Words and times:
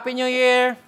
Happy 0.00 0.16
New 0.16 0.32
Year! 0.32 0.80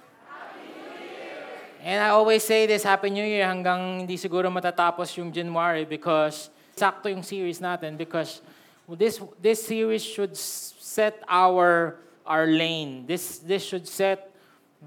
And 1.85 2.01
I 2.01 2.09
always 2.17 2.41
say 2.41 2.65
this, 2.65 2.81
Happy 2.81 3.13
New 3.13 3.21
Year, 3.21 3.45
hanggang 3.45 4.01
hindi 4.01 4.17
siguro 4.17 4.49
matatapos 4.49 5.13
yung 5.21 5.29
January 5.29 5.85
because 5.85 6.49
sakto 6.73 7.13
yung 7.13 7.21
series 7.21 7.61
natin 7.61 7.93
because 7.93 8.41
this 8.97 9.21
this 9.37 9.61
series 9.61 10.01
should 10.01 10.33
set 10.33 11.21
our 11.29 12.01
our 12.25 12.49
lane. 12.49 13.05
This 13.05 13.37
this 13.37 13.61
should 13.61 13.85
set 13.85 14.33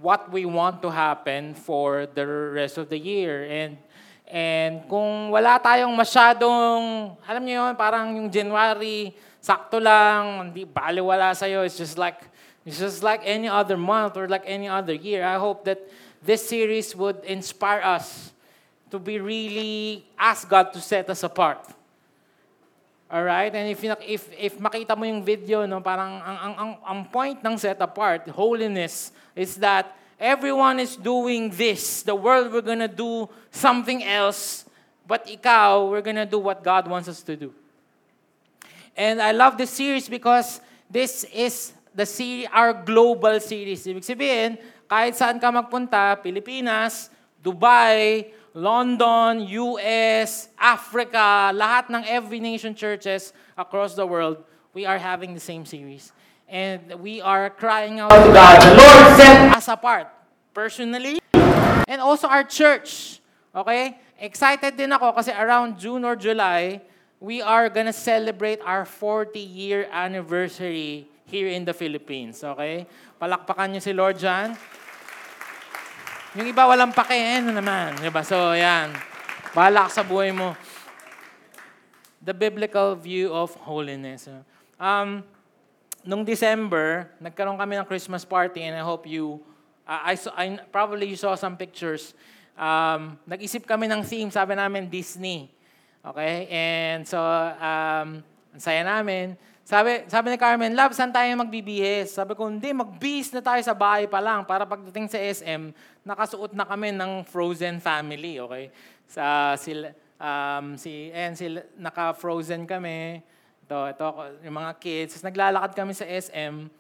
what 0.03 0.27
we 0.35 0.43
want 0.43 0.83
to 0.83 0.91
happen 0.91 1.55
for 1.55 2.11
the 2.11 2.27
rest 2.51 2.83
of 2.83 2.91
the 2.91 2.99
year. 2.99 3.47
And 3.47 3.79
and 4.27 4.91
kung 4.91 5.31
wala 5.31 5.63
tayong 5.63 5.95
masyadong, 5.95 7.15
alam 7.23 7.43
niyo 7.47 7.63
yun, 7.63 7.79
parang 7.79 8.11
yung 8.19 8.27
January, 8.27 9.15
sakto 9.39 9.79
lang, 9.79 10.51
hindi 10.51 10.67
baliwala 10.67 11.31
sa'yo. 11.31 11.63
It's 11.63 11.79
just 11.79 11.95
like, 11.95 12.27
it's 12.67 12.79
just 12.83 13.03
like 13.03 13.23
any 13.23 13.47
other 13.47 13.79
month 13.79 14.17
or 14.19 14.27
like 14.27 14.43
any 14.45 14.67
other 14.67 14.93
year. 14.93 15.25
I 15.25 15.39
hope 15.39 15.65
that 15.65 15.79
this 16.21 16.49
series 16.49 16.95
would 16.97 17.23
inspire 17.23 17.81
us 17.81 18.33
to 18.91 18.99
be 18.99 19.21
really, 19.21 20.05
ask 20.19 20.49
God 20.49 20.73
to 20.75 20.81
set 20.81 21.09
us 21.09 21.23
apart. 21.23 21.63
Alright? 23.07 23.55
And 23.55 23.71
if, 23.71 23.85
if, 23.85 24.29
if 24.37 24.59
makita 24.59 24.99
mo 24.99 25.05
yung 25.05 25.23
video, 25.23 25.65
no, 25.65 25.81
parang 25.81 26.19
ang, 26.19 26.39
ang, 26.39 26.55
ang, 26.59 26.73
ang 26.83 27.01
point 27.07 27.39
ng 27.39 27.57
set 27.57 27.79
apart, 27.81 28.27
holiness, 28.35 29.13
is 29.37 29.55
that 29.63 29.95
everyone 30.19 30.81
is 30.81 30.97
doing 30.97 31.51
this. 31.51 32.03
The 32.03 32.15
world, 32.15 32.53
we're 32.53 32.67
gonna 32.67 32.91
do 32.91 33.29
something 33.53 34.03
else. 34.03 34.67
But 35.07 35.31
ikaw, 35.31 35.87
we're 35.89 36.03
gonna 36.03 36.27
do 36.27 36.41
what 36.43 36.65
God 36.65 36.91
wants 36.91 37.07
us 37.07 37.23
to 37.31 37.37
do. 37.37 37.55
And 38.97 39.23
I 39.23 39.31
love 39.31 39.57
this 39.57 39.71
series 39.71 40.09
because 40.09 40.59
this 40.91 41.23
is 41.31 41.76
the 41.97 42.45
our 42.53 42.77
global 42.77 43.41
series. 43.41 43.89
Ibig 43.89 44.05
sabihin, 44.05 44.61
kahit 44.85 45.17
saan 45.17 45.41
ka 45.41 45.49
magpunta, 45.49 46.21
Pilipinas, 46.21 47.09
Dubai, 47.41 48.29
London, 48.53 49.49
US, 49.73 50.53
Africa, 50.61 51.51
lahat 51.57 51.89
ng 51.89 52.05
every 52.05 52.37
nation 52.37 52.77
churches 52.77 53.33
across 53.57 53.97
the 53.97 54.05
world, 54.05 54.45
we 54.77 54.85
are 54.85 55.01
having 55.01 55.33
the 55.33 55.41
same 55.41 55.65
series. 55.65 56.13
And 56.47 57.01
we 57.01 57.25
are 57.25 57.49
crying 57.51 57.99
out 57.99 58.13
to 58.13 58.31
God, 58.31 58.61
the 58.61 58.73
Lord 58.77 59.07
set 59.17 59.57
us 59.57 59.67
apart, 59.67 60.07
personally, 60.53 61.19
and 61.89 61.99
also 61.99 62.29
our 62.29 62.45
church. 62.45 63.19
Okay? 63.57 63.99
Excited 64.21 64.77
din 64.77 64.93
ako 64.93 65.17
kasi 65.17 65.33
around 65.33 65.81
June 65.81 66.05
or 66.05 66.15
July, 66.15 66.81
we 67.19 67.41
are 67.41 67.73
gonna 67.73 67.93
celebrate 67.93 68.61
our 68.65 68.85
40-year 68.85 69.89
anniversary 69.89 71.09
here 71.27 71.51
in 71.51 71.67
the 71.67 71.75
Philippines. 71.75 72.43
Okay? 72.43 72.87
Palakpakan 73.19 73.77
niyo 73.77 73.81
si 73.83 73.93
Lord 73.93 74.17
John. 74.19 74.55
Yung 76.37 76.47
iba 76.47 76.69
walang 76.69 76.93
pake, 76.93 77.17
ano 77.17 77.51
naman. 77.51 77.97
Diba? 77.99 78.21
So, 78.21 78.53
yan. 78.53 78.93
Bahala 79.57 79.89
sa 79.89 80.05
buhay 80.05 80.37
mo. 80.37 80.53
The 82.21 82.37
biblical 82.37 82.93
view 82.99 83.33
of 83.33 83.57
holiness. 83.65 84.29
Um, 84.77 85.25
nung 86.05 86.23
December, 86.23 87.09
nagkaroon 87.19 87.57
kami 87.57 87.81
ng 87.81 87.87
Christmas 87.89 88.23
party 88.23 88.63
and 88.63 88.77
I 88.77 88.85
hope 88.85 89.09
you, 89.09 89.41
uh, 89.89 90.13
I, 90.13 90.15
saw, 90.15 90.33
I, 90.37 90.61
probably 90.69 91.09
you 91.09 91.17
saw 91.17 91.35
some 91.35 91.57
pictures. 91.57 92.13
Um, 92.53 93.17
nag-isip 93.25 93.65
kami 93.65 93.89
ng 93.89 94.05
theme, 94.05 94.29
sabi 94.29 94.55
namin 94.55 94.93
Disney. 94.93 95.49
Okay? 96.05 96.47
And 96.53 97.09
so, 97.09 97.19
um, 97.19 98.21
ang 98.53 98.63
saya 98.63 98.85
namin. 98.85 99.41
Sabi, 99.67 100.07
sabi 100.07 100.31
ni 100.31 100.39
Carmen, 100.39 100.79
Love, 100.79 100.95
saan 100.95 101.11
tayo 101.11 101.27
magbibihis? 101.43 102.15
Sabi 102.15 102.39
ko, 102.39 102.47
hindi, 102.47 102.71
magbihis 102.71 103.35
na 103.35 103.43
tayo 103.43 103.59
sa 103.67 103.75
bahay 103.75 104.07
pa 104.07 104.23
lang 104.23 104.47
para 104.47 104.63
pagdating 104.63 105.11
sa 105.11 105.19
SM, 105.19 105.75
nakasuot 106.07 106.55
na 106.55 106.63
kami 106.63 106.95
ng 106.95 107.27
Frozen 107.27 107.83
family, 107.83 108.39
okay? 108.39 108.71
Sa, 109.11 109.59
sila, 109.59 109.91
um, 110.23 110.79
si, 110.79 111.11
and 111.11 111.35
sila, 111.35 111.67
naka-frozen 111.75 112.63
kami. 112.63 113.27
Ito, 113.67 113.91
ito, 113.91 114.07
yung 114.47 114.55
mga 114.55 114.73
kids. 114.79 115.19
Tapos 115.19 115.27
naglalakad 115.35 115.73
kami 115.75 115.93
sa 115.99 116.07
SM. 116.07 116.71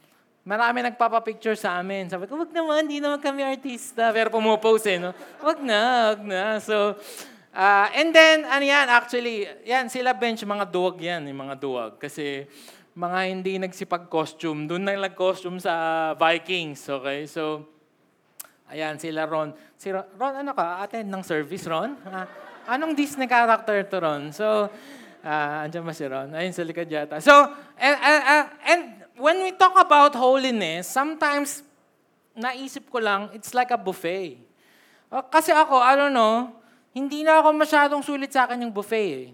Marami 0.46 0.86
nagpapapicture 0.86 1.58
sa 1.58 1.82
amin. 1.82 2.06
Sabi 2.06 2.30
ko, 2.30 2.38
wag 2.38 2.54
naman, 2.54 2.86
hindi 2.86 3.02
naman 3.02 3.18
kami 3.18 3.42
artista. 3.42 4.14
Pero 4.14 4.30
pumupose 4.30 4.94
eh, 4.94 5.02
no? 5.02 5.10
Wag 5.42 5.58
na, 5.58 6.14
wag 6.14 6.22
na. 6.22 6.62
So, 6.62 6.94
ah, 7.50 7.90
and 7.98 8.14
then, 8.14 8.46
ano 8.46 8.62
yan, 8.62 8.86
actually, 8.86 9.50
yan, 9.66 9.90
sila 9.90 10.14
bench, 10.14 10.46
mga 10.46 10.70
duwag 10.70 11.02
yan, 11.02 11.26
yung 11.26 11.50
mga 11.50 11.58
duwag. 11.58 11.92
Kasi, 11.98 12.46
mga 12.96 13.18
hindi 13.28 13.60
nagsipag-costume. 13.60 14.64
Doon 14.64 14.88
na 14.88 14.96
nag-costume 14.96 15.60
sa 15.60 16.16
Vikings, 16.16 16.80
okay? 16.88 17.28
So, 17.28 17.68
ayan, 18.72 18.96
sila 18.96 19.28
Ron. 19.28 19.52
Si 19.76 19.92
Ron, 19.92 20.08
Ron 20.16 20.40
ano 20.40 20.56
ka? 20.56 20.80
Attend 20.80 21.12
ng 21.12 21.20
service, 21.20 21.68
Ron? 21.68 21.92
Ah, 22.08 22.24
anong 22.72 22.96
Disney 22.96 23.28
character 23.28 23.84
to, 23.84 24.00
Ron? 24.00 24.32
So, 24.32 24.72
ah, 25.20 25.68
andyan 25.68 25.84
ba 25.84 25.92
si 25.92 26.08
Ron? 26.08 26.32
Ayun, 26.32 26.56
sa 26.56 26.64
likod 26.64 26.88
yata. 26.88 27.20
So, 27.20 27.36
and, 27.76 27.96
and, 28.00 28.48
and 28.64 28.82
when 29.20 29.44
we 29.44 29.52
talk 29.52 29.76
about 29.76 30.16
holiness, 30.16 30.88
sometimes, 30.88 31.60
naisip 32.32 32.88
ko 32.88 33.04
lang, 33.04 33.28
it's 33.36 33.52
like 33.52 33.76
a 33.76 33.80
buffet. 33.80 34.40
Ah, 35.12 35.20
kasi 35.20 35.52
ako, 35.52 35.84
I 35.84 36.00
don't 36.00 36.16
know, 36.16 36.48
hindi 36.96 37.28
na 37.28 37.44
ako 37.44 37.52
masyadong 37.52 38.00
sulit 38.00 38.32
sa 38.32 38.48
akin 38.48 38.64
yung 38.64 38.72
buffet 38.72 39.08
eh. 39.12 39.26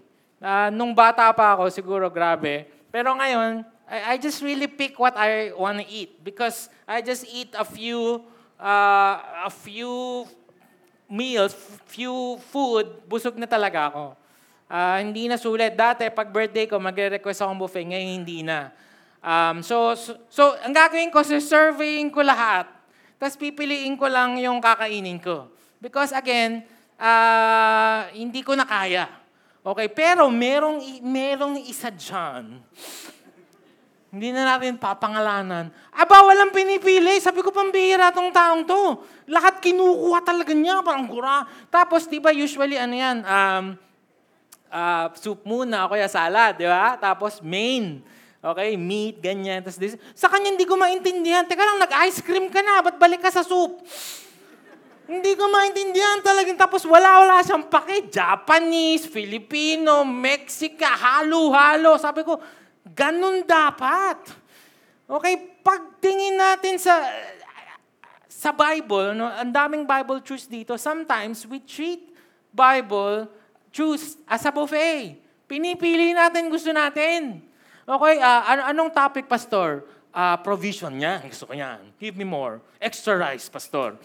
Ah, 0.43 0.67
nung 0.67 0.91
bata 0.91 1.31
pa 1.31 1.55
ako, 1.55 1.71
siguro 1.71 2.11
grabe. 2.11 2.82
Pero 2.93 3.17
ngayon, 3.17 3.65
I, 3.89 4.13
I 4.13 4.21
just 4.21 4.45
really 4.45 4.69
pick 4.69 5.01
what 5.01 5.17
I 5.17 5.49
want 5.57 5.81
to 5.81 5.85
eat 5.89 6.21
because 6.21 6.69
I 6.85 7.01
just 7.01 7.25
eat 7.25 7.49
a 7.57 7.65
few 7.65 8.21
uh, 8.61 9.49
a 9.49 9.51
few 9.51 10.29
meals, 11.09 11.57
few 11.89 12.37
food, 12.53 12.85
busog 13.09 13.33
na 13.41 13.49
talaga 13.49 13.89
ako. 13.89 14.05
Ah, 14.69 14.97
hindi 15.01 15.25
na 15.29 15.37
sulit. 15.37 15.73
Dati, 15.73 16.09
pag 16.09 16.33
birthday 16.33 16.65
ko, 16.65 16.81
magre-request 16.81 17.45
akong 17.45 17.61
buffet. 17.61 17.85
Ngayon, 17.85 18.09
hindi 18.23 18.41
na. 18.41 18.73
Um, 19.21 19.61
so, 19.61 19.93
so, 19.93 20.17
so, 20.25 20.57
ang 20.65 20.73
gagawin 20.73 21.13
ko, 21.13 21.21
surveying 21.21 22.09
ko 22.09 22.25
lahat. 22.25 22.65
Tapos 23.21 23.37
pipiliin 23.37 23.93
ko 23.93 24.09
lang 24.09 24.41
yung 24.41 24.57
kakainin 24.57 25.21
ko. 25.21 25.53
Because 25.77 26.09
again, 26.09 26.65
ah, 26.97 28.09
hindi 28.17 28.41
ko 28.41 28.57
na 28.57 28.65
kaya. 28.65 29.22
Okay, 29.63 29.87
pero 29.87 30.27
merong, 30.27 30.99
merong 30.99 31.55
isa 31.63 31.87
dyan. 31.87 32.59
Hindi 34.11 34.29
na 34.35 34.43
natin 34.43 34.75
papangalanan. 34.75 35.71
Aba, 35.95 36.21
walang 36.27 36.51
pinipili. 36.51 37.17
Sabi 37.23 37.39
ko, 37.39 37.49
pambihira 37.49 38.11
tong 38.11 38.29
taong 38.29 38.67
to. 38.67 39.01
Lahat 39.31 39.63
kinukuha 39.63 40.19
talaga 40.19 40.51
niya, 40.51 40.83
parang 40.83 41.07
gura. 41.07 41.47
Tapos, 41.71 42.11
di 42.11 42.19
ba, 42.19 42.35
usually, 42.35 42.75
ano 42.75 42.93
yan, 42.93 43.17
um, 43.23 43.65
ah, 44.67 45.07
soup 45.15 45.47
muna, 45.47 45.87
o 45.87 45.95
kaya 45.95 46.11
salad, 46.11 46.59
di 46.59 46.67
ba? 46.67 46.99
Tapos, 46.99 47.39
main. 47.39 48.03
Okay, 48.43 48.75
meat, 48.75 49.23
ganyan. 49.23 49.63
Tapos, 49.63 49.79
this. 49.79 49.95
Sa 50.11 50.27
kanya, 50.27 50.51
hindi 50.51 50.67
ko 50.67 50.75
maintindihan. 50.75 51.47
Teka 51.47 51.63
lang, 51.63 51.79
nag-ice 51.79 52.19
cream 52.19 52.51
ka 52.51 52.59
na, 52.59 52.83
ba't 52.83 52.99
balik 52.99 53.23
ka 53.23 53.31
sa 53.31 53.47
soup? 53.47 53.79
Hindi 55.03 55.35
ko 55.35 55.51
maintindihan 55.51 56.23
talagang. 56.23 56.55
Tapos 56.55 56.87
wala-wala 56.87 57.43
siyang 57.43 57.67
pake. 57.67 58.07
Japanese, 58.07 59.07
Filipino, 59.07 60.07
Mexica, 60.07 60.95
halo-halo. 60.95 61.99
Sabi 61.99 62.23
ko, 62.23 62.39
ganun 62.87 63.43
dapat. 63.43 64.31
Okay, 65.03 65.59
pagtingin 65.59 66.39
natin 66.39 66.79
sa 66.79 67.03
sa 68.33 68.51
Bible, 68.51 69.15
no, 69.15 69.31
ang 69.31 69.55
daming 69.55 69.87
Bible 69.87 70.19
truths 70.19 70.51
dito. 70.51 70.75
Sometimes 70.75 71.47
we 71.47 71.63
treat 71.63 72.11
Bible 72.51 73.31
truths 73.71 74.19
as 74.27 74.43
a 74.43 74.51
buffet. 74.51 75.15
Pinipili 75.47 76.11
natin 76.11 76.51
gusto 76.51 76.75
natin. 76.75 77.39
Okay, 77.87 78.15
ah, 78.19 78.43
ano, 78.47 78.61
anong 78.67 78.91
topic, 78.91 79.31
Pastor? 79.31 79.87
Ah, 80.11 80.35
provision 80.39 80.91
niya. 80.91 81.23
Gusto 81.23 81.47
ko 81.47 81.53
yan. 81.55 81.79
Give 81.99 82.19
me 82.19 82.27
more. 82.27 82.59
Extra 82.83 83.15
rice, 83.15 83.47
Pastor. 83.47 83.95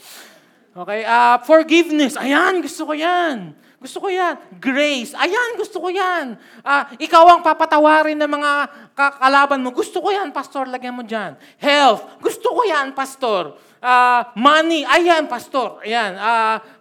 Okay, 0.78 1.02
ah 1.02 1.42
forgiveness. 1.42 2.14
Ayan, 2.14 2.62
gusto 2.62 2.86
ko 2.86 2.94
yan. 2.94 3.50
Gusto 3.82 3.98
ko 3.98 4.06
yan. 4.10 4.38
Grace. 4.62 5.10
Ayan, 5.14 5.58
gusto 5.58 5.82
ko 5.82 5.90
yan. 5.90 6.38
Ah, 6.62 6.86
ikaw 6.98 7.34
ang 7.34 7.42
papatawarin 7.42 8.14
ng 8.14 8.30
mga 8.30 8.52
kakalaban 8.94 9.58
mo. 9.58 9.74
Gusto 9.74 9.98
ko 9.98 10.14
yan, 10.14 10.30
pastor. 10.30 10.70
Lagyan 10.70 10.94
mo 10.94 11.02
dyan. 11.02 11.34
Health. 11.58 12.18
Gusto 12.22 12.54
ko 12.54 12.62
yan, 12.62 12.94
pastor. 12.94 13.58
Ah, 13.82 14.30
money. 14.38 14.86
Ayan, 14.86 15.26
pastor. 15.26 15.82
Ayan. 15.82 16.14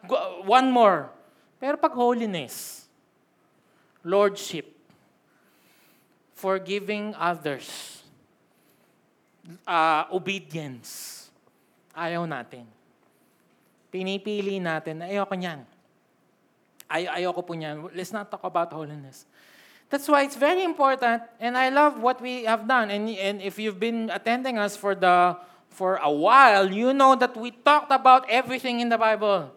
Gu- 0.05 0.45
one 0.45 0.69
more. 0.69 1.09
Pero 1.57 1.77
pag 1.77 1.93
holiness, 1.93 2.85
lordship, 4.05 4.65
forgiving 6.37 7.17
others, 7.17 8.01
ah, 9.65 10.05
obedience, 10.13 11.29
ayaw 11.97 12.25
natin 12.29 12.76
pinipili 13.97 14.61
natin 14.61 15.01
na 15.01 15.09
ayoko 15.09 15.33
niyan. 15.33 15.65
Ay 16.85 17.09
ayoko 17.09 17.41
po 17.41 17.57
niyan. 17.57 17.89
Let's 17.97 18.13
not 18.13 18.29
talk 18.29 18.45
about 18.45 18.69
holiness. 18.69 19.25
That's 19.89 20.05
why 20.05 20.27
it's 20.27 20.37
very 20.37 20.61
important, 20.67 21.23
and 21.39 21.57
I 21.57 21.71
love 21.71 21.97
what 21.97 22.21
we 22.21 22.43
have 22.43 22.67
done. 22.67 22.91
And, 22.91 23.09
and 23.09 23.41
if 23.41 23.57
you've 23.57 23.79
been 23.79 24.11
attending 24.11 24.59
us 24.59 24.75
for 24.75 24.93
the 24.93 25.39
for 25.71 25.95
a 26.03 26.11
while, 26.11 26.69
you 26.69 26.93
know 26.93 27.15
that 27.15 27.33
we 27.37 27.51
talked 27.51 27.89
about 27.89 28.29
everything 28.29 28.83
in 28.83 28.89
the 28.89 28.97
Bible. 28.97 29.49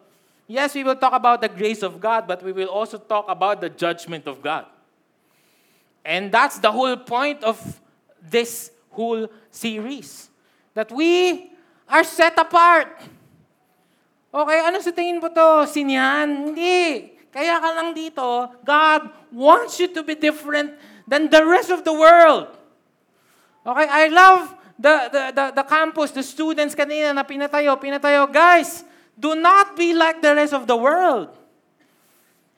Yes, 0.46 0.74
we 0.74 0.84
will 0.84 0.96
talk 0.96 1.12
about 1.12 1.40
the 1.40 1.48
grace 1.48 1.82
of 1.82 2.00
God, 2.00 2.26
but 2.26 2.42
we 2.42 2.52
will 2.52 2.68
also 2.70 2.98
talk 2.98 3.26
about 3.28 3.60
the 3.60 3.68
judgment 3.68 4.26
of 4.26 4.42
God. 4.42 4.66
And 6.04 6.30
that's 6.30 6.58
the 6.58 6.70
whole 6.70 6.96
point 6.96 7.42
of 7.42 7.58
this 8.22 8.70
whole 8.90 9.28
series. 9.50 10.30
That 10.74 10.90
we 10.90 11.50
are 11.88 12.04
set 12.04 12.38
apart. 12.38 12.88
Okay, 14.30 14.58
ano 14.62 14.78
sa 14.78 14.94
tingin 14.94 15.18
mo 15.18 15.26
to? 15.26 15.66
Sinyan? 15.66 16.54
Hindi. 16.54 17.18
Kaya 17.34 17.58
ka 17.58 17.70
lang 17.74 17.90
dito, 17.94 18.46
God 18.62 19.10
wants 19.34 19.78
you 19.82 19.90
to 19.90 20.06
be 20.06 20.14
different 20.14 20.74
than 21.06 21.26
the 21.26 21.42
rest 21.42 21.70
of 21.70 21.82
the 21.82 21.94
world. 21.94 22.50
Okay, 23.66 23.86
I 23.90 24.06
love 24.06 24.54
the, 24.78 24.94
the, 25.10 25.22
the, 25.34 25.44
the 25.62 25.64
campus, 25.66 26.14
the 26.14 26.22
students 26.22 26.74
kanina 26.78 27.10
na 27.10 27.26
pinatayo, 27.26 27.74
pinatayo, 27.78 28.30
guys, 28.30 28.86
do 29.18 29.34
not 29.34 29.74
be 29.74 29.94
like 29.94 30.22
the 30.22 30.34
rest 30.34 30.54
of 30.54 30.66
the 30.66 30.78
world. 30.78 31.34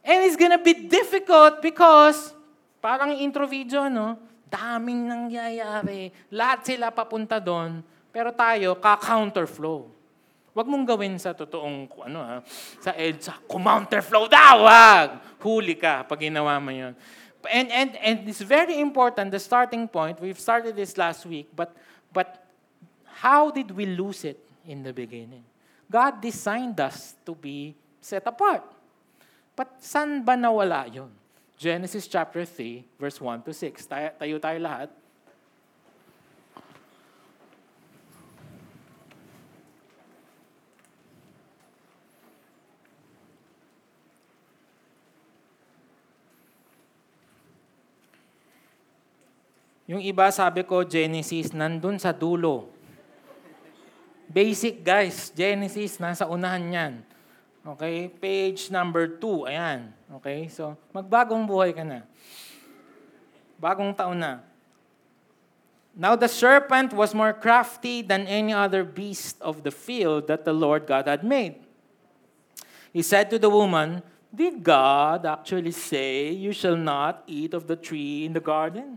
And 0.05 0.29
it's 0.29 0.37
gonna 0.37 0.61
be 0.61 0.89
difficult 0.89 1.65
because, 1.65 2.37
parang 2.85 3.17
intro 3.17 3.49
video, 3.49 3.89
no? 3.89 4.21
Daming 4.53 5.09
nangyayari. 5.09 6.13
Lahat 6.29 6.69
sila 6.69 6.93
papunta 6.93 7.41
doon. 7.41 7.81
Pero 8.13 8.29
tayo, 8.29 8.77
ka-counterflow. 8.77 10.02
Huwag 10.53 10.69
mong 10.69 10.85
gawin 10.85 11.17
sa 11.17 11.33
totoong, 11.33 11.89
ano 12.05 12.21
ha, 12.21 12.37
sa 12.77 12.93
EDSA, 12.93 13.41
counterflow 13.49 14.29
daw, 14.29 14.69
wag! 14.69 15.17
Huli 15.41 15.81
ka 15.81 16.05
pag 16.05 16.21
ginawa 16.21 16.61
mo 16.61 16.69
yun. 16.69 16.93
And, 17.49 17.69
and, 17.73 17.91
and 17.99 18.17
it's 18.29 18.45
very 18.45 18.79
important, 18.79 19.33
the 19.33 19.41
starting 19.41 19.89
point, 19.89 20.21
we've 20.21 20.39
started 20.39 20.77
this 20.77 20.95
last 21.01 21.25
week, 21.27 21.49
but, 21.57 21.75
but 22.13 22.45
how 23.25 23.51
did 23.51 23.73
we 23.73 23.87
lose 23.87 24.29
it 24.29 24.39
in 24.69 24.85
the 24.85 24.93
beginning? 24.93 25.43
God 25.91 26.21
designed 26.21 26.79
us 26.79 27.17
to 27.25 27.35
be 27.35 27.75
set 28.01 28.23
apart. 28.29 28.63
But 29.57 29.81
saan 29.81 30.25
ba 30.25 30.37
nawala 30.37 30.89
yun? 30.89 31.11
Genesis 31.57 32.09
chapter 32.09 32.45
3, 32.45 32.99
verse 32.99 33.21
1 33.21 33.43
to 33.45 33.53
6. 33.55 33.87
Tayo, 33.87 34.09
tayo 34.19 34.37
tayo 34.41 34.59
lahat. 34.59 34.89
Yung 49.93 50.01
iba, 50.01 50.33
sabi 50.33 50.65
ko, 50.65 50.81
Genesis, 50.89 51.53
nandun 51.53 52.01
sa 52.01 52.17
dulo. 52.17 52.73
Basic, 54.25 54.81
guys. 54.81 55.29
Genesis, 55.37 56.01
nasa 56.01 56.25
unahan 56.25 56.65
yan. 56.65 56.93
Okay? 57.61 58.09
Page 58.09 58.73
number 58.73 59.05
2. 59.21 59.53
Ayan. 59.53 59.93
Okay? 60.17 60.49
So, 60.49 60.81
magbagong 60.97 61.45
buhay 61.45 61.77
ka 61.77 61.85
na. 61.85 62.09
Bagong 63.61 63.93
taon 63.93 64.17
na. 64.17 64.41
Now 65.93 66.17
the 66.17 66.25
serpent 66.25 66.97
was 66.97 67.13
more 67.13 67.37
crafty 67.37 68.01
than 68.01 68.25
any 68.25 68.57
other 68.57 68.81
beast 68.81 69.37
of 69.45 69.61
the 69.61 69.69
field 69.71 70.25
that 70.33 70.49
the 70.49 70.57
Lord 70.57 70.89
God 70.89 71.05
had 71.05 71.21
made. 71.21 71.61
He 72.97 73.05
said 73.05 73.29
to 73.29 73.37
the 73.37 73.53
woman, 73.53 74.01
Did 74.33 74.65
God 74.65 75.29
actually 75.29 75.77
say, 75.77 76.33
You 76.33 76.57
shall 76.57 76.81
not 76.81 77.29
eat 77.29 77.53
of 77.53 77.69
the 77.69 77.77
tree 77.77 78.25
in 78.25 78.33
the 78.33 78.41
garden? 78.41 78.97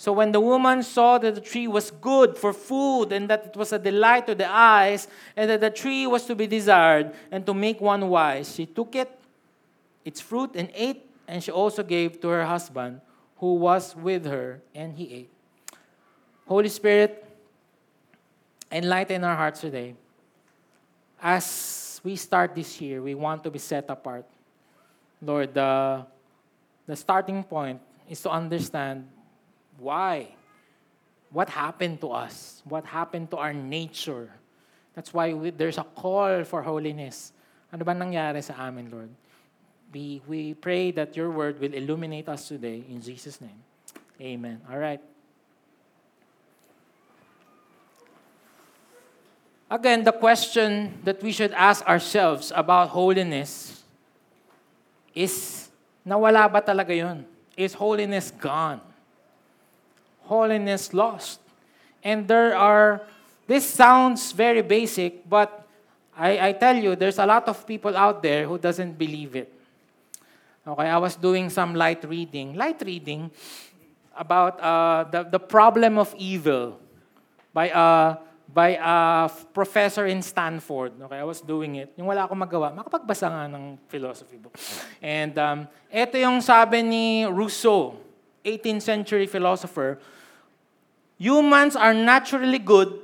So 0.00 0.14
when 0.14 0.32
the 0.32 0.40
woman 0.40 0.82
saw 0.82 1.18
that 1.18 1.34
the 1.34 1.42
tree 1.42 1.68
was 1.68 1.90
good 1.90 2.38
for 2.38 2.54
food, 2.54 3.12
and 3.12 3.28
that 3.28 3.52
it 3.52 3.54
was 3.54 3.70
a 3.70 3.78
delight 3.78 4.26
to 4.28 4.34
the 4.34 4.50
eyes, 4.50 5.06
and 5.36 5.50
that 5.50 5.60
the 5.60 5.68
tree 5.68 6.06
was 6.06 6.24
to 6.24 6.34
be 6.34 6.46
desired, 6.46 7.12
and 7.30 7.44
to 7.44 7.52
make 7.52 7.82
one 7.82 8.08
wise, 8.08 8.54
she 8.54 8.64
took 8.64 8.96
it, 8.96 9.10
its 10.02 10.18
fruit, 10.18 10.52
and 10.54 10.70
ate, 10.72 11.04
and 11.28 11.44
she 11.44 11.50
also 11.50 11.82
gave 11.82 12.18
to 12.22 12.28
her 12.28 12.46
husband, 12.46 13.02
who 13.36 13.56
was 13.56 13.94
with 13.94 14.24
her, 14.24 14.62
and 14.74 14.96
he 14.96 15.12
ate. 15.12 15.30
Holy 16.48 16.70
Spirit, 16.70 17.22
enlighten 18.72 19.22
our 19.22 19.36
hearts 19.36 19.60
today. 19.60 19.94
As 21.20 22.00
we 22.02 22.16
start 22.16 22.54
this 22.54 22.80
year, 22.80 23.02
we 23.02 23.14
want 23.14 23.44
to 23.44 23.50
be 23.50 23.58
set 23.58 23.84
apart. 23.90 24.24
Lord, 25.20 25.52
the, 25.52 26.06
the 26.86 26.96
starting 26.96 27.44
point 27.44 27.82
is 28.08 28.22
to 28.22 28.30
understand 28.30 29.06
why? 29.80 30.28
What 31.32 31.48
happened 31.48 32.00
to 32.02 32.12
us? 32.12 32.62
What 32.64 32.84
happened 32.84 33.30
to 33.30 33.36
our 33.38 33.52
nature? 33.52 34.28
That's 34.94 35.14
why 35.14 35.32
we, 35.32 35.50
there's 35.50 35.78
a 35.78 35.84
call 35.84 36.44
for 36.44 36.62
holiness. 36.62 37.32
Ano 37.72 37.84
ba 37.84 37.94
nangyari 37.94 38.42
sa 38.42 38.54
amin, 38.66 38.90
Lord? 38.90 39.10
We, 39.94 40.22
we 40.26 40.54
pray 40.54 40.90
that 40.92 41.16
your 41.16 41.30
word 41.30 41.60
will 41.60 41.72
illuminate 41.72 42.28
us 42.28 42.48
today. 42.48 42.84
In 42.88 43.00
Jesus' 43.00 43.40
name. 43.40 43.58
Amen. 44.20 44.60
All 44.70 44.78
right. 44.78 45.00
Again, 49.70 50.02
the 50.02 50.12
question 50.12 50.98
that 51.04 51.22
we 51.22 51.30
should 51.30 51.52
ask 51.52 51.86
ourselves 51.86 52.52
about 52.54 52.90
holiness 52.90 53.84
is, 55.14 55.70
nawala 56.04 56.50
ba 56.50 56.60
talaga 56.60 56.90
yun? 56.90 57.24
Is 57.56 57.74
holiness 57.74 58.32
gone? 58.34 58.89
Holiness 60.30 60.94
lost? 60.94 61.42
And 62.06 62.30
there 62.30 62.54
are, 62.54 63.02
this 63.50 63.66
sounds 63.66 64.30
very 64.30 64.62
basic, 64.62 65.28
but 65.28 65.66
I, 66.14 66.48
I 66.48 66.52
tell 66.52 66.76
you, 66.76 66.94
there's 66.94 67.18
a 67.18 67.26
lot 67.26 67.48
of 67.48 67.66
people 67.66 67.96
out 67.96 68.22
there 68.22 68.46
who 68.46 68.56
doesn't 68.56 68.94
believe 68.94 69.34
it. 69.34 69.52
Okay, 70.62 70.86
I 70.86 70.98
was 70.98 71.16
doing 71.16 71.50
some 71.50 71.74
light 71.74 72.04
reading, 72.06 72.54
light 72.54 72.80
reading 72.86 73.30
about 74.14 74.60
uh, 74.60 75.02
the, 75.10 75.24
the 75.24 75.40
problem 75.40 75.98
of 75.98 76.14
evil 76.16 76.78
by 77.52 77.74
a, 77.74 78.16
by 78.46 78.78
a 78.78 79.30
professor 79.52 80.06
in 80.06 80.22
Stanford. 80.22 80.92
Okay, 81.02 81.18
I 81.18 81.24
was 81.24 81.40
doing 81.40 81.74
it. 81.74 81.90
Yung 81.96 82.06
wala 82.06 82.28
akong 82.28 82.38
magawa, 82.38 82.70
makapagbasa 82.70 83.26
nga 83.26 83.50
ng 83.50 83.78
philosophy 83.88 84.36
book. 84.36 84.54
And 85.02 85.34
um, 85.38 85.66
ito 85.90 86.14
yung 86.22 86.38
sabi 86.38 86.86
ni 86.86 87.26
Rousseau, 87.26 87.98
18th 88.44 88.82
century 88.82 89.26
philosopher, 89.26 89.98
humans 91.20 91.76
are 91.76 91.92
naturally 91.92 92.58
good 92.58 92.96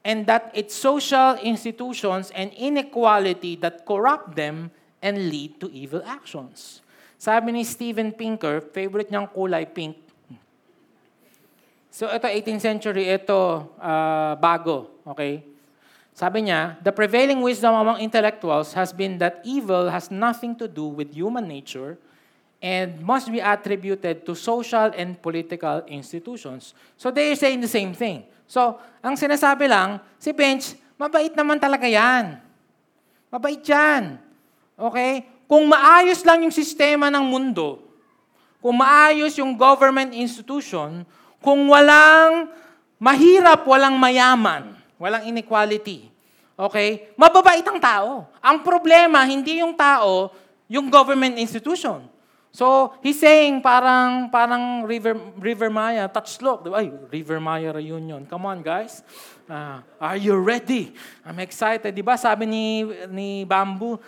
and 0.00 0.24
that 0.24 0.50
it's 0.56 0.72
social 0.72 1.36
institutions 1.44 2.32
and 2.32 2.48
inequality 2.56 3.60
that 3.60 3.84
corrupt 3.84 4.34
them 4.34 4.72
and 5.04 5.28
lead 5.28 5.60
to 5.60 5.68
evil 5.70 6.00
actions. 6.08 6.80
Sabi 7.20 7.52
ni 7.52 7.62
Steven 7.62 8.08
Pinker, 8.16 8.64
favorite 8.72 9.12
niyang 9.12 9.28
kulay 9.28 9.68
pink. 9.68 10.00
So 11.92 12.08
ito 12.08 12.24
18th 12.24 12.62
century, 12.62 13.10
ito 13.10 13.68
uh, 13.76 14.32
bago, 14.40 14.88
okay? 15.04 15.44
Sabi 16.14 16.46
niya, 16.48 16.78
the 16.80 16.94
prevailing 16.94 17.42
wisdom 17.44 17.74
among 17.74 18.00
intellectuals 18.00 18.72
has 18.72 18.96
been 18.96 19.18
that 19.18 19.42
evil 19.44 19.92
has 19.92 20.08
nothing 20.08 20.56
to 20.56 20.66
do 20.66 20.88
with 20.88 21.12
human 21.12 21.44
nature 21.44 22.00
and 22.58 22.98
must 23.02 23.30
be 23.30 23.38
attributed 23.38 24.26
to 24.26 24.34
social 24.34 24.90
and 24.98 25.14
political 25.22 25.86
institutions. 25.86 26.74
So 26.98 27.14
they 27.14 27.30
are 27.30 27.38
saying 27.38 27.62
the 27.62 27.70
same 27.70 27.94
thing. 27.94 28.26
So, 28.48 28.80
ang 29.04 29.14
sinasabi 29.14 29.68
lang, 29.68 30.00
si 30.16 30.32
Bench, 30.32 30.74
mabait 30.96 31.30
naman 31.36 31.60
talaga 31.60 31.84
yan. 31.84 32.40
Mabait 33.28 33.60
yan. 33.60 34.16
Okay? 34.74 35.28
Kung 35.44 35.68
maayos 35.68 36.24
lang 36.24 36.42
yung 36.42 36.54
sistema 36.54 37.12
ng 37.12 37.24
mundo, 37.28 37.84
kung 38.58 38.74
maayos 38.74 39.38
yung 39.38 39.54
government 39.54 40.10
institution, 40.16 41.06
kung 41.38 41.70
walang 41.70 42.50
mahirap, 42.98 43.62
walang 43.68 43.94
mayaman, 43.94 44.74
walang 44.98 45.30
inequality, 45.30 46.10
okay, 46.58 47.14
mababait 47.14 47.62
ang 47.62 47.78
tao. 47.78 48.26
Ang 48.42 48.66
problema, 48.66 49.22
hindi 49.22 49.62
yung 49.62 49.78
tao, 49.78 50.34
yung 50.66 50.90
government 50.90 51.38
institution. 51.38 52.02
So, 52.48 52.96
he's 53.04 53.20
saying 53.20 53.60
parang 53.60 54.32
parang 54.32 54.88
River 54.88 55.14
River 55.36 55.68
Maya 55.68 56.08
touch 56.08 56.40
slope. 56.40 56.66
Ay, 56.72 56.90
River 57.12 57.38
Maya 57.38 57.70
reunion. 57.76 58.24
Come 58.24 58.48
on, 58.48 58.64
guys. 58.64 59.04
Uh, 59.48 59.84
are 60.00 60.16
you 60.16 60.36
ready? 60.36 60.92
I'm 61.24 61.38
excited. 61.40 61.92
'Di 61.92 62.04
ba? 62.04 62.16
Sabi 62.16 62.48
ni 62.48 62.84
ni 63.12 63.44
Bamboo, 63.44 64.00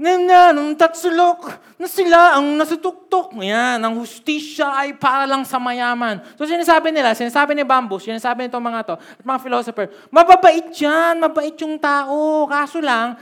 Ganyan, 0.00 0.56
ang 0.56 0.72
tatsulok 0.72 1.60
na 1.76 1.84
sila 1.84 2.40
ang 2.40 2.56
nasutuktok. 2.56 3.36
Yan, 3.36 3.84
ang 3.84 4.00
hustisya 4.00 4.72
ay 4.72 4.96
para 4.96 5.28
lang 5.28 5.44
sa 5.44 5.60
mayaman. 5.60 6.24
So 6.40 6.48
sinasabi 6.48 6.88
nila, 6.88 7.12
sinasabi 7.12 7.52
ni 7.52 7.68
Bambus, 7.68 8.08
sinasabi 8.08 8.48
nitong 8.48 8.64
mga 8.64 8.80
to, 8.88 8.96
at 8.96 9.24
mga 9.28 9.40
philosopher, 9.44 9.92
mababait 10.08 10.72
yan, 10.72 11.20
mabait 11.20 11.52
yung 11.60 11.76
tao. 11.76 12.48
Kaso 12.48 12.80
lang, 12.80 13.20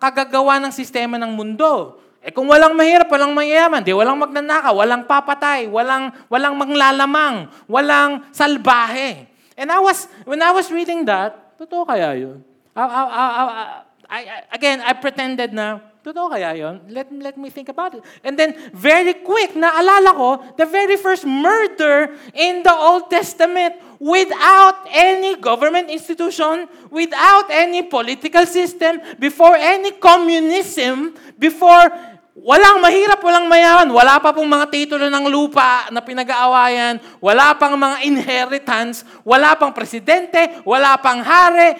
kagagawa 0.00 0.56
ng 0.64 0.72
sistema 0.72 1.20
ng 1.20 1.28
mundo. 1.36 2.00
Eh 2.22 2.30
kung 2.30 2.46
walang 2.46 2.78
mahirap, 2.78 3.10
walang 3.10 3.34
mayayaman, 3.34 3.82
di 3.82 3.90
walang 3.90 4.14
magnanakaw, 4.14 4.78
walang 4.78 5.02
papatay, 5.10 5.66
walang, 5.66 6.14
walang 6.30 6.54
manglalamang, 6.54 7.50
walang 7.66 8.22
salbahe. 8.30 9.26
And 9.58 9.74
I 9.74 9.82
was, 9.82 10.06
when 10.22 10.38
I 10.38 10.54
was 10.54 10.70
reading 10.70 11.02
that, 11.10 11.58
totoo 11.58 11.82
kaya 11.82 12.14
yun? 12.14 12.38
I, 12.78 12.82
I, 12.86 13.02
I, 13.02 13.26
I, 13.26 13.66
I, 14.06 14.20
again, 14.54 14.78
I 14.86 14.94
pretended 14.94 15.50
na, 15.50 15.82
totoo 16.06 16.30
kaya 16.30 16.54
yun? 16.54 16.78
Let, 16.86 17.10
let 17.10 17.34
me 17.34 17.50
think 17.50 17.66
about 17.68 17.98
it. 17.98 18.06
And 18.22 18.38
then, 18.38 18.54
very 18.70 19.18
quick, 19.18 19.58
naalala 19.58 20.14
ko, 20.14 20.28
the 20.54 20.66
very 20.66 20.94
first 20.94 21.26
murder 21.26 22.14
in 22.38 22.62
the 22.62 22.72
Old 22.72 23.10
Testament 23.10 23.82
without 23.98 24.86
any 24.90 25.34
government 25.42 25.90
institution, 25.90 26.70
without 26.90 27.50
any 27.50 27.82
political 27.82 28.46
system, 28.46 29.02
before 29.18 29.54
any 29.54 29.90
communism, 29.98 31.14
before 31.38 31.90
Walang 32.32 32.80
mahirap, 32.80 33.20
walang 33.20 33.44
mayaman. 33.44 33.92
Wala 33.92 34.16
pa 34.16 34.32
pong 34.32 34.48
mga 34.48 34.66
titulo 34.72 35.12
ng 35.12 35.28
lupa 35.28 35.92
na 35.92 36.00
pinag-aawayan. 36.00 36.96
Wala 37.20 37.52
pang 37.60 37.76
mga 37.76 38.08
inheritance. 38.08 39.04
Wala 39.20 39.52
pang 39.52 39.68
presidente. 39.68 40.64
Wala 40.64 40.96
pang 40.96 41.20
hari. 41.20 41.76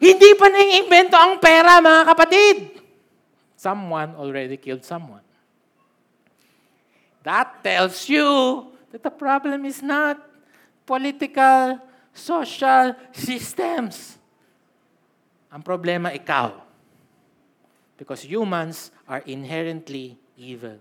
Hindi 0.00 0.32
pa 0.32 0.48
naiimbento 0.48 1.16
ang 1.16 1.36
pera, 1.36 1.84
mga 1.84 2.02
kapatid. 2.08 2.56
Someone 3.56 4.16
already 4.16 4.56
killed 4.56 4.84
someone. 4.84 5.24
That 7.20 7.60
tells 7.60 8.08
you 8.08 8.72
that 8.96 9.04
the 9.04 9.12
problem 9.12 9.68
is 9.68 9.84
not 9.84 10.16
political, 10.88 11.76
social 12.16 12.96
systems. 13.12 14.16
Ang 15.52 15.60
problema, 15.60 16.16
ikaw. 16.16 16.64
Because 18.00 18.24
humans 18.24 18.88
are 19.06 19.22
inherently 19.24 20.18
evil. 20.34 20.76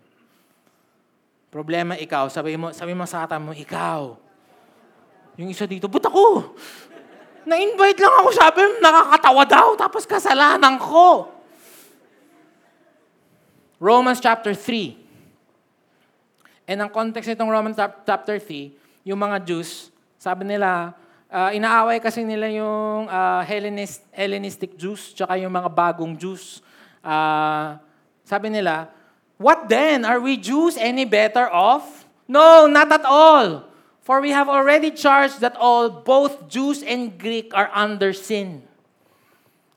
Problema, 1.54 1.96
ikaw. 1.96 2.28
Sabi 2.28 2.60
mo, 2.60 2.74
sabi 2.76 2.92
mo 2.92 3.08
sa 3.08 3.24
kata 3.24 3.40
mo, 3.40 3.56
ikaw. 3.56 4.18
Yung 5.40 5.48
isa 5.48 5.64
dito, 5.64 5.88
but 5.88 6.04
ako. 6.04 6.58
Na-invite 7.46 8.02
lang 8.02 8.14
ako, 8.26 8.30
sabi 8.34 8.60
mo, 8.66 8.82
nakakatawa 8.82 9.44
daw, 9.46 9.68
tapos 9.78 10.04
kasalanan 10.04 10.76
ko. 10.82 11.30
Romans 13.78 14.18
chapter 14.18 14.58
3. 14.58 14.98
And 16.66 16.82
ang 16.82 16.90
context 16.90 17.30
nitong 17.30 17.54
Romans 17.54 17.78
chapter 17.78 18.42
3, 18.42 19.06
yung 19.06 19.22
mga 19.22 19.38
Jews, 19.46 19.94
sabi 20.18 20.50
nila, 20.50 20.98
uh, 21.30 21.54
inaaway 21.54 22.02
kasi 22.02 22.26
nila 22.26 22.50
yung 22.50 23.06
uh, 23.06 23.46
Hellenist, 23.46 24.02
Hellenistic 24.10 24.74
Jews, 24.74 25.14
tsaka 25.14 25.38
yung 25.38 25.54
mga 25.54 25.70
bagong 25.70 26.18
Jews. 26.18 26.66
Uh, 27.06 27.78
sabi 28.26 28.50
nila, 28.50 28.90
What 29.38 29.70
then? 29.70 30.04
Are 30.04 30.20
we 30.20 30.36
Jews 30.36 30.76
any 30.76 31.06
better 31.06 31.48
off? 31.48 32.10
No, 32.28 32.66
not 32.66 32.92
at 32.92 33.06
all. 33.06 33.70
For 34.02 34.22
we 34.22 34.34
have 34.34 34.50
already 34.50 34.94
charged 34.94 35.42
that 35.42 35.58
all, 35.58 35.90
both 35.90 36.50
Jews 36.50 36.86
and 36.86 37.18
Greek, 37.18 37.54
are 37.54 37.70
under 37.74 38.14
sin. 38.14 38.62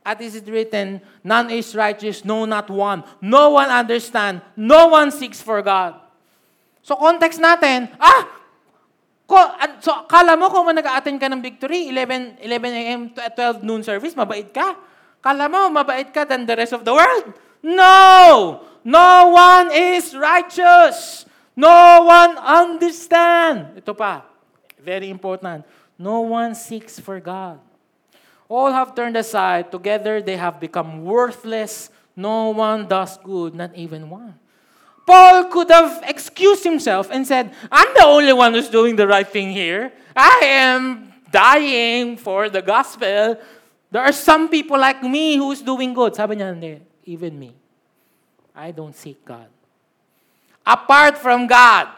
At 0.05 0.21
is 0.21 0.37
it 0.37 0.49
written, 0.49 1.01
None 1.25 1.53
is 1.53 1.77
righteous, 1.77 2.25
no, 2.25 2.45
not 2.45 2.69
one. 2.69 3.05
No 3.21 3.57
one 3.57 3.69
understand, 3.69 4.41
no 4.57 4.89
one 4.89 5.13
seeks 5.13 5.41
for 5.41 5.61
God. 5.61 5.97
So 6.81 6.97
context 6.97 7.37
natin, 7.41 7.93
ah, 8.01 8.25
ko, 9.29 9.37
so 9.85 10.09
kala 10.09 10.37
mo 10.41 10.49
kung 10.49 10.73
nag-attend 10.73 11.21
ka 11.21 11.29
ng 11.29 11.45
victory, 11.45 11.93
11, 11.93 12.41
11 12.41 12.81
a.m. 12.81 13.01
to 13.13 13.21
12 13.21 13.61
noon 13.61 13.85
service, 13.85 14.17
mabait 14.17 14.49
ka? 14.49 14.77
Kala 15.21 15.53
mo, 15.53 15.69
mabait 15.69 16.09
ka 16.09 16.25
than 16.25 16.49
the 16.49 16.57
rest 16.57 16.73
of 16.73 16.89
the 16.89 16.93
world? 16.97 17.37
No! 17.63 18.65
No 18.85 19.29
one 19.29 19.69
is 19.73 20.17
righteous. 20.17 21.27
No 21.59 22.07
one 22.09 22.39
understand. 22.39 23.77
Ito 23.77 23.93
pa, 23.93 24.25
very 24.81 25.11
important. 25.11 25.67
No 25.99 26.25
one 26.25 26.55
seeks 26.55 26.97
for 26.97 27.21
God. 27.21 27.61
All 28.49 28.73
have 28.73 28.95
turned 28.95 29.19
aside. 29.19 29.69
Together 29.69 30.23
they 30.23 30.41
have 30.41 30.57
become 30.57 31.05
worthless. 31.05 31.91
No 32.17 32.57
one 32.57 32.89
does 32.89 33.19
good, 33.21 33.55
not 33.55 33.77
even 33.77 34.09
one. 34.09 34.39
Paul 35.05 35.53
could 35.53 35.69
have 35.69 36.01
excused 36.09 36.65
himself 36.65 37.13
and 37.13 37.27
said, 37.27 37.53
I'm 37.73 37.93
the 37.93 38.05
only 38.09 38.33
one 38.33 38.55
who's 38.55 38.73
doing 38.73 38.97
the 38.97 39.07
right 39.07 39.29
thing 39.29 39.53
here. 39.53 39.93
I 40.17 40.65
am 40.65 41.13
dying 41.31 42.17
for 42.17 42.49
the 42.49 42.63
gospel. 42.63 43.37
There 43.91 44.03
are 44.03 44.17
some 44.17 44.49
people 44.49 44.79
like 44.79 45.03
me 45.03 45.37
who's 45.37 45.61
doing 45.61 45.93
good. 45.93 46.17
Sabi 46.17 46.37
niya, 46.37 46.57
hindi, 46.57 46.81
even 47.09 47.33
me. 47.33 47.57
I 48.53 48.69
don't 48.69 48.93
seek 48.93 49.25
God. 49.25 49.49
Apart 50.61 51.17
from 51.17 51.49
God. 51.49 51.89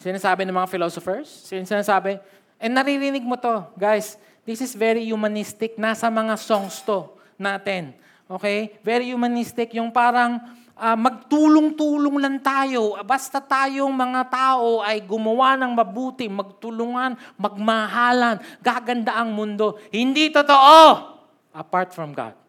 Sinasabi 0.00 0.48
ng 0.48 0.56
mga 0.56 0.70
philosophers, 0.72 1.28
sinasabi, 1.44 2.16
and 2.56 2.72
naririnig 2.72 3.20
mo 3.20 3.36
to, 3.36 3.68
guys, 3.76 4.16
this 4.48 4.64
is 4.64 4.72
very 4.72 5.04
humanistic. 5.04 5.76
Nasa 5.76 6.08
mga 6.08 6.40
songs 6.40 6.80
to 6.80 7.12
natin. 7.36 7.92
Okay? 8.24 8.78
Very 8.80 9.12
humanistic. 9.12 9.76
Yung 9.76 9.92
parang 9.92 10.40
uh, 10.78 10.96
magtulong-tulong 10.96 12.16
lang 12.22 12.38
tayo. 12.38 12.96
Basta 13.02 13.42
tayong 13.42 13.92
mga 13.92 14.22
tao 14.30 14.80
ay 14.80 15.02
gumawa 15.02 15.58
ng 15.58 15.74
mabuti, 15.74 16.30
magtulungan, 16.30 17.18
magmahalan, 17.34 18.40
gaganda 18.62 19.18
ang 19.18 19.34
mundo. 19.34 19.76
Hindi 19.90 20.30
totoo 20.30 21.12
apart 21.50 21.90
from 21.90 22.14
God. 22.14 22.45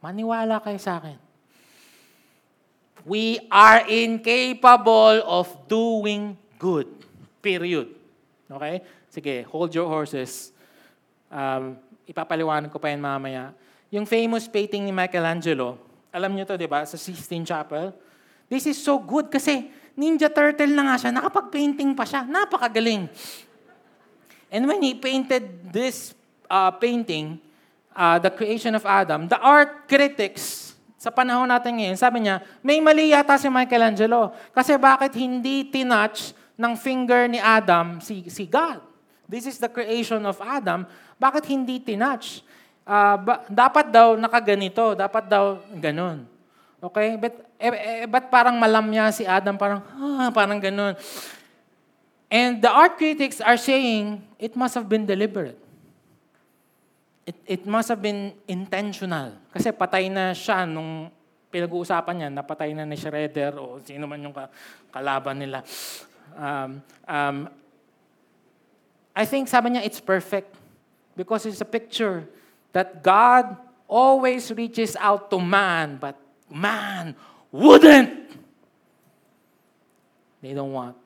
Maniwala 0.00 0.60
kayo 0.64 0.80
sa 0.80 0.96
akin. 0.96 1.16
We 3.04 3.40
are 3.48 3.84
incapable 3.88 5.24
of 5.24 5.48
doing 5.68 6.36
good. 6.60 6.88
Period. 7.40 7.88
Okay? 8.48 8.84
Sige, 9.08 9.44
hold 9.48 9.72
your 9.72 9.88
horses. 9.88 10.52
Um, 11.32 11.80
ipapaliwanag 12.04 12.68
ko 12.68 12.76
pa 12.76 12.92
yan 12.92 13.00
mamaya. 13.00 13.56
Yung 13.88 14.04
famous 14.04 14.44
painting 14.48 14.84
ni 14.84 14.92
Michelangelo, 14.92 15.80
alam 16.12 16.32
niyo 16.34 16.44
to, 16.44 16.60
di 16.60 16.68
ba? 16.68 16.84
Sa 16.84 16.98
Sistine 16.98 17.46
Chapel. 17.46 17.94
This 18.50 18.66
is 18.66 18.76
so 18.76 18.98
good 18.98 19.30
kasi 19.30 19.70
Ninja 19.94 20.30
Turtle 20.32 20.74
na 20.74 20.90
nga 20.90 20.96
siya, 20.96 21.10
nakapag-painting 21.14 21.94
pa 21.94 22.04
siya. 22.08 22.26
Napakagaling. 22.26 23.06
And 24.50 24.66
when 24.66 24.82
he 24.82 24.98
painted 24.98 25.70
this 25.70 26.14
uh, 26.50 26.74
painting, 26.74 27.38
uh, 28.00 28.16
the 28.16 28.32
creation 28.32 28.72
of 28.72 28.88
Adam, 28.88 29.28
the 29.28 29.36
art 29.36 29.84
critics 29.84 30.72
sa 30.96 31.12
panahon 31.12 31.48
natin 31.48 31.80
ngayon, 31.80 31.96
sabi 31.96 32.24
niya, 32.24 32.44
may 32.60 32.80
mali 32.80 33.12
yata 33.12 33.36
si 33.40 33.48
Michelangelo. 33.48 34.36
Kasi 34.52 34.76
bakit 34.76 35.16
hindi 35.16 35.64
tinouch 35.64 36.36
ng 36.60 36.72
finger 36.76 37.24
ni 37.24 37.40
Adam 37.40 38.04
si, 38.04 38.28
si 38.28 38.44
God? 38.44 38.84
This 39.24 39.48
is 39.48 39.56
the 39.56 39.68
creation 39.68 40.20
of 40.28 40.36
Adam. 40.44 40.84
Bakit 41.16 41.48
hindi 41.48 41.80
tinouch? 41.80 42.44
Uh, 42.84 43.16
ba, 43.16 43.34
dapat 43.48 43.88
daw 43.88 44.12
nakaganito, 44.20 44.92
dapat 44.92 45.24
daw 45.24 45.64
ganun. 45.72 46.28
Okay? 46.84 47.16
But, 47.16 47.48
eh, 47.56 47.72
eh, 47.72 48.04
but 48.04 48.28
parang 48.28 48.60
malamya 48.60 49.08
si 49.08 49.24
Adam, 49.24 49.56
parang, 49.56 49.80
ah, 49.96 50.28
parang 50.28 50.60
ganun. 50.60 51.00
And 52.28 52.60
the 52.60 52.68
art 52.68 53.00
critics 53.00 53.40
are 53.40 53.56
saying, 53.56 54.20
it 54.36 54.52
must 54.52 54.76
have 54.76 54.84
been 54.84 55.08
deliberate 55.08 55.69
it, 57.30 57.36
it 57.46 57.62
must 57.62 57.94
have 57.94 58.02
been 58.02 58.34
intentional. 58.50 59.38
Kasi 59.54 59.70
patay 59.70 60.10
na 60.10 60.34
siya 60.34 60.66
nung 60.66 61.06
pinag-uusapan 61.50 62.14
niya, 62.18 62.28
napatay 62.34 62.74
na 62.74 62.82
ni 62.82 62.98
Shredder 62.98 63.54
o 63.54 63.78
sino 63.78 64.10
man 64.10 64.18
yung 64.18 64.34
kalaban 64.90 65.38
nila. 65.38 65.62
Um, 66.34 66.82
um, 67.06 67.36
I 69.14 69.24
think 69.26 69.46
sabi 69.46 69.70
niya, 69.70 69.86
it's 69.86 70.02
perfect. 70.02 70.58
Because 71.14 71.46
it's 71.46 71.62
a 71.62 71.68
picture 71.68 72.26
that 72.74 73.02
God 73.02 73.54
always 73.86 74.50
reaches 74.50 74.94
out 74.98 75.30
to 75.30 75.38
man, 75.38 75.98
but 75.98 76.18
man 76.50 77.14
wouldn't. 77.50 78.30
They 80.42 80.54
don't 80.54 80.72
want. 80.72 80.96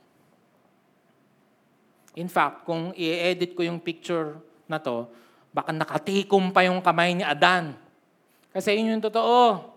In 2.14 2.28
fact, 2.28 2.64
kung 2.69 2.95
i-edit 2.95 3.57
ko 3.57 3.64
yung 3.64 3.81
picture 3.81 4.38
na 4.69 4.78
to, 4.78 5.09
Baka 5.54 5.70
nakatikom 5.70 6.50
pa 6.50 6.66
yung 6.66 6.82
kamay 6.82 7.14
ni 7.14 7.23
Adan. 7.23 7.78
Kasi 8.50 8.75
yun 8.75 8.99
yung 8.99 9.04
totoo. 9.06 9.70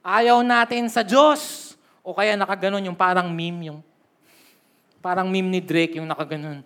Ayaw 0.00 0.40
natin 0.40 0.88
sa 0.88 1.04
Diyos. 1.04 1.72
O 2.00 2.16
kaya 2.16 2.32
nakaganon 2.40 2.88
yung 2.88 2.96
parang 2.96 3.28
meme 3.28 3.68
yung 3.68 3.80
parang 5.04 5.28
meme 5.28 5.52
ni 5.52 5.60
Drake 5.60 6.00
yung 6.00 6.08
nakaganon. 6.08 6.64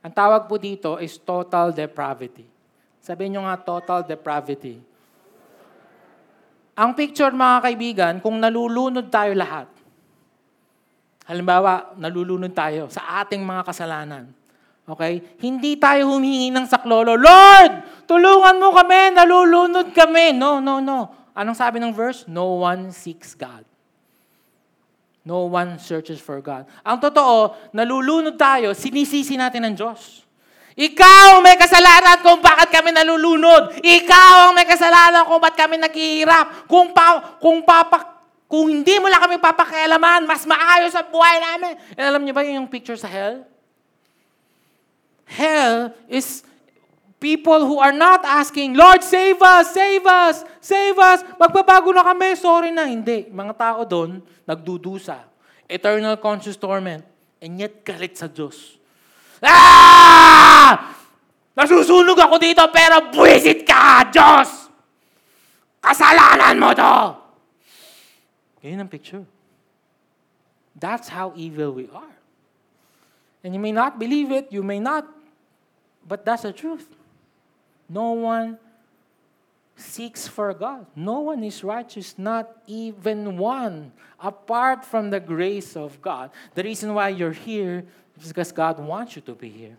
Ang 0.00 0.14
tawag 0.16 0.48
po 0.48 0.56
dito 0.56 0.96
is 0.96 1.18
total 1.20 1.74
depravity. 1.74 2.46
Sabihin 3.04 3.36
nyo 3.36 3.42
nga, 3.44 3.60
total 3.60 4.00
depravity. 4.00 4.80
Ang 6.72 6.96
picture, 6.96 7.28
mga 7.28 7.58
kaibigan, 7.60 8.14
kung 8.24 8.40
nalulunod 8.40 9.12
tayo 9.12 9.36
lahat, 9.36 9.68
halimbawa, 11.30 11.94
nalulunod 11.94 12.50
tayo 12.50 12.90
sa 12.90 13.22
ating 13.22 13.38
mga 13.46 13.62
kasalanan, 13.62 14.26
Okay? 14.90 15.22
Hindi 15.38 15.78
tayo 15.78 16.10
humingi 16.10 16.50
ng 16.50 16.66
saklolo, 16.66 17.14
Lord, 17.14 18.04
tulungan 18.10 18.58
mo 18.58 18.74
kami, 18.74 19.14
nalulunod 19.14 19.94
kami. 19.94 20.34
No, 20.34 20.58
no, 20.58 20.82
no. 20.82 21.30
Anong 21.30 21.54
sabi 21.54 21.78
ng 21.78 21.94
verse? 21.94 22.26
No 22.26 22.66
one 22.66 22.90
seeks 22.90 23.38
God. 23.38 23.62
No 25.22 25.46
one 25.46 25.78
searches 25.78 26.18
for 26.18 26.42
God. 26.42 26.66
Ang 26.82 26.98
totoo, 26.98 27.54
nalulunod 27.70 28.34
tayo, 28.34 28.74
sinisisi 28.74 29.38
natin 29.38 29.70
ng 29.70 29.74
Diyos. 29.78 30.26
Ikaw 30.80 31.38
ang 31.38 31.42
may 31.44 31.60
kasalanan 31.60 32.24
kung 32.24 32.40
bakit 32.40 32.72
kami 32.72 32.90
nalulunod. 32.90 33.84
Ikaw 33.84 34.48
ang 34.48 34.52
may 34.56 34.64
kasalanan 34.64 35.28
kung 35.28 35.36
bakit 35.36 35.60
kami 35.60 35.76
naghihirap. 35.76 36.64
Kung, 36.64 36.96
pa, 36.96 37.36
kung, 37.36 37.60
papa, 37.60 38.09
kung 38.50 38.66
hindi 38.66 38.98
mo 38.98 39.06
lang 39.06 39.22
kami 39.22 39.38
papakialaman, 39.38 40.26
mas 40.26 40.42
maayos 40.42 40.90
ang 40.98 41.06
buhay 41.06 41.38
namin. 41.38 41.78
And 41.94 42.04
alam 42.10 42.22
niyo 42.26 42.34
ba 42.34 42.42
yung 42.42 42.66
picture 42.66 42.98
sa 42.98 43.06
hell? 43.06 43.46
Hell 45.30 45.94
is 46.10 46.42
people 47.22 47.62
who 47.62 47.78
are 47.78 47.94
not 47.94 48.26
asking, 48.26 48.74
Lord, 48.74 49.06
save 49.06 49.38
us, 49.38 49.70
save 49.70 50.02
us, 50.02 50.42
save 50.58 50.98
us. 50.98 51.22
Magbabago 51.38 51.94
na 51.94 52.02
kami, 52.02 52.34
sorry 52.34 52.74
na. 52.74 52.90
Hindi. 52.90 53.30
Mga 53.30 53.54
tao 53.54 53.86
doon, 53.86 54.18
nagdudusa. 54.42 55.22
Eternal 55.70 56.18
conscious 56.18 56.58
torment. 56.58 57.06
And 57.38 57.54
yet, 57.54 57.86
galit 57.86 58.18
sa 58.18 58.26
Diyos. 58.26 58.82
Ah! 59.38 60.90
Nasusunog 61.54 62.18
ako 62.18 62.34
dito, 62.42 62.66
pero 62.74 63.14
buwisit 63.14 63.62
ka, 63.62 64.10
Diyos! 64.10 64.66
Kasalanan 65.78 66.58
mo 66.58 66.74
to! 66.74 67.19
Ganyan 68.62 68.84
ang 68.84 68.92
picture. 68.92 69.24
That's 70.76 71.08
how 71.08 71.32
evil 71.34 71.72
we 71.72 71.88
are. 71.90 72.16
And 73.42 73.54
you 73.54 73.60
may 73.60 73.72
not 73.72 73.98
believe 73.98 74.30
it, 74.30 74.52
you 74.52 74.62
may 74.62 74.78
not 74.78 75.08
But 76.06 76.24
that's 76.24 76.42
the 76.42 76.52
truth. 76.52 76.88
No 77.88 78.12
one 78.12 78.58
seeks 79.76 80.28
for 80.28 80.52
God. 80.52 80.86
No 80.94 81.20
one 81.20 81.42
is 81.44 81.64
righteous, 81.64 82.18
not 82.18 82.50
even 82.66 83.36
one, 83.38 83.92
apart 84.18 84.84
from 84.84 85.10
the 85.10 85.20
grace 85.20 85.76
of 85.76 86.00
God. 86.02 86.30
The 86.54 86.62
reason 86.62 86.94
why 86.94 87.08
you're 87.08 87.32
here 87.32 87.84
is 88.20 88.28
because 88.28 88.52
God 88.52 88.78
wants 88.78 89.16
you 89.16 89.22
to 89.22 89.34
be 89.34 89.48
here. 89.48 89.76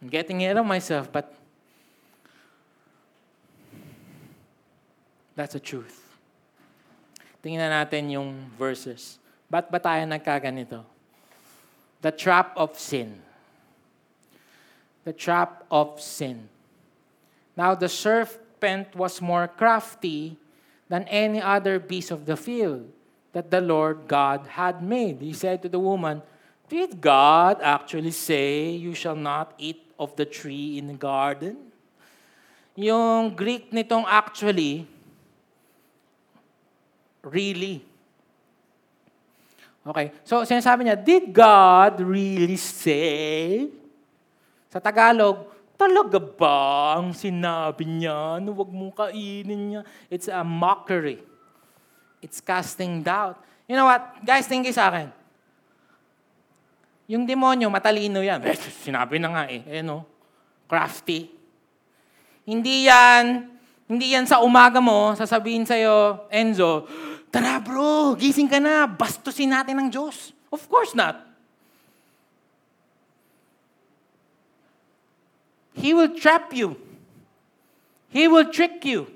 I'm 0.00 0.08
getting 0.08 0.42
ahead 0.42 0.56
of 0.56 0.66
myself, 0.66 1.10
but 1.12 1.34
that's 5.34 5.52
the 5.52 5.60
truth. 5.60 6.07
Tingnan 7.40 7.70
natin 7.70 8.10
yung 8.12 8.50
verses. 8.58 9.22
Ba't 9.46 9.70
ba 9.70 9.78
tayo 9.78 10.02
nagkaganito? 10.04 10.82
The 12.02 12.12
trap 12.14 12.54
of 12.58 12.78
sin 12.78 13.28
the 15.08 15.16
trap 15.16 15.64
of 15.72 15.96
sin. 16.04 16.52
Now 17.56 17.72
the 17.72 17.88
serpent 17.88 18.92
was 18.92 19.24
more 19.24 19.48
crafty 19.48 20.36
than 20.92 21.08
any 21.08 21.40
other 21.40 21.80
beast 21.80 22.12
of 22.12 22.28
the 22.28 22.36
field 22.36 22.92
that 23.32 23.48
the 23.48 23.64
Lord 23.64 24.04
God 24.04 24.60
had 24.60 24.84
made. 24.84 25.24
He 25.24 25.32
said 25.32 25.64
to 25.64 25.72
the 25.72 25.80
woman, 25.80 26.20
Did 26.68 27.00
God 27.00 27.56
actually 27.64 28.12
say 28.12 28.68
you 28.76 28.92
shall 28.92 29.16
not 29.16 29.56
eat 29.56 29.80
of 29.96 30.12
the 30.20 30.28
tree 30.28 30.76
in 30.76 30.92
the 30.92 31.00
garden? 31.00 31.56
Yung 32.76 33.32
Greek 33.32 33.72
nitong 33.72 34.04
actually, 34.04 34.84
really. 37.28 37.84
Okay, 39.88 40.12
so 40.20 40.44
sinasabi 40.44 40.84
niya, 40.84 40.98
did 41.00 41.32
God 41.32 42.04
really 42.04 42.60
say? 42.60 43.72
Sa 44.68 44.76
Tagalog, 44.76 45.48
talaga 45.80 46.20
ba 46.20 46.98
ang 47.00 47.16
sinabi 47.16 47.88
niya 47.88 48.36
na 48.36 48.50
huwag 48.52 48.68
mong 48.68 48.92
kainin 48.92 49.60
niya? 49.72 49.82
It's 50.12 50.28
a 50.28 50.44
mockery. 50.44 51.24
It's 52.20 52.44
casting 52.44 53.00
doubt. 53.00 53.40
You 53.64 53.80
know 53.80 53.88
what? 53.88 54.20
Guys, 54.20 54.44
tingin 54.44 54.74
sa 54.74 54.92
akin. 54.92 55.08
Yung 57.08 57.24
demonyo, 57.24 57.72
matalino 57.72 58.20
yan. 58.20 58.44
Eh, 58.44 58.58
sinabi 58.84 59.16
na 59.16 59.32
nga 59.32 59.42
eh. 59.48 59.64
Eh 59.64 59.80
no? 59.80 60.04
Crafty. 60.68 61.32
Hindi 62.44 62.84
yan, 62.84 63.48
hindi 63.88 64.12
yan 64.12 64.28
sa 64.28 64.44
umaga 64.44 64.84
mo, 64.84 65.16
sasabihin 65.16 65.64
sa'yo, 65.64 66.28
Enzo, 66.28 66.84
tara 67.28 67.60
bro, 67.60 68.16
gising 68.16 68.48
ka 68.48 68.58
na, 68.60 68.88
bastusin 68.88 69.52
natin 69.52 69.76
ng 69.76 69.88
Diyos. 69.88 70.32
Of 70.48 70.64
course 70.68 70.96
not. 70.96 71.28
He 75.78 75.94
will 75.94 76.10
trap 76.18 76.50
you. 76.50 76.74
He 78.10 78.26
will 78.26 78.50
trick 78.50 78.82
you. 78.82 79.06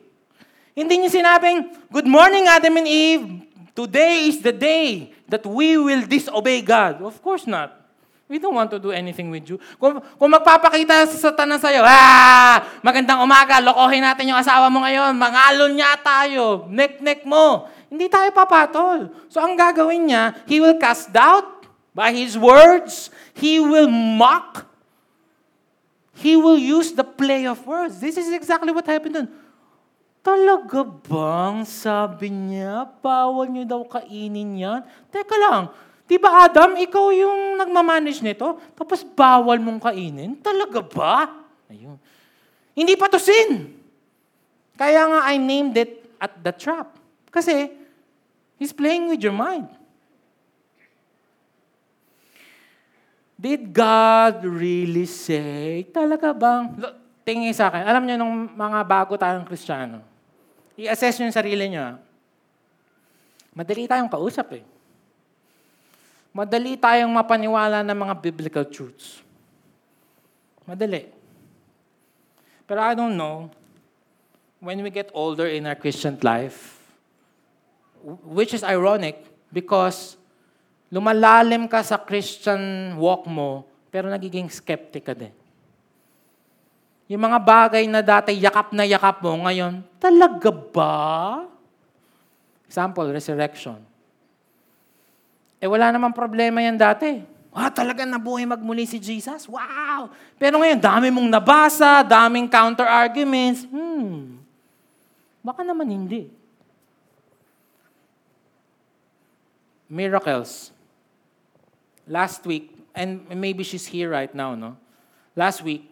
Hindi 0.73 1.05
niya 1.05 1.11
sinabing, 1.11 1.75
Good 1.91 2.07
morning, 2.07 2.47
Adam 2.47 2.79
and 2.79 2.89
Eve. 2.89 3.45
Today 3.73 4.29
is 4.29 4.45
the 4.45 4.53
day 4.53 5.11
that 5.29 5.45
we 5.49 5.81
will 5.81 6.05
disobey 6.05 6.61
God. 6.61 7.01
Of 7.01 7.19
course 7.25 7.49
not. 7.49 7.83
We 8.33 8.41
don't 8.41 8.57
want 8.57 8.73
to 8.73 8.81
do 8.81 8.93
anything 8.97 9.29
with 9.29 9.45
you. 9.45 9.61
Kung, 9.77 10.01
kung 10.01 10.31
magpapakita 10.33 11.05
sa 11.05 11.29
satanan 11.29 11.61
sa'yo, 11.61 11.85
ah, 11.85 12.65
magandang 12.81 13.21
umaga, 13.21 13.61
lokohin 13.61 14.01
natin 14.01 14.33
yung 14.33 14.41
asawa 14.41 14.73
mo 14.73 14.81
ngayon, 14.81 15.13
mangalon 15.13 15.77
niya 15.77 16.01
tayo, 16.01 16.65
nek-nek 16.73 17.29
mo. 17.29 17.69
Hindi 17.93 18.09
tayo 18.09 18.33
papatol. 18.33 19.13
So 19.29 19.45
ang 19.45 19.53
gagawin 19.53 20.09
niya, 20.09 20.33
he 20.49 20.65
will 20.65 20.81
cast 20.81 21.13
doubt 21.13 21.69
by 21.93 22.09
his 22.09 22.41
words. 22.41 23.13
He 23.37 23.61
will 23.61 23.93
mock 23.93 24.73
He 26.23 26.39
will 26.39 26.61
use 26.61 26.95
the 26.95 27.03
play 27.03 27.51
of 27.51 27.59
words. 27.67 27.99
This 27.99 28.15
is 28.15 28.31
exactly 28.31 28.71
what 28.71 28.87
happened 28.87 29.19
dun. 29.19 29.29
Talaga 30.23 30.87
bang 30.87 31.67
sabi 31.67 32.31
niya, 32.31 32.87
bawal 33.03 33.51
niyo 33.51 33.67
daw 33.67 33.83
kainin 33.83 34.55
yan? 34.55 34.81
Teka 35.11 35.35
lang, 35.35 35.75
di 36.07 36.15
ba 36.15 36.47
Adam, 36.47 36.79
ikaw 36.79 37.11
yung 37.11 37.59
nagmamanage 37.59 38.23
nito, 38.23 38.55
tapos 38.79 39.03
bawal 39.03 39.59
mong 39.59 39.83
kainin? 39.83 40.39
Talaga 40.39 40.79
ba? 40.79 41.43
Ayun. 41.67 41.99
Hindi 42.71 42.95
pa 42.95 43.11
to 43.11 43.19
sin. 43.19 43.75
Kaya 44.79 45.11
nga 45.11 45.21
I 45.27 45.43
named 45.43 45.75
it 45.75 46.07
at 46.23 46.39
the 46.39 46.55
trap. 46.55 46.95
Kasi, 47.35 47.67
he's 48.63 48.71
playing 48.71 49.11
with 49.11 49.19
your 49.19 49.35
mind. 49.35 49.67
Did 53.35 53.75
God 53.75 54.47
really 54.47 55.11
say? 55.11 55.83
Talaga 55.91 56.31
bang? 56.31 56.79
Tingin 57.27 57.51
sa 57.51 57.75
akin. 57.75 57.83
Alam 57.83 58.07
niyo 58.07 58.15
nung 58.23 58.47
mga 58.55 58.87
bago 58.87 59.19
tayong 59.19 59.43
Kristiyano, 59.43 59.99
i-assess 60.79 61.19
niyo 61.19 61.27
yung 61.27 61.35
sarili 61.35 61.67
niyo. 61.67 61.99
Madali 63.51 63.91
tayong 63.91 64.07
kausap 64.07 64.63
eh. 64.63 64.65
Madali 66.31 66.79
tayong 66.79 67.11
mapaniwala 67.11 67.83
ng 67.83 67.99
mga 67.99 68.15
biblical 68.23 68.65
truths. 68.65 69.27
Madali. 70.63 71.11
Pero 72.63 72.79
I 72.79 72.95
don't 72.95 73.19
know, 73.19 73.51
when 74.63 74.79
we 74.87 74.89
get 74.89 75.11
older 75.13 75.51
in 75.51 75.67
our 75.67 75.75
Christian 75.75 76.15
life, 76.23 76.72
which 78.27 78.53
is 78.53 78.67
ironic 78.67 79.23
because 79.55 80.19
lumalalim 80.93 81.71
ka 81.71 81.81
sa 81.81 81.97
Christian 81.97 82.95
walk 83.01 83.25
mo, 83.25 83.65
pero 83.89 84.13
nagiging 84.13 84.51
skeptic 84.53 85.09
ka 85.09 85.15
din. 85.17 85.33
Yung 87.13 87.23
mga 87.23 87.39
bagay 87.41 87.85
na 87.89 88.01
dati 88.01 88.33
yakap 88.37 88.73
na 88.73 88.89
yakap 88.89 89.21
mo, 89.21 89.37
ngayon, 89.45 89.85
talaga 90.01 90.49
ba? 90.49 90.97
Example, 92.69 93.13
resurrection. 93.13 93.81
Eh 95.61 95.69
wala 95.69 95.93
namang 95.93 96.17
problema 96.17 96.65
yan 96.65 96.75
dati. 96.75 97.23
Ah, 97.53 97.69
talaga 97.69 98.09
nabuhay 98.09 98.49
magmuli 98.49 98.89
si 98.89 98.97
Jesus? 98.97 99.45
Wow! 99.45 100.09
Pero 100.41 100.57
ngayon, 100.57 100.81
dami 100.81 101.13
mong 101.13 101.29
nabasa, 101.29 102.01
daming 102.01 102.49
counter-arguments. 102.49 103.69
Hmm, 103.69 104.41
baka 105.45 105.61
naman 105.61 105.85
hindi. 105.85 106.33
Miracles 109.93 110.73
last 112.09 112.41
week, 112.49 112.73
and 112.97 113.29
maybe 113.29 113.61
she's 113.61 113.85
here 113.85 114.09
right 114.09 114.33
now, 114.33 114.57
no? 114.57 114.81
Last 115.37 115.61
week, 115.61 115.85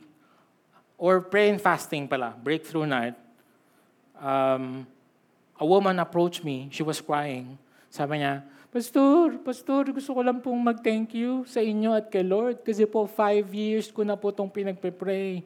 or 0.96 1.20
prayer 1.20 1.52
and 1.52 1.60
fasting 1.60 2.08
pala, 2.08 2.32
breakthrough 2.32 2.88
night, 2.88 3.12
um, 4.16 4.88
a 5.60 5.66
woman 5.68 6.00
approached 6.00 6.40
me. 6.40 6.72
She 6.72 6.80
was 6.80 6.96
crying. 7.04 7.60
Sabi 7.92 8.24
niya, 8.24 8.40
Pastor, 8.72 9.36
Pastor, 9.44 9.92
gusto 9.92 10.16
ko 10.16 10.20
lang 10.24 10.40
pong 10.40 10.62
mag-thank 10.64 11.12
you 11.12 11.44
sa 11.44 11.60
inyo 11.60 11.92
at 11.92 12.08
kay 12.08 12.24
Lord 12.24 12.64
kasi 12.64 12.88
po 12.88 13.04
five 13.04 13.44
years 13.52 13.92
ko 13.92 14.00
na 14.00 14.16
po 14.16 14.32
itong 14.32 14.48
pinagpe-pray. 14.48 15.44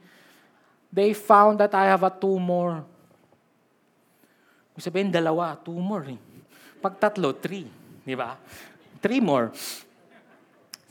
They 0.94 1.10
found 1.10 1.58
that 1.58 1.74
I 1.74 1.90
have 1.90 2.06
a 2.06 2.12
tumor. 2.12 2.86
Sabihin, 4.78 5.10
dalawa, 5.10 5.58
tumor 5.58 6.06
eh. 6.06 6.20
Pag 6.78 7.02
tatlo, 7.02 7.34
three. 7.34 7.66
Di 8.04 8.12
ba? 8.12 8.36
Three 9.00 9.18
more. 9.18 9.50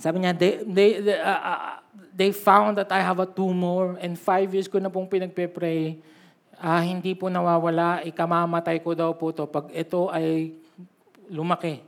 Sabi 0.02 0.26
niya, 0.26 0.36
they, 0.36 0.66
they, 0.68 0.90
they, 1.00 1.18
uh, 1.22 1.42
uh, 1.42 1.80
they 2.12 2.30
found 2.36 2.76
that 2.76 2.92
I 2.92 3.00
have 3.00 3.24
a 3.24 3.30
tumor 3.30 3.96
and 4.02 4.20
five 4.20 4.52
years 4.52 4.68
ko 4.68 4.82
na 4.82 4.92
pong 4.92 5.08
pinagpe-pray. 5.08 5.96
Uh, 6.60 6.82
hindi 6.84 7.16
po 7.16 7.32
nawawala, 7.32 8.04
ikamamatay 8.04 8.84
ko 8.84 8.92
daw 8.98 9.16
po 9.16 9.32
to 9.32 9.48
pag 9.48 9.72
ito 9.72 10.12
ay 10.12 10.52
lumaki. 11.32 11.80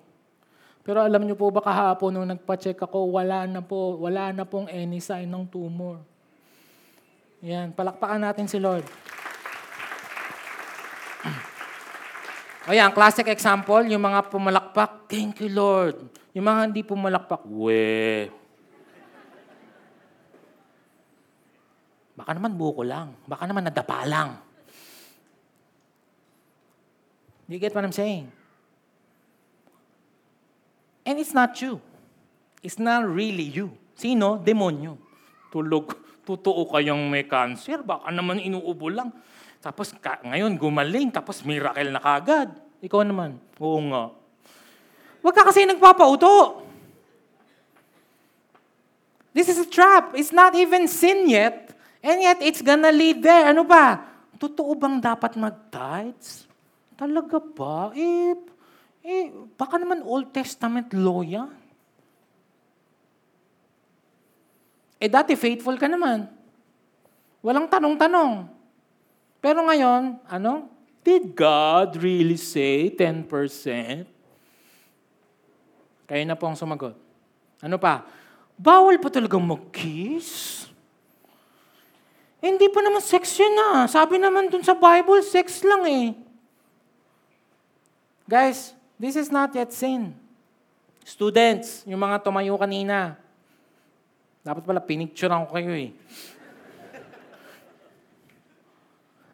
Pero 0.86 1.02
alam 1.02 1.26
niyo 1.26 1.34
po 1.34 1.50
ba 1.50 1.66
kahapon 1.66 2.14
nung 2.14 2.30
nagpa-check 2.30 2.78
ako, 2.78 3.10
wala 3.18 3.50
na 3.50 3.60
po, 3.60 3.98
wala 3.98 4.30
na 4.30 4.46
pong 4.46 4.70
any 4.70 5.02
sign 5.02 5.26
ng 5.26 5.50
tumor. 5.50 5.98
Yan, 7.42 7.74
palakpakan 7.74 8.22
natin 8.22 8.46
si 8.46 8.62
Lord. 8.62 8.86
O 12.66 12.74
yan, 12.74 12.90
classic 12.90 13.30
example, 13.30 13.86
yung 13.86 14.02
mga 14.02 14.26
pumalakpak, 14.26 15.06
thank 15.06 15.38
you 15.38 15.54
Lord. 15.54 16.02
Yung 16.34 16.50
mga 16.50 16.62
hindi 16.66 16.82
pumalakpak, 16.82 17.46
we. 17.46 18.26
Baka 22.18 22.32
naman 22.34 22.58
buko 22.58 22.82
lang. 22.82 23.14
Baka 23.30 23.46
naman 23.46 23.70
nadapa 23.70 24.02
lang. 24.10 24.42
You 27.46 27.62
get 27.62 27.76
what 27.78 27.86
I'm 27.86 27.94
saying? 27.94 28.34
And 31.06 31.22
it's 31.22 31.38
not 31.38 31.54
you. 31.62 31.78
It's 32.66 32.82
not 32.82 33.06
really 33.06 33.46
you. 33.46 33.70
Sino? 33.94 34.42
Demonyo. 34.42 34.98
Tulog. 35.54 35.94
Totoo 36.26 36.66
kayang 36.74 37.06
may 37.14 37.30
cancer. 37.30 37.86
Baka 37.86 38.10
naman 38.10 38.42
inuubo 38.42 38.90
lang. 38.90 39.14
Tapos 39.66 39.90
ka, 39.98 40.22
ngayon 40.22 40.54
gumaling. 40.62 41.10
Tapos 41.10 41.42
miracle 41.42 41.90
na 41.90 41.98
kagad. 41.98 42.54
Ikaw 42.86 43.02
naman. 43.02 43.42
Oo 43.58 43.82
nga. 43.90 44.14
Huwag 45.26 45.34
ka 45.34 45.50
kasi 45.50 45.66
nagpapauto. 45.66 46.62
This 49.34 49.50
is 49.50 49.58
a 49.58 49.66
trap. 49.66 50.14
It's 50.14 50.30
not 50.30 50.54
even 50.54 50.86
sin 50.86 51.26
yet. 51.26 51.74
And 52.06 52.22
yet, 52.22 52.38
it's 52.46 52.62
gonna 52.62 52.94
lead 52.94 53.26
there. 53.26 53.50
Ano 53.50 53.66
ba? 53.66 54.06
Totoo 54.38 54.78
bang 54.78 55.02
dapat 55.02 55.34
mag-tithes? 55.34 56.46
Talaga 56.94 57.42
ba? 57.42 57.90
Eh, 57.98 58.38
eh, 59.02 59.34
baka 59.58 59.82
naman 59.82 60.06
Old 60.06 60.30
Testament 60.30 60.94
law 60.94 61.26
yan. 61.26 61.50
Eh 65.02 65.10
dati 65.10 65.34
faithful 65.34 65.76
ka 65.76 65.90
naman. 65.90 66.30
Walang 67.42 67.66
tanong-tanong. 67.68 68.55
Pero 69.46 69.62
ngayon, 69.62 70.18
ano? 70.26 70.66
Did 71.06 71.38
God 71.38 72.02
really 72.02 72.34
say 72.34 72.90
10%? 72.90 73.30
Kayo 76.10 76.24
na 76.26 76.34
po 76.34 76.50
ang 76.50 76.58
sumagot. 76.58 76.98
Ano 77.62 77.78
pa? 77.78 78.10
Bawal 78.58 78.98
pa 78.98 79.14
talagang 79.14 79.46
mag-kiss? 79.46 80.66
Hindi 82.42 82.66
pa 82.74 82.82
naman 82.82 83.06
sex 83.06 83.38
yun 83.38 83.54
ah. 83.70 83.86
Sabi 83.86 84.18
naman 84.18 84.50
dun 84.50 84.66
sa 84.66 84.74
Bible, 84.74 85.22
sex 85.22 85.62
lang 85.62 85.86
eh. 85.86 86.18
Guys, 88.26 88.74
This 88.96 89.20
is 89.20 89.28
not 89.28 89.52
yet 89.52 89.76
sin. 89.76 90.16
Students, 91.04 91.84
yung 91.84 92.00
mga 92.00 92.24
tumayo 92.24 92.56
kanina, 92.56 93.20
dapat 94.42 94.64
pala 94.64 94.80
pinicturean 94.80 95.44
ko 95.46 95.52
kayo 95.52 95.76
eh. 95.76 95.92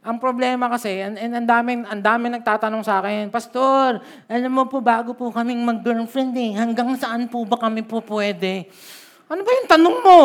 Ang 0.02 0.18
problema 0.18 0.66
kasi, 0.66 0.98
and, 0.98 1.14
and 1.14 1.30
ang 1.30 1.46
daming, 1.46 1.86
ang 1.86 2.02
daming 2.02 2.34
nagtatanong 2.42 2.82
sa 2.82 3.06
akin, 3.06 3.30
Pastor, 3.30 4.02
alam 4.26 4.50
mo 4.50 4.66
po, 4.66 4.82
bago 4.82 5.14
po 5.14 5.30
kaming 5.30 5.62
mag-girlfriend 5.62 6.34
eh, 6.42 6.58
hanggang 6.58 6.98
saan 6.98 7.30
po 7.30 7.46
ba 7.46 7.54
kami 7.54 7.86
po 7.86 8.02
pwede? 8.10 8.66
Ano 9.30 9.46
ba 9.46 9.52
yung 9.62 9.70
tanong 9.70 9.98
mo? 10.02 10.22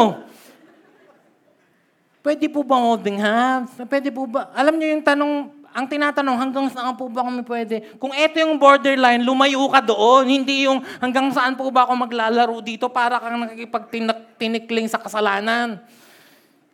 Pwede 2.24 2.48
po 2.48 2.64
ba 2.64 2.80
holding 2.80 3.20
hands? 3.20 3.76
Pwede 3.84 4.08
po 4.08 4.24
ba? 4.24 4.48
Alam 4.56 4.80
niyo 4.80 4.96
yung 4.96 5.04
tanong, 5.04 5.32
ang 5.76 5.86
tinatanong, 5.92 6.36
hanggang 6.40 6.66
saan 6.72 6.96
po 6.96 7.12
ba 7.12 7.28
kami 7.28 7.44
pwede? 7.44 8.00
Kung 8.00 8.16
ito 8.16 8.40
yung 8.40 8.56
borderline, 8.56 9.20
lumayo 9.20 9.68
ka 9.68 9.84
doon. 9.84 10.24
Hindi 10.24 10.64
yung 10.64 10.80
hanggang 11.04 11.28
saan 11.36 11.52
po 11.52 11.68
ba 11.68 11.84
ako 11.84 11.92
maglalaro 12.00 12.64
dito 12.64 12.88
para 12.88 13.20
kang 13.20 13.44
nakikipagtinikling 13.44 14.88
sa 14.88 14.96
kasalanan. 15.04 15.84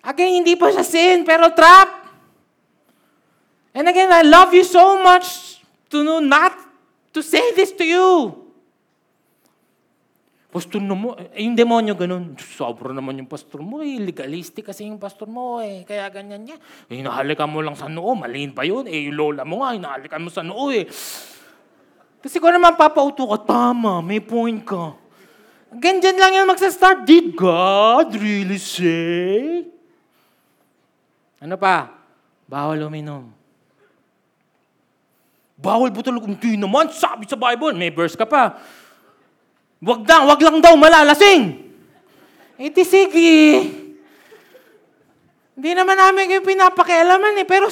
Again, 0.07 0.39
hindi 0.39 0.55
pa 0.55 0.71
siya 0.71 0.87
sin, 0.87 1.27
pero 1.27 1.51
trap. 1.51 2.02
And 3.73 3.89
again, 3.89 4.13
I 4.13 4.21
love 4.21 4.53
you 4.53 4.65
so 4.69 5.01
much 5.01 5.61
to 5.89 6.05
know 6.05 6.21
not 6.21 6.53
to 7.13 7.25
say 7.25 7.57
this 7.57 7.73
to 7.77 7.85
you. 7.85 8.09
Pastor 10.53 10.85
mo, 10.85 11.17
eh, 11.17 11.49
yung 11.49 11.57
demonyo 11.57 11.97
ganun, 11.97 12.37
sobra 12.37 12.93
naman 12.93 13.17
yung 13.17 13.25
pastor 13.25 13.65
mo, 13.65 13.81
eh, 13.81 13.97
legalistic 13.97 14.69
kasi 14.69 14.85
yung 14.85 15.01
pastor 15.01 15.25
mo, 15.25 15.65
eh, 15.65 15.81
kaya 15.89 16.05
ganyan 16.13 16.45
niya. 16.45 16.61
Eh, 16.93 17.01
hinahalikan 17.01 17.49
mo 17.49 17.65
lang 17.65 17.73
sa 17.73 17.89
noo, 17.89 18.13
maliin 18.13 18.53
pa 18.53 18.61
yun, 18.61 18.85
eh, 18.85 19.09
yung 19.09 19.17
lola 19.17 19.49
mo 19.49 19.65
nga, 19.65 19.73
hinahalikan 19.73 20.21
mo 20.21 20.29
sa 20.29 20.45
noo, 20.45 20.69
eh. 20.69 20.85
Kasi 22.21 22.37
kung 22.37 22.53
naman 22.53 22.77
papauto 22.77 23.33
ka, 23.33 23.49
tama, 23.49 24.05
may 24.05 24.21
point 24.21 24.61
ka. 24.61 24.93
Ganyan 25.73 26.21
lang 26.21 26.37
yan 26.37 26.45
magsa-start. 26.45 27.09
Did 27.09 27.33
God 27.33 28.13
really 28.21 28.61
say? 28.61 29.65
Ano 31.41 31.57
pa? 31.57 31.97
Bawal 32.45 32.85
uminom. 32.85 33.33
Bawal 35.63 35.95
po 35.95 36.03
talaga. 36.03 36.27
Hindi 36.27 36.59
naman, 36.59 36.91
sabi 36.91 37.31
sa 37.31 37.39
Bible. 37.39 37.79
May 37.79 37.95
verse 37.95 38.19
ka 38.19 38.27
pa. 38.27 38.59
Wag 39.79 40.03
na, 40.03 40.27
wag 40.27 40.43
lang 40.43 40.59
daw 40.59 40.75
malalasing. 40.75 41.63
Eh 42.59 42.71
di 42.71 42.83
sige. 42.83 43.35
Hindi 45.55 45.71
naman 45.79 45.95
namin 45.95 46.27
kayo 46.27 46.43
pinapakialaman 46.43 47.39
eh. 47.39 47.47
Pero, 47.47 47.71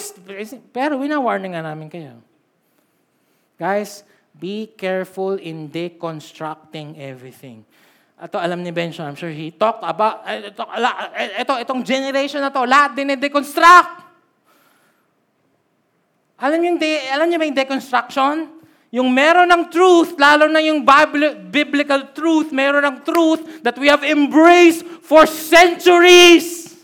pero 0.70 1.02
wina-warning 1.02 1.58
nga 1.58 1.66
namin 1.66 1.90
kayo. 1.90 2.22
Guys, 3.58 4.06
be 4.38 4.70
careful 4.78 5.34
in 5.36 5.66
deconstructing 5.66 6.94
everything. 6.96 7.66
Ito, 8.20 8.36
alam 8.36 8.60
ni 8.60 8.68
Benjo, 8.68 9.00
I'm 9.00 9.16
sure 9.16 9.32
he 9.32 9.48
talked 9.48 9.80
about, 9.80 10.28
ito, 10.28 10.60
ito, 11.40 11.54
itong 11.56 11.80
generation 11.80 12.44
na 12.44 12.52
to, 12.52 12.68
lahat 12.68 12.92
din 12.92 13.16
deconstruct. 13.16 14.09
Alam 16.40 16.58
niyo, 16.64 16.72
alam 17.12 17.26
niyo 17.28 17.36
ba 17.36 17.44
yung 17.44 17.58
deconstruction? 17.60 18.36
Yung 18.90 19.12
meron 19.12 19.46
ng 19.46 19.70
truth, 19.70 20.18
lalo 20.18 20.50
na 20.50 20.58
yung 20.58 20.82
biblical 21.52 22.10
truth, 22.10 22.50
meron 22.50 22.82
ng 22.82 22.98
truth 23.06 23.62
that 23.62 23.78
we 23.78 23.86
have 23.86 24.02
embraced 24.02 24.82
for 25.04 25.30
centuries. 25.30 26.74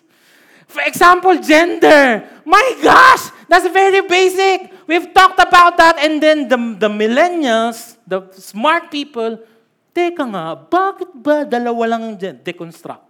For 0.70 0.86
example, 0.86 1.34
gender. 1.42 2.22
My 2.46 2.62
gosh, 2.78 3.32
that's 3.50 3.66
very 3.72 4.06
basic. 4.06 4.70
We've 4.86 5.10
talked 5.10 5.40
about 5.42 5.74
that 5.82 5.98
and 5.98 6.22
then 6.22 6.46
the, 6.46 6.58
the 6.86 6.90
millennials, 6.92 7.98
the 8.06 8.28
smart 8.38 8.92
people, 8.92 9.42
teka 9.90 10.22
nga, 10.30 10.54
bakit 10.54 11.10
ba 11.10 11.42
dalawa 11.42 11.96
lang 11.96 12.14
dyan? 12.14 12.38
Deconstruct. 12.38 13.02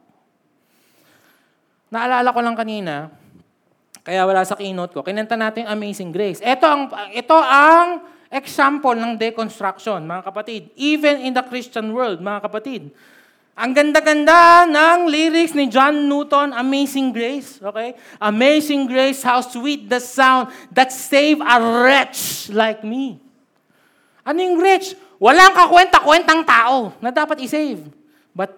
Naalala 1.92 2.32
ko 2.32 2.40
lang 2.40 2.56
kanina, 2.56 3.12
kaya 4.06 4.22
wala 4.22 4.46
sa 4.46 4.54
keynote 4.54 4.94
ko, 4.94 5.02
kinanta 5.02 5.34
natin 5.34 5.66
Amazing 5.66 6.14
Grace. 6.14 6.38
Ito 6.38 6.62
ang, 6.62 6.82
ito 7.10 7.34
ang 7.34 8.06
example 8.30 8.94
ng 8.94 9.18
deconstruction, 9.18 10.06
mga 10.06 10.22
kapatid. 10.30 10.70
Even 10.78 11.26
in 11.26 11.34
the 11.34 11.42
Christian 11.42 11.90
world, 11.90 12.22
mga 12.22 12.46
kapatid. 12.46 12.94
Ang 13.58 13.74
ganda-ganda 13.74 14.62
ng 14.62 15.10
lyrics 15.10 15.58
ni 15.58 15.66
John 15.66 16.06
Newton, 16.06 16.54
Amazing 16.54 17.10
Grace. 17.10 17.58
Okay? 17.58 17.98
Amazing 18.22 18.86
Grace, 18.86 19.26
how 19.26 19.42
sweet 19.42 19.90
the 19.90 19.98
sound 19.98 20.54
that 20.70 20.94
save 20.94 21.42
a 21.42 21.58
wretch 21.58 22.46
like 22.54 22.86
me. 22.86 23.18
Ano 24.22 24.38
yung 24.38 24.62
wretch? 24.62 24.94
Walang 25.18 25.50
kakwenta-kwentang 25.50 26.46
tao 26.46 26.94
na 27.02 27.10
dapat 27.10 27.42
i-save. 27.42 27.90
But 28.30 28.54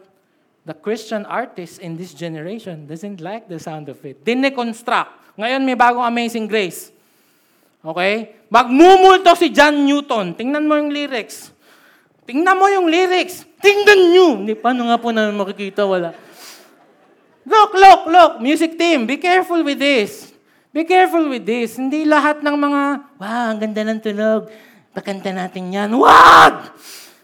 the 0.68 0.76
Christian 0.76 1.24
artist 1.24 1.80
in 1.80 1.96
this 1.96 2.12
generation 2.12 2.84
doesn't 2.84 3.24
like 3.24 3.48
the 3.48 3.56
sound 3.56 3.88
of 3.88 3.96
it. 4.04 4.20
Dineconstruct. 4.28 5.27
Ngayon 5.38 5.62
may 5.62 5.78
bagong 5.78 6.02
Amazing 6.02 6.50
Grace. 6.50 6.90
Okay? 7.78 8.34
Magmumulto 8.50 9.38
si 9.38 9.54
John 9.54 9.86
Newton. 9.86 10.34
Tingnan 10.34 10.66
mo 10.66 10.74
yung 10.74 10.90
lyrics. 10.90 11.54
Tingnan 12.26 12.58
mo 12.58 12.66
yung 12.66 12.90
lyrics. 12.90 13.46
Tingnan 13.62 14.00
nyo. 14.12 14.28
Hindi, 14.42 14.52
paano 14.58 14.90
nga 14.90 14.98
po 14.98 15.14
na 15.14 15.30
makikita? 15.30 15.86
Wala. 15.86 16.12
Look, 17.48 17.70
look, 17.72 18.02
look. 18.10 18.32
Music 18.44 18.76
team, 18.76 19.08
be 19.08 19.16
careful 19.16 19.64
with 19.64 19.80
this. 19.80 20.28
Be 20.74 20.84
careful 20.84 21.24
with 21.32 21.48
this. 21.48 21.80
Hindi 21.80 22.04
lahat 22.04 22.44
ng 22.44 22.56
mga, 22.58 22.82
wow, 23.16 23.46
ang 23.54 23.58
ganda 23.62 23.82
ng 23.88 24.00
tunog. 24.04 24.52
Pakanta 24.92 25.32
natin 25.32 25.72
yan. 25.72 25.88
Wag! 25.96 26.76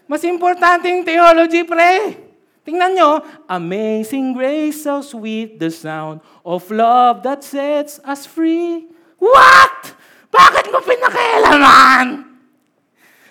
Mas 0.09 0.25
importante 0.25 0.89
yung 0.89 1.05
theology, 1.05 1.61
pre. 1.61 2.24
Tingnan 2.65 2.97
nyo. 2.97 3.21
Amazing 3.45 4.33
grace, 4.33 4.81
so 4.81 5.05
sweet 5.05 5.61
the 5.61 5.69
sound 5.69 6.19
of 6.41 6.65
love 6.73 7.21
that 7.21 7.45
sets 7.45 8.01
us 8.01 8.25
free. 8.25 8.89
What? 9.21 9.93
Bakit 10.33 10.73
mo 10.73 10.81
pinakialaman? 10.81 12.25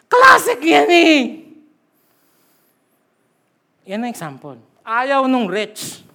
Classic 0.07 0.62
yan 0.62 0.88
eh. 0.88 1.18
Yan 3.90 4.07
ang 4.07 4.14
example. 4.14 4.57
Ayaw 4.87 5.27
nung 5.27 5.51
rich. 5.51 6.07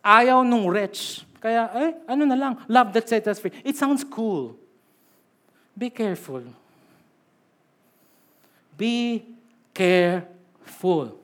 Ayaw 0.00 0.46
nung 0.46 0.70
rich. 0.70 1.26
Kaya, 1.42 1.68
eh, 1.74 1.90
ano 2.06 2.22
na 2.22 2.38
lang, 2.38 2.54
love 2.70 2.94
that 2.94 3.10
sets 3.10 3.26
us 3.26 3.42
free. 3.42 3.52
It 3.66 3.74
sounds 3.74 4.06
cool. 4.06 4.54
Be 5.74 5.90
careful. 5.90 6.46
Be 8.78 9.26
careful. 9.74 11.15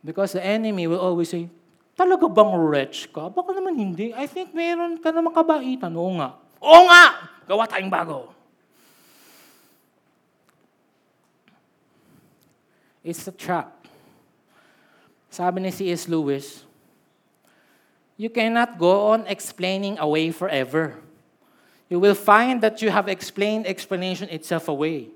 Because 0.00 0.32
the 0.32 0.40
enemy 0.40 0.88
will 0.88 1.00
always 1.00 1.28
say, 1.28 1.48
talaga 1.92 2.24
bang 2.24 2.52
rich 2.56 3.12
ka? 3.12 3.28
Baka 3.28 3.52
naman 3.52 3.76
hindi. 3.76 4.16
I 4.16 4.24
think 4.24 4.56
meron 4.56 4.96
ka 4.96 5.12
naman 5.12 5.32
kabaitan. 5.36 5.92
Oo 5.92 6.16
nga. 6.16 6.40
Oo 6.60 6.82
nga! 6.88 7.04
Gawa 7.44 7.68
tayong 7.68 7.92
bago. 7.92 8.32
It's 13.04 13.24
a 13.28 13.32
trap. 13.32 13.88
Sabi 15.32 15.60
ni 15.60 15.70
C.S. 15.72 16.08
Lewis, 16.08 16.64
you 18.20 18.28
cannot 18.28 18.76
go 18.76 19.16
on 19.16 19.24
explaining 19.24 19.96
away 19.96 20.28
forever. 20.32 21.00
You 21.88 21.98
will 21.98 22.14
find 22.14 22.60
that 22.60 22.82
you 22.82 22.90
have 22.92 23.08
explained 23.08 23.66
explanation 23.66 24.28
itself 24.28 24.68
away. 24.68 25.08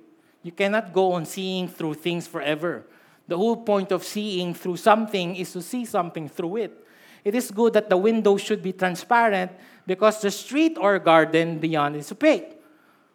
You 0.43 0.53
cannot 0.53 0.93
go 0.93 1.13
on 1.13 1.25
seeing 1.25 1.69
through 1.69 1.95
things 2.01 2.27
forever. 2.27 2.85
The 3.27 3.37
whole 3.37 3.57
point 3.57 3.93
of 3.93 4.05
seeing 4.05 4.53
through 4.53 4.77
something 4.77 5.37
is 5.37 5.53
to 5.53 5.63
see 5.63 5.85
something 5.85 6.29
through 6.29 6.57
it. 6.57 6.87
It 7.25 7.35
is 7.35 7.51
good 7.51 7.73
that 7.73 7.89
the 7.89 7.97
window 7.97 8.37
should 8.37 8.63
be 8.63 8.73
transparent 8.73 9.53
because 9.87 10.21
the 10.21 10.31
street 10.31 10.77
or 10.77 10.99
garden 10.99 11.59
beyond 11.59 11.97
is 11.97 12.13
opaque. 12.13 12.61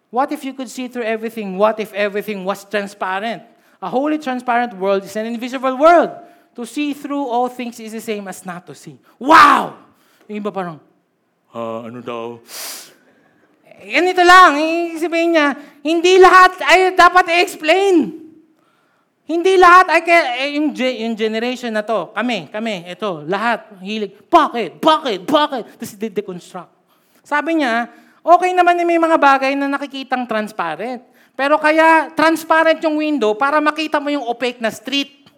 What 0.09 0.31
if 0.31 0.43
you 0.43 0.53
could 0.53 0.69
see 0.69 0.87
through 0.87 1.05
everything? 1.05 1.57
What 1.57 1.79
if 1.79 1.93
everything 1.93 2.43
was 2.43 2.65
transparent? 2.65 3.43
A 3.81 3.89
wholly 3.89 4.17
transparent 4.17 4.73
world 4.73 5.03
is 5.03 5.15
an 5.15 5.27
invisible 5.27 5.77
world. 5.77 6.09
To 6.55 6.65
see 6.65 6.93
through 6.93 7.29
all 7.29 7.47
things 7.47 7.79
is 7.79 7.93
the 7.93 8.01
same 8.01 8.27
as 8.27 8.43
not 8.43 8.65
to 8.65 8.73
see. 8.73 8.97
Wow! 9.19 9.77
Yung 10.27 10.41
iba 10.41 10.51
parang, 10.51 10.81
ah, 11.53 11.85
ano 11.85 12.01
daw? 12.01 12.41
Ganito 13.79 14.25
lang, 14.25 14.59
sabihin 14.99 15.37
niya, 15.37 15.55
hindi 15.85 16.19
lahat 16.19 16.59
ay 16.67 16.91
dapat 16.97 17.31
i-explain. 17.31 18.18
Hindi 19.29 19.61
lahat 19.61 19.93
ay 19.93 20.01
kaya, 20.01 20.23
eh, 20.41 20.57
yung, 20.57 20.73
yung 20.73 21.13
generation 21.13 21.69
na 21.69 21.85
to, 21.85 22.09
kami, 22.17 22.49
kami, 22.49 22.89
ito, 22.89 23.21
lahat, 23.29 23.77
hilig, 23.77 24.17
bakit, 24.25 24.81
bakit, 24.81 25.21
bakit? 25.21 25.69
Tapos 25.77 25.93
de-deconstruct. 26.01 26.73
Sabi 27.21 27.61
niya, 27.61 27.93
okay 28.25 28.57
naman 28.57 28.73
na 28.73 28.89
may 28.89 28.97
mga 28.97 29.21
bagay 29.21 29.53
na 29.53 29.69
nakikitang 29.69 30.25
transparent. 30.25 31.05
Pero 31.37 31.61
kaya 31.61 32.09
transparent 32.17 32.81
yung 32.81 32.97
window 32.97 33.37
para 33.37 33.61
makita 33.61 34.01
mo 34.01 34.09
yung 34.09 34.25
opaque 34.25 34.57
na 34.57 34.73
street. 34.73 35.29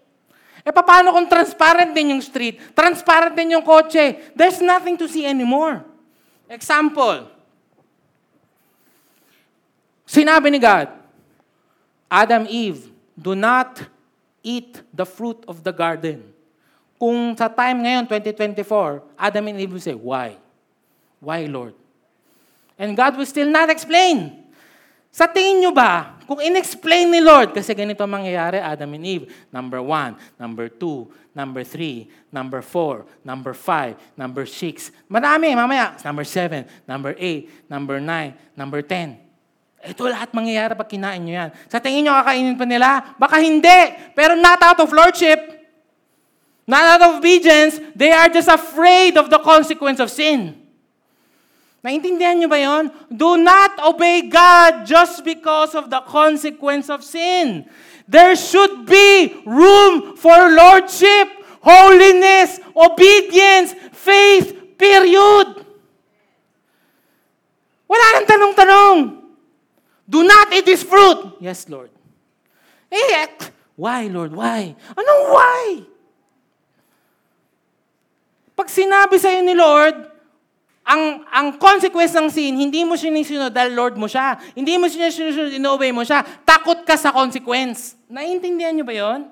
Eh 0.63 0.71
paano 0.71 1.11
kung 1.11 1.27
transparent 1.27 1.91
din 1.91 2.15
yung 2.15 2.23
street? 2.23 2.71
Transparent 2.71 3.35
din 3.35 3.59
yung 3.59 3.65
kotse? 3.65 4.31
There's 4.31 4.63
nothing 4.63 4.95
to 4.95 5.11
see 5.11 5.27
anymore. 5.27 5.83
Example. 6.47 7.27
Sinabi 10.07 10.47
ni 10.47 10.63
God, 10.63 10.87
Adam, 12.07 12.47
Eve, 12.47 12.91
do 13.17 13.35
not 13.35 13.81
eat 14.43 14.81
the 14.93 15.05
fruit 15.05 15.43
of 15.47 15.63
the 15.63 15.71
garden. 15.71 16.25
Kung 17.01 17.33
sa 17.33 17.49
time 17.49 17.81
ngayon, 17.81 18.05
2024, 18.05 19.17
Adam 19.17 19.47
and 19.49 19.57
Eve 19.57 19.73
will 19.73 19.81
say, 19.81 19.97
why? 19.97 20.37
Why, 21.17 21.45
Lord? 21.49 21.73
And 22.77 22.97
God 22.97 23.17
will 23.17 23.29
still 23.29 23.49
not 23.49 23.69
explain. 23.69 24.41
Sa 25.11 25.27
tingin 25.27 25.59
nyo 25.59 25.71
ba, 25.75 26.15
kung 26.23 26.39
in-explain 26.39 27.11
ni 27.11 27.19
Lord, 27.19 27.51
kasi 27.51 27.75
ganito 27.75 27.99
ang 27.99 28.15
mangyayari, 28.15 28.63
Adam 28.63 28.95
and 28.95 29.03
Eve, 29.03 29.25
number 29.51 29.83
one, 29.83 30.15
number 30.39 30.71
two, 30.71 31.11
number 31.35 31.67
three, 31.67 32.07
number 32.31 32.63
four, 32.63 33.03
number 33.19 33.51
five, 33.51 33.99
number 34.15 34.47
six, 34.47 34.87
marami, 35.11 35.51
mamaya, 35.51 35.99
number 36.07 36.23
seven, 36.23 36.63
number 36.87 37.11
eight, 37.19 37.51
number 37.67 37.99
nine, 37.99 38.31
number 38.55 38.79
ten. 38.79 39.19
Ito 39.81 40.05
lahat 40.05 40.29
mangyayari 40.29 40.77
pag 40.77 40.85
kinain 40.85 41.25
nyo 41.25 41.33
yan. 41.33 41.49
Sa 41.65 41.81
tingin 41.81 42.05
nyo, 42.05 42.13
kakainin 42.21 42.53
pa 42.53 42.65
nila? 42.69 43.17
Baka 43.17 43.41
hindi. 43.41 43.97
Pero 44.13 44.37
not 44.37 44.61
out 44.61 44.77
of 44.77 44.93
lordship. 44.93 45.41
Not 46.69 46.85
out 46.85 47.01
of 47.01 47.11
obedience. 47.17 47.81
They 47.97 48.13
are 48.13 48.29
just 48.29 48.45
afraid 48.45 49.17
of 49.17 49.33
the 49.33 49.41
consequence 49.41 49.97
of 49.97 50.13
sin. 50.13 50.53
Naintindihan 51.81 52.37
nyo 52.37 52.45
ba 52.45 52.61
yon? 52.61 52.93
Do 53.09 53.41
not 53.41 53.81
obey 53.81 54.29
God 54.29 54.85
just 54.85 55.25
because 55.25 55.73
of 55.73 55.89
the 55.89 56.05
consequence 56.05 56.93
of 56.93 57.01
sin. 57.01 57.65
There 58.05 58.37
should 58.37 58.85
be 58.85 59.33
room 59.49 60.13
for 60.13 60.53
lordship, 60.53 61.41
holiness, 61.65 62.61
obedience, 62.77 63.73
faith, 63.97 64.77
period. 64.77 65.65
Wala 67.89 68.05
nang 68.13 68.27
tanong-tanong. 68.29 69.20
Do 70.11 70.27
not 70.27 70.51
eat 70.51 70.67
this 70.67 70.83
fruit. 70.83 71.39
Yes, 71.39 71.63
Lord. 71.71 71.87
Eh, 72.91 73.31
why, 73.79 74.11
Lord? 74.11 74.35
Why? 74.35 74.75
Anong 74.91 75.23
why? 75.31 75.63
Pag 78.51 78.67
sinabi 78.67 79.15
sa'yo 79.15 79.39
ni 79.39 79.55
Lord, 79.55 79.95
ang 80.83 81.23
ang 81.31 81.47
consequence 81.55 82.11
ng 82.11 82.27
sin, 82.27 82.59
hindi 82.59 82.83
mo 82.83 82.99
sinisunod 82.99 83.55
dahil 83.55 83.71
Lord 83.71 83.95
mo 83.95 84.11
siya. 84.11 84.35
Hindi 84.51 84.75
mo 84.75 84.91
siya 84.91 85.07
sinusunod, 85.07 85.55
ino-obey 85.55 85.95
mo 85.95 86.03
siya. 86.03 86.19
Takot 86.43 86.83
ka 86.83 86.99
sa 86.99 87.15
consequence. 87.15 87.95
Naiintindihan 88.11 88.75
niyo 88.75 88.83
ba 88.83 88.91
yon? 88.91 89.31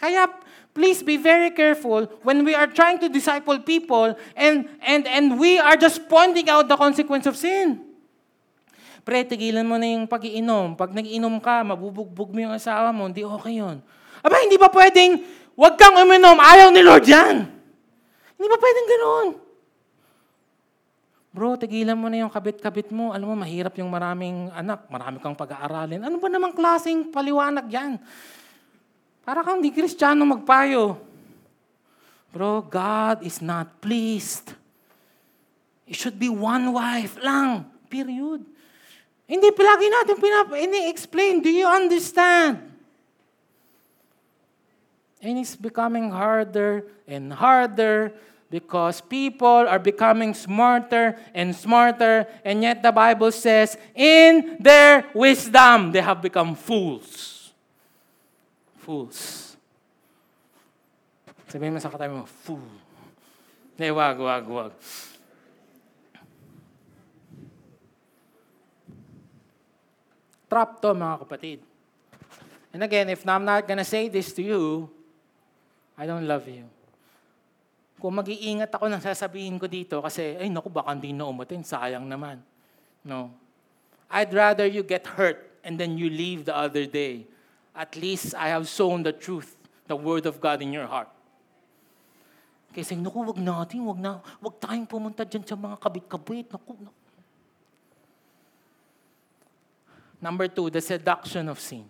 Kaya 0.00 0.32
please 0.72 1.04
be 1.04 1.20
very 1.20 1.52
careful 1.52 2.08
when 2.24 2.40
we 2.48 2.56
are 2.56 2.70
trying 2.70 2.96
to 2.96 3.12
disciple 3.12 3.60
people 3.60 4.16
and 4.32 4.64
and 4.80 5.04
and 5.04 5.36
we 5.36 5.60
are 5.60 5.76
just 5.76 6.08
pointing 6.08 6.48
out 6.48 6.72
the 6.72 6.78
consequence 6.80 7.28
of 7.28 7.36
sin. 7.36 7.89
Pre, 9.00 9.24
tigilan 9.24 9.64
mo 9.64 9.80
na 9.80 9.88
yung 9.88 10.04
pag-iinom. 10.04 10.76
Pag 10.76 10.92
nag-inom 10.92 11.40
ka, 11.40 11.64
mabubugbog 11.64 12.30
mo 12.30 12.38
yung 12.40 12.54
asawa 12.54 12.92
mo, 12.92 13.08
hindi 13.08 13.24
okay 13.24 13.60
yun. 13.60 13.80
Aba, 14.20 14.44
hindi 14.44 14.60
ba 14.60 14.68
pwedeng, 14.68 15.24
wag 15.56 15.74
kang 15.80 15.96
uminom, 15.96 16.36
ayaw 16.36 16.68
ni 16.68 16.84
Lord 16.84 17.08
yan. 17.08 17.48
Hindi 18.36 18.46
ba 18.48 18.58
pwedeng 18.60 18.88
ganoon? 18.88 19.28
Bro, 21.30 21.62
tigilan 21.62 21.94
mo 21.94 22.10
na 22.10 22.26
yung 22.26 22.32
kabit-kabit 22.32 22.90
mo. 22.90 23.14
Alam 23.14 23.32
mo, 23.32 23.36
mahirap 23.46 23.78
yung 23.78 23.86
maraming 23.86 24.50
anak, 24.50 24.90
marami 24.90 25.22
kang 25.22 25.38
pag-aaralin. 25.38 26.02
Ano 26.02 26.18
ba 26.18 26.26
namang 26.26 26.52
klaseng 26.52 27.06
paliwanag 27.08 27.70
yan? 27.70 28.02
Para 29.22 29.46
kang 29.46 29.62
di 29.62 29.70
kristyano 29.70 30.26
magpayo. 30.26 30.98
Bro, 32.34 32.66
God 32.66 33.22
is 33.22 33.38
not 33.38 33.78
pleased. 33.78 34.54
It 35.86 35.94
should 35.98 36.18
be 36.18 36.30
one 36.30 36.74
wife 36.74 37.14
lang. 37.22 37.66
Period. 37.86 38.42
Hindi 39.30 39.54
palagi 39.54 39.86
natin 39.86 40.16
pinap- 40.18 40.58
ini-explain. 40.58 41.38
Do 41.38 41.54
you 41.54 41.62
understand? 41.62 42.66
And 45.22 45.38
it's 45.38 45.54
becoming 45.54 46.10
harder 46.10 46.82
and 47.06 47.30
harder 47.30 48.10
because 48.50 48.98
people 48.98 49.70
are 49.70 49.78
becoming 49.78 50.34
smarter 50.34 51.14
and 51.30 51.54
smarter, 51.54 52.26
and 52.42 52.66
yet 52.66 52.82
the 52.82 52.90
Bible 52.90 53.30
says, 53.30 53.78
in 53.94 54.58
their 54.58 55.06
wisdom, 55.14 55.94
they 55.94 56.02
have 56.02 56.18
become 56.18 56.58
fools. 56.58 57.54
Fools. 58.82 59.54
Sabihin 61.46 61.70
mo 61.70 61.78
sa 61.78 61.94
katabi 61.94 62.18
mo, 62.18 62.26
fool. 62.26 62.66
Hindi, 63.78 63.94
wag, 63.94 64.18
wag, 64.18 64.44
wag. 64.50 64.72
Trap 70.50 70.82
to, 70.82 70.90
mga 70.90 71.16
kapatid. 71.22 71.58
And 72.74 72.82
again, 72.82 73.06
if 73.06 73.22
I'm 73.22 73.46
not 73.46 73.70
gonna 73.70 73.86
say 73.86 74.10
this 74.10 74.34
to 74.34 74.42
you, 74.42 74.90
I 75.94 76.10
don't 76.10 76.26
love 76.26 76.50
you. 76.50 76.66
Kung 78.02 78.18
mag-iingat 78.18 78.74
ako 78.74 78.90
ng 78.90 78.98
sasabihin 78.98 79.62
ko 79.62 79.70
dito 79.70 80.02
kasi, 80.02 80.34
ay 80.40 80.50
naku, 80.50 80.66
baka 80.72 80.90
hindi 80.90 81.14
na 81.14 81.30
umatin, 81.30 81.62
sayang 81.62 82.02
naman. 82.02 82.42
No. 83.06 83.30
I'd 84.10 84.34
rather 84.34 84.66
you 84.66 84.82
get 84.82 85.06
hurt 85.14 85.38
and 85.62 85.78
then 85.78 85.94
you 85.94 86.10
leave 86.10 86.48
the 86.48 86.56
other 86.56 86.82
day. 86.82 87.30
At 87.70 87.94
least 87.94 88.34
I 88.34 88.50
have 88.50 88.66
sown 88.66 89.06
the 89.06 89.14
truth, 89.14 89.54
the 89.86 89.94
word 89.94 90.26
of 90.26 90.42
God 90.42 90.64
in 90.66 90.74
your 90.74 90.90
heart. 90.90 91.12
Kasi, 92.74 92.98
naku, 92.98 93.22
wag 93.22 93.38
natin, 93.38 93.86
wag 93.86 94.00
na, 94.02 94.18
wag 94.42 94.58
tayong 94.58 94.88
pumunta 94.88 95.22
dyan 95.22 95.46
sa 95.46 95.54
mga 95.54 95.78
kabit-kabit. 95.78 96.50
Naku, 96.50 96.74
naku. 96.74 96.99
Number 100.20 100.48
two, 100.48 100.70
the 100.70 100.80
seduction 100.80 101.48
of 101.48 101.58
sin. 101.58 101.84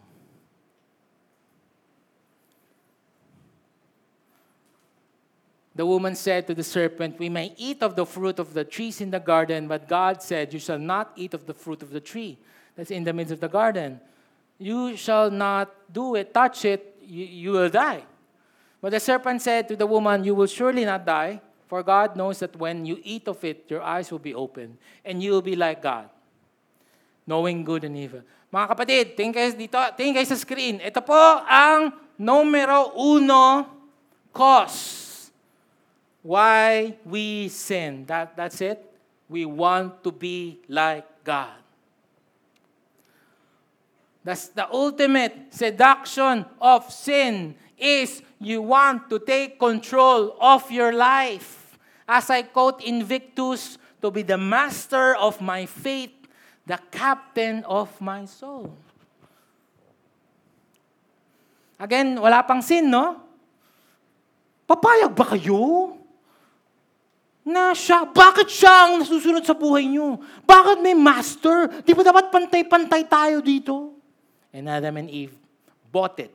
The 5.74 5.86
woman 5.86 6.14
said 6.14 6.46
to 6.46 6.54
the 6.54 6.62
serpent, 6.62 7.18
We 7.18 7.28
may 7.28 7.54
eat 7.56 7.82
of 7.82 7.96
the 7.96 8.04
fruit 8.04 8.38
of 8.38 8.54
the 8.54 8.64
trees 8.64 9.00
in 9.00 9.10
the 9.10 9.18
garden, 9.18 9.66
but 9.66 9.88
God 9.88 10.22
said, 10.22 10.52
You 10.52 10.60
shall 10.60 10.78
not 10.78 11.12
eat 11.16 11.32
of 11.32 11.46
the 11.46 11.54
fruit 11.54 11.82
of 11.82 11.90
the 11.90 12.00
tree 12.00 12.38
that's 12.76 12.90
in 12.90 13.04
the 13.04 13.12
midst 13.12 13.32
of 13.32 13.40
the 13.40 13.48
garden. 13.48 14.00
You 14.58 14.96
shall 14.96 15.30
not 15.30 15.72
do 15.90 16.16
it, 16.16 16.34
touch 16.34 16.64
it, 16.64 16.96
you, 17.02 17.24
you 17.24 17.50
will 17.52 17.70
die. 17.70 18.02
But 18.82 18.90
the 18.90 19.00
serpent 19.00 19.42
said 19.42 19.68
to 19.68 19.76
the 19.76 19.86
woman, 19.86 20.22
You 20.22 20.34
will 20.34 20.46
surely 20.46 20.84
not 20.84 21.06
die, 21.06 21.40
for 21.66 21.82
God 21.82 22.16
knows 22.16 22.40
that 22.40 22.56
when 22.56 22.84
you 22.84 23.00
eat 23.02 23.28
of 23.28 23.42
it, 23.44 23.64
your 23.68 23.80
eyes 23.80 24.10
will 24.10 24.18
be 24.18 24.34
opened, 24.34 24.76
and 25.04 25.22
you 25.22 25.30
will 25.32 25.40
be 25.40 25.56
like 25.56 25.82
God, 25.82 26.10
knowing 27.30 27.62
good 27.62 27.86
and 27.86 27.94
evil. 27.94 28.26
Mga 28.50 28.66
kapatid, 28.74 29.04
tingin 29.14 29.30
kayo 29.30 29.54
dito, 29.54 29.78
tingin 29.94 30.18
kayo 30.18 30.26
sa 30.26 30.34
screen. 30.34 30.82
Ito 30.82 30.98
po 31.06 31.14
ang 31.46 31.94
numero 32.18 32.90
uno 32.98 33.70
cause 34.34 35.30
why 36.26 36.98
we 37.06 37.46
sin. 37.46 38.02
That, 38.10 38.34
that's 38.34 38.58
it. 38.58 38.82
We 39.30 39.46
want 39.46 40.02
to 40.02 40.10
be 40.10 40.58
like 40.66 41.06
God. 41.22 41.54
That's 44.26 44.50
the 44.50 44.66
ultimate 44.66 45.54
seduction 45.54 46.44
of 46.58 46.90
sin 46.90 47.54
is 47.78 48.20
you 48.42 48.60
want 48.60 49.08
to 49.08 49.22
take 49.22 49.56
control 49.56 50.36
of 50.42 50.66
your 50.68 50.92
life. 50.92 51.78
As 52.04 52.28
I 52.28 52.42
quote 52.42 52.82
Invictus, 52.82 53.78
to 54.02 54.10
be 54.10 54.22
the 54.22 54.36
master 54.36 55.14
of 55.16 55.40
my 55.40 55.64
faith, 55.64 56.19
the 56.70 56.78
captain 56.94 57.66
of 57.66 57.90
my 57.98 58.22
soul. 58.30 58.70
Again, 61.74 62.14
wala 62.14 62.46
pang 62.46 62.62
sin, 62.62 62.86
no? 62.86 63.18
Papayag 64.70 65.10
ba 65.10 65.34
kayo? 65.34 65.98
Na 67.42 67.74
siya, 67.74 68.06
bakit 68.06 68.46
siya 68.46 68.86
ang 68.86 69.02
nasusunod 69.02 69.42
sa 69.42 69.56
buhay 69.56 69.90
niyo? 69.90 70.22
Bakit 70.46 70.78
may 70.78 70.94
master? 70.94 71.82
Di 71.82 71.90
ba 71.90 72.06
dapat 72.06 72.30
pantay-pantay 72.30 73.02
tayo 73.10 73.42
dito? 73.42 73.98
And 74.54 74.70
Adam 74.70 75.02
and 75.02 75.10
Eve 75.10 75.34
bought 75.90 76.22
it. 76.22 76.30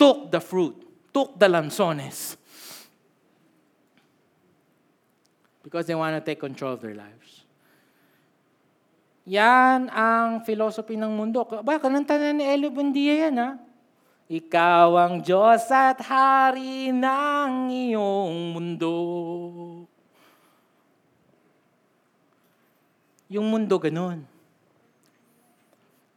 Took 0.00 0.32
the 0.32 0.40
fruit. 0.40 0.80
Took 1.12 1.36
the 1.36 1.52
lanzones. 1.52 2.40
Because 5.60 5.84
they 5.84 5.98
want 5.98 6.16
to 6.16 6.24
take 6.24 6.40
control 6.40 6.72
of 6.72 6.80
their 6.80 6.96
lives. 6.96 7.19
Yan 9.30 9.86
ang 9.94 10.42
philosophy 10.42 10.98
ng 10.98 11.14
mundo. 11.14 11.46
Ba, 11.62 11.78
kananta 11.78 12.18
na 12.18 12.34
ni 12.34 12.42
Elio 12.42 12.74
Buendia 12.74 13.30
yan, 13.30 13.38
ha? 13.38 13.50
Ikaw 14.26 14.88
ang 14.98 15.14
Diyos 15.22 15.70
at 15.70 16.02
Hari 16.02 16.90
ng 16.90 17.70
iyong 17.70 18.58
mundo. 18.58 18.94
Yung 23.30 23.46
mundo 23.46 23.78
ganun. 23.78 24.26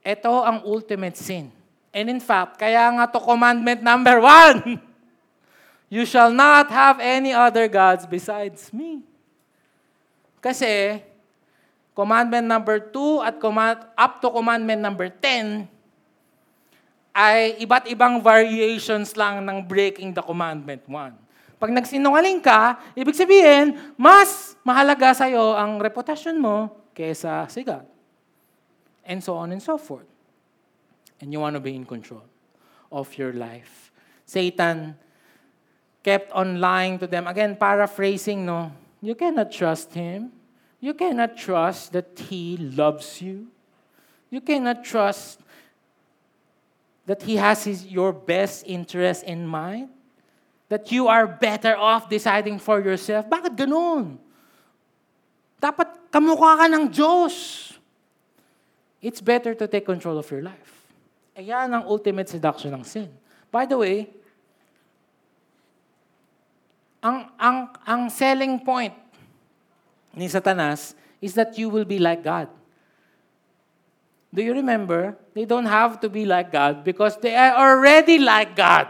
Ito 0.02 0.34
ang 0.42 0.66
ultimate 0.66 1.14
sin. 1.14 1.54
And 1.94 2.10
in 2.10 2.18
fact, 2.18 2.58
kaya 2.58 2.90
nga 2.98 3.06
to 3.14 3.22
commandment 3.22 3.86
number 3.86 4.18
one. 4.18 4.60
You 5.94 6.10
shall 6.10 6.34
not 6.34 6.74
have 6.74 6.98
any 6.98 7.38
other 7.38 7.70
gods 7.70 8.10
besides 8.10 8.74
me. 8.74 9.06
Kasi, 10.42 11.06
commandment 11.94 12.46
number 12.46 12.78
2 12.82 13.26
at 13.26 13.36
command, 13.38 13.86
up 13.98 14.22
to 14.22 14.30
commandment 14.30 14.82
number 14.82 15.10
10 15.10 15.70
ay 17.14 17.62
iba't 17.62 17.86
ibang 17.94 18.18
variations 18.18 19.14
lang 19.14 19.46
ng 19.46 19.62
breaking 19.62 20.18
the 20.18 20.22
commandment 20.26 20.82
1. 20.90 21.14
Pag 21.62 21.72
nagsinungaling 21.72 22.42
ka, 22.44 22.82
ibig 22.98 23.16
sabihin, 23.16 23.78
mas 23.96 24.58
mahalaga 24.66 25.14
sa'yo 25.14 25.54
ang 25.56 25.80
reputasyon 25.80 26.36
mo 26.36 26.74
kesa 26.92 27.48
si 27.48 27.64
God. 27.64 27.86
And 29.06 29.22
so 29.22 29.38
on 29.38 29.54
and 29.54 29.62
so 29.62 29.78
forth. 29.78 30.10
And 31.22 31.32
you 31.32 31.40
want 31.40 31.56
to 31.56 31.64
be 31.64 31.78
in 31.78 31.88
control 31.88 32.26
of 32.92 33.08
your 33.16 33.32
life. 33.32 33.94
Satan 34.26 35.00
kept 36.04 36.34
on 36.36 36.60
lying 36.60 37.00
to 37.00 37.08
them. 37.08 37.30
Again, 37.32 37.56
paraphrasing, 37.56 38.44
no? 38.44 38.76
You 39.00 39.16
cannot 39.16 39.54
trust 39.54 39.94
him. 39.96 40.36
You 40.84 40.92
cannot 40.92 41.40
trust 41.40 41.96
that 41.96 42.12
he 42.28 42.60
loves 42.60 43.24
you. 43.24 43.48
You 44.28 44.44
cannot 44.44 44.84
trust 44.84 45.40
that 47.08 47.24
he 47.24 47.40
has 47.40 47.64
his, 47.64 47.88
your 47.88 48.12
best 48.12 48.68
interest 48.68 49.24
in 49.24 49.48
mind. 49.48 49.96
That 50.68 50.92
you 50.92 51.08
are 51.08 51.24
better 51.24 51.80
off 51.80 52.12
deciding 52.12 52.60
for 52.60 52.84
yourself. 52.84 53.32
Bakit 53.32 53.56
ganun? 53.56 54.20
Dapat 55.64 56.12
kamukha 56.12 56.60
ka 56.60 56.68
ng 56.68 56.92
Diyos. 56.92 57.72
It's 59.00 59.24
better 59.24 59.56
to 59.56 59.72
take 59.72 59.88
control 59.88 60.20
of 60.20 60.28
your 60.28 60.44
life. 60.44 60.92
Ayan 61.40 61.72
ang 61.72 61.88
ultimate 61.88 62.28
seduction 62.28 62.76
ng 62.76 62.84
sin. 62.84 63.08
By 63.48 63.64
the 63.64 63.80
way, 63.80 64.12
ang, 67.00 67.32
ang, 67.40 67.72
ang 67.88 68.12
selling 68.12 68.60
point 68.60 69.03
ni 70.14 70.30
Satanas 70.30 70.94
is 71.22 71.34
that 71.34 71.58
you 71.58 71.70
will 71.70 71.86
be 71.86 71.98
like 71.98 72.24
God. 72.24 72.48
Do 74.34 74.42
you 74.42 74.54
remember? 74.54 75.14
They 75.34 75.46
don't 75.46 75.70
have 75.70 76.02
to 76.02 76.10
be 76.10 76.26
like 76.26 76.50
God 76.50 76.82
because 76.82 77.18
they 77.22 77.38
are 77.38 77.54
already 77.54 78.18
like 78.18 78.58
God. 78.58 78.90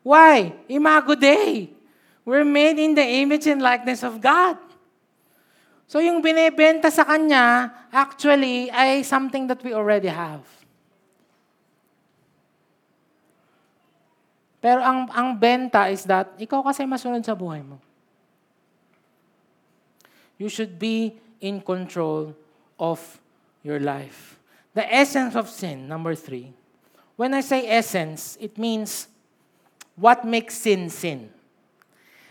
Why? 0.00 0.56
Imago 0.64 1.12
Dei. 1.12 1.68
We're 2.24 2.44
made 2.44 2.80
in 2.80 2.96
the 2.96 3.04
image 3.04 3.44
and 3.48 3.60
likeness 3.60 4.00
of 4.00 4.20
God. 4.20 4.56
So 5.90 5.98
yung 5.98 6.22
binebenta 6.22 6.88
sa 6.88 7.02
kanya, 7.02 7.68
actually, 7.90 8.70
ay 8.70 9.02
something 9.02 9.50
that 9.50 9.58
we 9.60 9.74
already 9.74 10.08
have. 10.08 10.46
Pero 14.62 14.84
ang, 14.84 15.08
ang 15.10 15.34
benta 15.34 15.88
is 15.90 16.04
that, 16.06 16.36
ikaw 16.38 16.62
kasi 16.62 16.86
masunod 16.86 17.24
sa 17.26 17.34
buhay 17.34 17.64
mo. 17.64 17.80
You 20.40 20.48
should 20.48 20.80
be 20.80 21.20
in 21.44 21.60
control 21.60 22.32
of 22.80 23.20
your 23.60 23.78
life. 23.78 24.40
The 24.72 24.88
essence 24.88 25.36
of 25.36 25.52
sin, 25.52 25.84
number 25.84 26.16
three. 26.16 26.56
When 27.20 27.36
I 27.36 27.44
say 27.44 27.68
essence, 27.68 28.40
it 28.40 28.56
means 28.56 29.08
what 30.00 30.24
makes 30.24 30.56
sin 30.56 30.88
sin. 30.88 31.28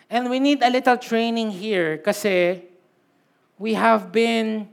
And 0.10 0.26
we 0.26 0.42
need 0.42 0.66
a 0.66 0.74
little 0.74 0.98
training 0.98 1.54
here 1.54 2.02
kasi 2.02 2.66
we 3.62 3.78
have 3.78 4.10
been 4.10 4.66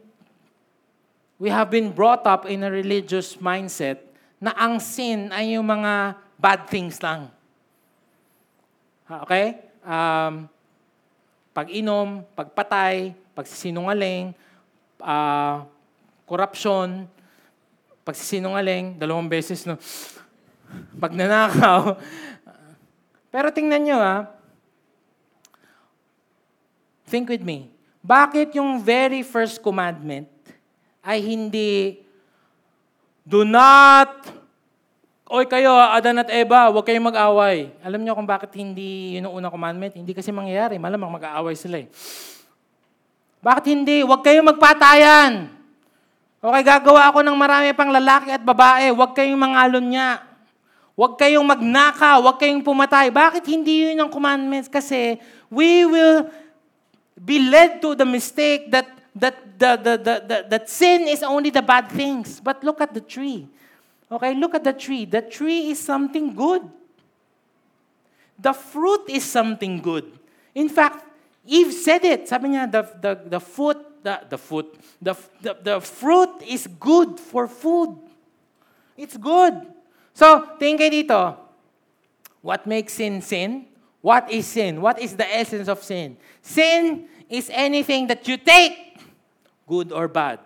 we 1.37 1.53
have 1.53 1.69
been 1.69 1.93
brought 1.93 2.25
up 2.25 2.49
in 2.49 2.65
a 2.65 2.73
religious 2.73 3.37
mindset 3.37 4.01
na 4.41 4.57
ang 4.57 4.81
sin 4.81 5.29
ay 5.29 5.53
yung 5.61 5.69
mga 5.69 6.17
bad 6.41 6.65
things 6.73 6.97
lang. 7.05 7.29
Okay? 9.05 9.61
Um, 9.85 10.49
pag-inom, 11.53 12.25
pagpatay, 12.33 13.26
pagsisinungaling, 13.37 14.33
uh, 15.05 15.69
corruption, 16.25 17.05
pagsisinungaling, 18.01 18.97
dalawang 18.97 19.29
beses, 19.29 19.69
no? 19.69 19.77
Pagnanakaw. 20.97 22.01
Pero 23.29 23.53
tingnan 23.53 23.85
nyo, 23.85 23.99
ha? 24.01 24.19
Think 27.05 27.29
with 27.29 27.45
me. 27.45 27.69
Bakit 28.01 28.57
yung 28.57 28.81
very 28.81 29.21
first 29.21 29.61
commandment 29.61 30.27
ay 31.05 31.23
hindi 31.23 32.03
do 33.23 33.47
not 33.47 34.35
Oy 35.27 35.43
kayo, 35.51 35.75
Adan 35.75 36.23
at 36.23 36.31
Eva, 36.31 36.71
huwag 36.71 36.87
kayong 36.87 37.11
mag-away. 37.11 37.75
Alam 37.83 38.07
niyo 38.07 38.15
kung 38.15 38.31
bakit 38.31 38.55
hindi 38.55 39.19
yun 39.19 39.27
ang 39.27 39.35
unang 39.35 39.51
commandment? 39.51 39.99
Hindi 39.99 40.15
kasi 40.15 40.31
mangyayari. 40.31 40.79
Malamang 40.79 41.19
mag-aaway 41.19 41.59
sila 41.59 41.83
eh. 41.83 41.91
Bakit 43.41 43.65
hindi? 43.69 44.03
Huwag 44.05 44.25
kayong 44.25 44.49
magpatayan. 44.53 45.53
Okay, 46.37 46.63
gagawa 46.63 47.11
ako 47.11 47.25
ng 47.25 47.37
marami 47.37 47.73
pang 47.75 47.91
lalaki 47.91 48.31
at 48.31 48.45
babae. 48.45 48.93
Huwag 48.93 49.17
kayong 49.17 49.41
mangalon 49.41 49.87
niya. 49.89 50.23
Huwag 50.95 51.19
kayong 51.19 51.45
magnaka. 51.45 52.17
Huwag 52.23 52.39
kayong 52.41 52.65
pumatay. 52.65 53.13
Bakit 53.13 53.45
hindi 53.49 53.89
yun 53.89 54.01
ang 54.01 54.11
commandments? 54.13 54.71
Kasi 54.71 55.21
we 55.51 55.85
will 55.85 56.29
be 57.17 57.41
led 57.41 57.81
to 57.81 57.97
the 57.97 58.05
mistake 58.05 58.69
that 58.73 58.89
that 59.17 59.37
the, 59.59 59.81
the, 59.81 59.95
the, 59.97 60.15
the, 60.29 60.39
that 60.53 60.65
sin 60.69 61.09
is 61.09 61.25
only 61.25 61.49
the 61.49 61.65
bad 61.65 61.89
things. 61.89 62.41
But 62.41 62.63
look 62.63 62.81
at 62.81 62.93
the 62.93 63.01
tree. 63.01 63.49
Okay, 64.13 64.35
look 64.35 64.55
at 64.55 64.63
the 64.63 64.73
tree. 64.73 65.05
The 65.05 65.23
tree 65.23 65.73
is 65.73 65.81
something 65.81 66.37
good. 66.37 66.63
The 68.39 68.53
fruit 68.53 69.09
is 69.09 69.25
something 69.25 69.81
good. 69.81 70.05
In 70.55 70.69
fact, 70.69 71.03
Eve 71.47 71.73
said 71.73 72.05
it. 72.05 72.29
Sabi 72.29 72.51
niya, 72.51 72.67
the, 72.71 72.83
the, 73.01 73.39
the 73.39 73.41
fruit, 73.41 73.79
the, 74.03 74.21
the 74.29 74.39
food, 74.39 74.67
the, 75.01 75.15
the, 75.41 75.57
the 75.63 75.81
fruit 75.81 76.43
is 76.43 76.67
good 76.67 77.19
for 77.19 77.47
food. 77.47 77.97
It's 78.99 79.17
good. 79.17 79.55
So, 80.13 80.59
tingin 80.59 80.77
kayo 80.79 80.91
dito. 80.91 81.23
What 82.43 82.67
makes 82.67 82.95
sin 82.95 83.23
sin? 83.23 83.67
What 84.03 84.31
is 84.31 84.47
sin? 84.47 84.81
What 84.83 84.99
is 84.99 85.15
the 85.15 85.27
essence 85.27 85.67
of 85.67 85.83
sin? 85.83 86.17
Sin 86.43 87.07
is 87.29 87.51
anything 87.53 88.07
that 88.07 88.27
you 88.27 88.39
take, 88.39 88.99
good 89.67 89.91
or 89.91 90.07
bad, 90.07 90.39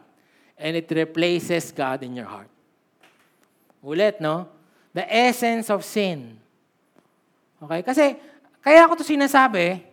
and 0.57 0.76
it 0.76 0.88
replaces 0.90 1.72
God 1.72 2.03
in 2.03 2.16
your 2.16 2.24
heart. 2.24 2.48
Ulit, 3.84 4.20
no? 4.20 4.48
The 4.92 5.05
essence 5.05 5.68
of 5.70 5.84
sin. 5.84 6.40
Okay? 7.62 7.84
Kasi, 7.84 8.16
kaya 8.64 8.84
ako 8.88 8.96
to 9.01 9.05
sinasabi, 9.05 9.89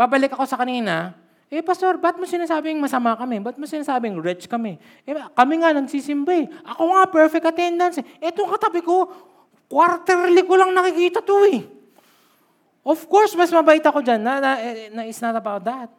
babalik 0.00 0.32
ako 0.32 0.48
sa 0.48 0.56
kanina, 0.56 1.12
eh, 1.52 1.60
Pastor, 1.60 2.00
ba't 2.00 2.16
mo 2.16 2.24
sinasabing 2.24 2.80
masama 2.80 3.12
kami? 3.18 3.42
Ba't 3.42 3.60
mo 3.60 3.68
sinasabing 3.68 4.16
rich 4.22 4.48
kami? 4.48 4.80
Eh, 5.04 5.12
kami 5.34 5.54
nga 5.60 5.76
nagsisimba 5.76 6.32
eh. 6.40 6.46
Ako 6.62 6.94
nga, 6.94 7.02
perfect 7.10 7.44
attendance 7.44 8.00
eh. 8.00 8.06
Etong 8.22 8.48
katabi 8.54 8.80
ko, 8.80 9.10
quarterly 9.66 10.46
ko 10.46 10.54
lang 10.56 10.72
nakikita 10.72 11.20
to 11.20 11.36
eh. 11.50 11.66
Of 12.86 13.04
course, 13.10 13.36
mas 13.36 13.52
mabait 13.52 13.82
ako 13.82 14.00
dyan. 14.00 14.22
Na, 14.22 14.38
na, 14.40 14.50
eh, 14.62 14.88
na, 14.94 15.04
it's 15.04 15.20
not 15.20 15.34
about 15.34 15.66
that. 15.66 15.90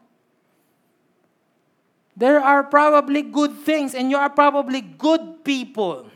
There 2.16 2.39
are 2.39 2.64
probably 2.64 3.22
good 3.22 3.62
things 3.68 3.91
and 3.91 4.08
you 4.08 4.18
are 4.18 4.32
probably 4.32 4.80
good 4.82 5.43
people. 5.43 6.08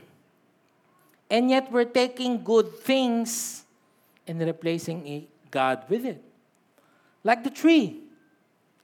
And 1.27 1.51
yet 1.51 1.67
we're 1.69 1.91
taking 1.91 2.39
good 2.39 2.71
things 2.87 3.61
and 4.23 4.39
replacing 4.39 5.27
God 5.51 5.83
with 5.91 6.07
it. 6.07 6.23
Like 7.25 7.43
the 7.43 7.49
tree. 7.49 8.05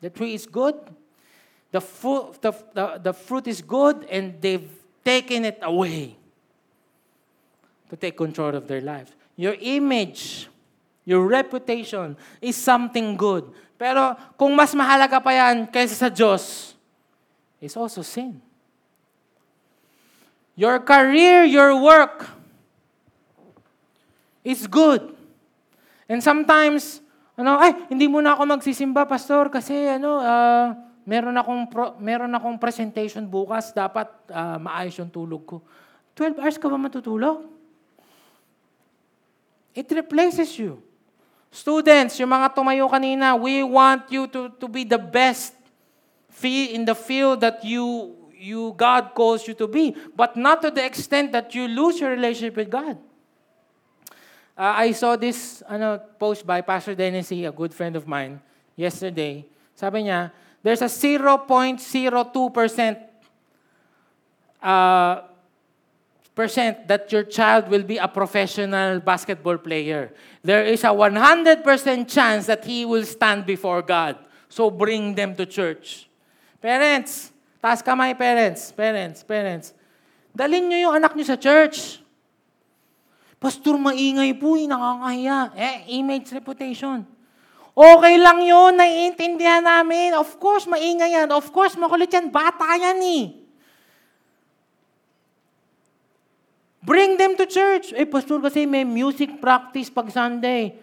The 0.01 0.09
tree 0.09 0.33
is 0.33 0.49
good. 0.49 0.73
The, 1.69 1.79
fu- 1.79 2.33
the, 2.41 2.51
the, 2.73 2.85
the 2.97 3.13
fruit 3.13 3.47
is 3.47 3.61
good, 3.61 4.03
and 4.09 4.41
they've 4.41 4.67
taken 5.05 5.45
it 5.45 5.59
away 5.61 6.17
to 7.89 7.95
take 7.95 8.17
control 8.17 8.55
of 8.55 8.67
their 8.67 8.81
lives. 8.81 9.11
Your 9.37 9.55
image, 9.61 10.49
your 11.05 11.21
reputation 11.27 12.17
is 12.41 12.57
something 12.57 13.15
good. 13.15 13.45
Pero 13.77 14.17
kung 14.37 14.55
mas 14.55 14.73
mahalaga 14.73 15.21
pa 15.21 15.31
yan 15.31 15.69
kaysa 15.69 15.93
sa 15.93 16.09
Diyos, 16.09 16.73
it's 17.61 17.77
also 17.77 18.01
sin. 18.01 18.41
Your 20.55 20.79
career, 20.79 21.45
your 21.45 21.77
work 21.81 22.29
is 24.43 24.65
good. 24.67 25.13
And 26.09 26.21
sometimes, 26.21 27.00
ano, 27.41 27.57
ay, 27.57 27.89
hindi 27.89 28.05
muna 28.05 28.37
ako 28.37 28.45
magsisimba, 28.45 29.09
pastor, 29.09 29.49
kasi 29.49 29.73
ano, 29.73 30.21
uh, 30.21 30.77
meron 31.09 31.33
akong 31.33 31.61
pro, 31.73 31.97
meron 31.97 32.29
akong 32.37 32.61
presentation 32.61 33.25
bukas, 33.25 33.73
dapat 33.73 34.07
uh, 34.29 34.61
maayos 34.61 34.93
yung 35.01 35.09
tulog 35.09 35.41
ko. 35.49 35.57
12 36.13 36.37
hours 36.37 36.57
ka 36.61 36.69
ba 36.69 36.77
matutulog? 36.77 37.49
It 39.73 39.89
replaces 39.89 40.53
you. 40.61 40.77
Students, 41.49 42.15
yung 42.21 42.31
mga 42.31 42.53
tumayo 42.53 42.87
kanina, 42.87 43.35
we 43.35 43.65
want 43.65 44.07
you 44.13 44.29
to, 44.29 44.53
to 44.55 44.67
be 44.69 44.85
the 44.85 45.01
best 45.01 45.57
in 46.45 46.85
the 46.85 46.95
field 46.95 47.41
that 47.41 47.59
you, 47.65 48.15
you 48.37 48.73
God 48.77 49.13
calls 49.13 49.45
you 49.47 49.53
to 49.57 49.67
be, 49.67 49.95
but 50.15 50.37
not 50.37 50.61
to 50.61 50.71
the 50.71 50.83
extent 50.83 51.31
that 51.33 51.53
you 51.53 51.67
lose 51.67 51.99
your 51.99 52.09
relationship 52.09 52.55
with 52.55 52.69
God. 52.69 52.97
Uh, 54.61 54.77
I 54.77 54.93
saw 54.93 55.17
this 55.17 55.65
ano, 55.65 55.97
post 56.21 56.45
by 56.45 56.61
Pastor 56.61 56.93
Dennis, 56.93 57.33
a 57.33 57.49
good 57.49 57.73
friend 57.73 57.95
of 57.95 58.05
mine, 58.05 58.37
yesterday. 58.77 59.41
Sabi 59.73 60.05
niya, 60.05 60.29
there's 60.61 60.85
a 60.85 60.91
0.02% 60.91 61.81
uh, 64.61 65.21
percent 66.35 66.87
that 66.87 67.11
your 67.11 67.23
child 67.23 67.69
will 67.73 67.81
be 67.81 67.97
a 67.97 68.07
professional 68.07 68.99
basketball 68.99 69.57
player. 69.57 70.13
There 70.43 70.61
is 70.61 70.83
a 70.83 70.93
100% 70.93 71.65
chance 72.05 72.45
that 72.45 72.63
he 72.63 72.85
will 72.85 73.05
stand 73.09 73.47
before 73.47 73.81
God. 73.81 74.15
So 74.47 74.69
bring 74.69 75.15
them 75.15 75.33
to 75.41 75.45
church. 75.47 76.05
Parents, 76.61 77.33
taas 77.63 77.81
kamay 77.81 78.13
parents, 78.13 78.69
parents, 78.71 79.23
parents. 79.25 79.73
Dalin 80.37 80.69
nyo 80.69 80.77
yung 80.77 80.95
anak 81.01 81.17
nyo 81.17 81.25
sa 81.25 81.33
church. 81.33 82.00
Pastor, 83.41 83.73
maingay 83.73 84.37
po, 84.37 84.53
eh, 84.53 84.69
nakakahiya. 84.69 85.57
Eh, 85.57 85.97
image 85.97 86.29
reputation. 86.29 87.01
Okay 87.73 88.21
lang 88.21 88.45
yun, 88.45 88.77
naiintindihan 88.77 89.65
namin. 89.65 90.13
Of 90.13 90.37
course, 90.37 90.69
maingay 90.69 91.17
yan. 91.17 91.33
Of 91.33 91.49
course, 91.49 91.73
makulit 91.73 92.13
yan. 92.13 92.29
Bata 92.29 92.77
yan 92.77 93.01
eh. 93.01 93.23
Bring 96.85 97.17
them 97.17 97.33
to 97.33 97.49
church. 97.49 97.89
Eh, 97.97 98.05
pastor, 98.05 98.45
kasi 98.45 98.69
may 98.69 98.85
music 98.85 99.41
practice 99.41 99.89
pag 99.89 100.13
Sunday. 100.13 100.77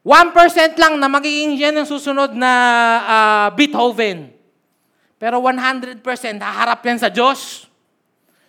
1% 0.00 0.80
lang 0.80 0.96
na 0.96 1.12
magiging 1.12 1.60
yan 1.60 1.76
ang 1.76 1.84
susunod 1.84 2.32
na 2.32 2.52
uh, 3.04 3.46
Beethoven. 3.52 4.32
Pero 5.20 5.44
100% 5.44 6.00
haharap 6.40 6.80
yan 6.80 6.96
sa 6.96 7.12
Diyos. 7.12 7.69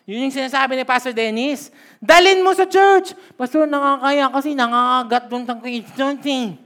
Yun 0.09 0.27
yung 0.27 0.33
sinasabi 0.33 0.73
ni 0.75 0.85
Pastor 0.85 1.13
Dennis. 1.13 1.69
Dalin 2.01 2.41
mo 2.41 2.51
sa 2.57 2.65
church. 2.65 3.13
Pastor, 3.37 3.69
nakakaya 3.69 4.27
kasi 4.33 4.57
nangangagat 4.57 5.23
doon 5.29 5.43
sa 5.45 5.53
something. 5.93 6.57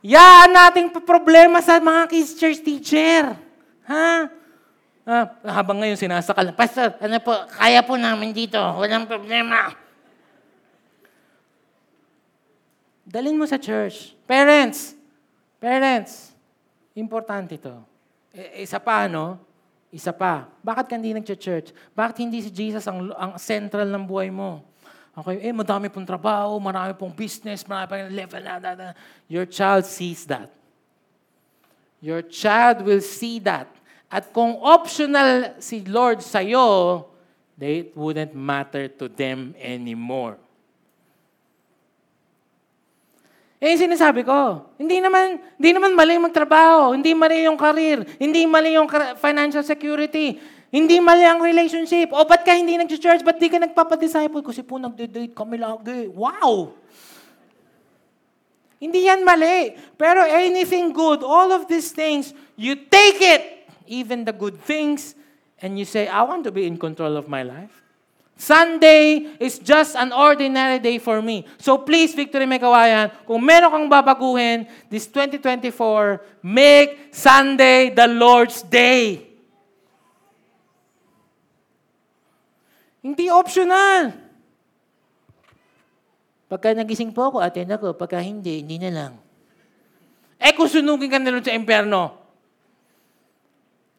Yaan 0.00 0.54
nating 0.54 0.88
problema 1.04 1.60
sa 1.60 1.82
mga 1.82 2.08
kids 2.08 2.38
church 2.38 2.62
teacher. 2.62 3.34
Ha? 3.86 4.30
Ah, 5.06 5.26
habang 5.46 5.78
ngayon 5.78 5.94
sinasakal, 5.94 6.50
Pastor, 6.58 6.98
ano 6.98 7.18
po, 7.22 7.30
kaya 7.54 7.78
po 7.86 7.94
namin 7.94 8.34
dito. 8.34 8.58
Walang 8.58 9.06
problema. 9.06 9.70
Dalin 13.06 13.38
mo 13.38 13.46
sa 13.46 13.54
church. 13.54 14.18
Parents, 14.26 14.98
parents, 15.62 16.34
importante 16.98 17.54
ito. 17.54 17.78
E, 18.34 18.66
isa 18.66 18.82
pa, 18.82 19.06
no? 19.06 19.45
Isa 19.96 20.12
pa, 20.12 20.44
bakit 20.60 20.92
ka 20.92 21.00
hindi 21.00 21.16
nag-church? 21.16 21.72
Bakit 21.96 22.16
hindi 22.20 22.44
si 22.44 22.52
Jesus 22.52 22.84
ang, 22.84 23.08
ang 23.16 23.40
central 23.40 23.88
ng 23.88 24.04
buhay 24.04 24.28
mo? 24.28 24.60
Okay, 25.16 25.48
eh, 25.48 25.56
madami 25.56 25.88
pong 25.88 26.04
trabaho, 26.04 26.60
marami 26.60 26.92
pong 26.92 27.16
business, 27.16 27.64
marami 27.64 27.88
pong 27.88 28.12
level 28.12 28.42
na, 28.44 28.60
na, 28.60 28.70
na. 28.76 28.88
Your 29.24 29.48
child 29.48 29.88
sees 29.88 30.28
that. 30.28 30.52
Your 32.04 32.20
child 32.20 32.84
will 32.84 33.00
see 33.00 33.40
that. 33.40 33.72
At 34.12 34.28
kung 34.36 34.60
optional 34.60 35.56
si 35.64 35.80
Lord 35.88 36.20
sa'yo, 36.20 37.08
they 37.56 37.88
wouldn't 37.96 38.36
matter 38.36 38.92
to 39.00 39.08
them 39.08 39.56
anymore. 39.56 40.36
Eh, 43.56 43.72
sinasabi 43.72 44.20
ko, 44.20 44.68
hindi 44.76 45.00
naman, 45.00 45.40
hindi 45.56 45.70
naman 45.72 45.96
mali 45.96 46.20
magtrabaho, 46.20 46.92
hindi 46.92 47.16
mali 47.16 47.48
yung 47.48 47.56
career, 47.56 48.04
hindi 48.20 48.44
mali 48.44 48.76
yung 48.76 48.84
financial 49.16 49.64
security, 49.64 50.36
hindi 50.68 51.00
mali 51.00 51.24
ang 51.24 51.40
relationship. 51.40 52.12
O, 52.12 52.28
ba't 52.28 52.44
ka 52.44 52.52
hindi 52.52 52.76
nag-church? 52.76 53.24
Ba't 53.24 53.40
di 53.40 53.48
ka 53.48 53.56
nagpapadisciple? 53.56 54.44
Kasi 54.44 54.60
po 54.60 54.76
nagde-date 54.76 55.32
kami 55.32 55.56
lagi. 55.56 56.04
Wow! 56.12 56.76
Hindi 58.76 59.08
yan 59.08 59.24
mali. 59.24 59.72
Pero 59.96 60.20
anything 60.28 60.92
good, 60.92 61.24
all 61.24 61.48
of 61.48 61.64
these 61.64 61.96
things, 61.96 62.36
you 62.60 62.76
take 62.76 63.24
it, 63.24 63.72
even 63.88 64.28
the 64.28 64.36
good 64.36 64.60
things, 64.68 65.16
and 65.64 65.80
you 65.80 65.88
say, 65.88 66.12
I 66.12 66.20
want 66.28 66.44
to 66.44 66.52
be 66.52 66.68
in 66.68 66.76
control 66.76 67.16
of 67.16 67.24
my 67.24 67.40
life. 67.40 67.85
Sunday 68.36 69.32
is 69.40 69.56
just 69.56 69.96
an 69.96 70.12
ordinary 70.12 70.76
day 70.76 71.00
for 71.00 71.24
me. 71.24 71.48
So 71.56 71.80
please, 71.80 72.12
Victory 72.12 72.44
Megawayan, 72.44 73.08
kung 73.24 73.40
meron 73.40 73.72
kang 73.72 73.88
babaguhin, 73.88 74.68
this 74.92 75.08
2024, 75.08 76.44
make 76.44 77.16
Sunday 77.16 77.88
the 77.96 78.04
Lord's 78.04 78.60
Day. 78.60 79.24
Hindi 83.00 83.32
optional. 83.32 84.12
Pagka 86.52 86.76
nagising 86.76 87.16
po 87.16 87.32
ako, 87.32 87.40
attend 87.40 87.72
ako. 87.72 87.96
Pagka 87.96 88.20
hindi, 88.20 88.60
hindi 88.60 88.76
na 88.76 88.90
lang. 88.92 89.12
Eh 90.36 90.52
kung 90.52 90.68
sunugin 90.68 91.08
ka 91.08 91.16
na 91.16 91.40
sa 91.40 91.56
impyerno, 91.56 92.12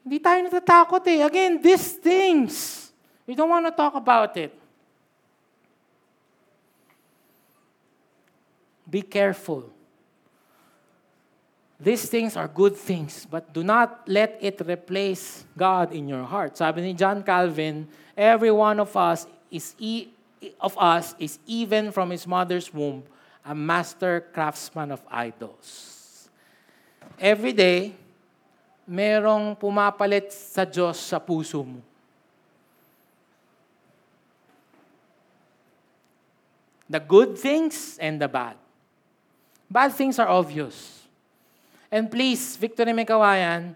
hindi 0.05 0.21
tayo 0.21 0.45
natatakot 0.45 1.01
eh. 1.09 1.25
Again, 1.25 1.57
these 1.57 1.97
things 1.97 2.86
We 3.27 3.35
don't 3.35 3.49
want 3.49 3.67
to 3.67 3.71
talk 3.75 3.93
about 3.93 4.37
it. 4.37 4.55
Be 8.89 9.01
careful. 9.01 9.69
These 11.77 12.09
things 12.09 12.35
are 12.35 12.47
good 12.47 12.75
things, 12.75 13.27
but 13.29 13.53
do 13.53 13.63
not 13.63 14.07
let 14.07 14.39
it 14.41 14.61
replace 14.65 15.45
God 15.55 15.93
in 15.93 16.07
your 16.07 16.23
heart. 16.23 16.57
Sabi 16.57 16.81
ni 16.81 16.93
John 16.95 17.21
Calvin, 17.21 17.85
every 18.15 18.49
one 18.49 18.79
of 18.79 18.95
us 18.97 19.27
is 19.51 19.75
e- 19.77 20.09
of 20.57 20.73
us 20.79 21.13
is 21.19 21.37
even 21.45 21.91
from 21.91 22.09
his 22.09 22.25
mother's 22.25 22.73
womb 22.73 23.03
a 23.45 23.53
master 23.53 24.27
craftsman 24.33 24.91
of 24.91 24.99
idols. 25.07 26.27
Every 27.19 27.53
day, 27.53 27.95
merong 28.83 29.55
pumapalit 29.55 30.35
sa 30.35 30.67
Diyos 30.67 30.99
sa 30.99 31.19
puso 31.19 31.63
mo. 31.63 31.79
The 36.87 37.03
good 37.03 37.35
things 37.35 37.99
and 37.99 38.15
the 38.19 38.31
bad. 38.31 38.55
Bad 39.67 39.91
things 39.91 40.19
are 40.19 40.31
obvious. 40.31 41.03
And 41.91 42.07
please, 42.07 42.55
Victory 42.55 42.95
Mekawayan, 42.95 43.75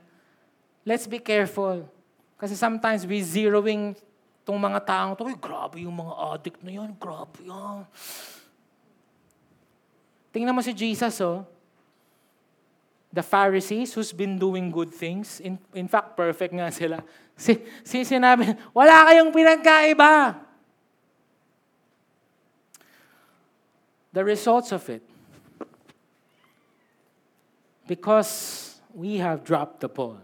let's 0.87 1.07
be 1.07 1.19
careful. 1.19 1.83
Kasi 2.39 2.55
sometimes 2.55 3.03
we 3.05 3.19
zeroing 3.19 3.95
tong 4.47 4.57
mga 4.57 4.81
taong 4.87 5.13
to, 5.15 5.27
grabe 5.37 5.83
yung 5.83 5.95
mga 5.95 6.13
addict 6.33 6.59
na 6.63 6.71
yan, 6.71 6.91
grabe 6.97 7.39
yan. 7.43 7.85
Tingnan 10.31 10.55
mo 10.55 10.63
si 10.63 10.71
Jesus, 10.71 11.19
oh. 11.21 11.43
The 13.11 13.23
Pharisees 13.23 13.91
who's 13.91 14.15
been 14.15 14.39
doing 14.39 14.71
good 14.71 14.95
things, 14.95 15.43
in, 15.43 15.59
in 15.75 15.91
fact, 15.91 16.15
perfect 16.15 16.55
nga 16.55 16.71
sila. 16.71 17.03
Si, 17.35 17.59
si 17.83 18.07
sinabi, 18.07 18.55
wala 18.71 19.11
kayong 19.11 19.35
pinagkaiba. 19.35 20.39
The 24.13 24.23
results 24.23 24.71
of 24.71 24.89
it, 24.89 25.01
because 27.87 28.79
we 28.93 29.17
have 29.17 29.43
dropped 29.43 29.79
the 29.79 29.87
ball. 29.87 30.17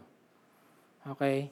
Okay? 1.09 1.51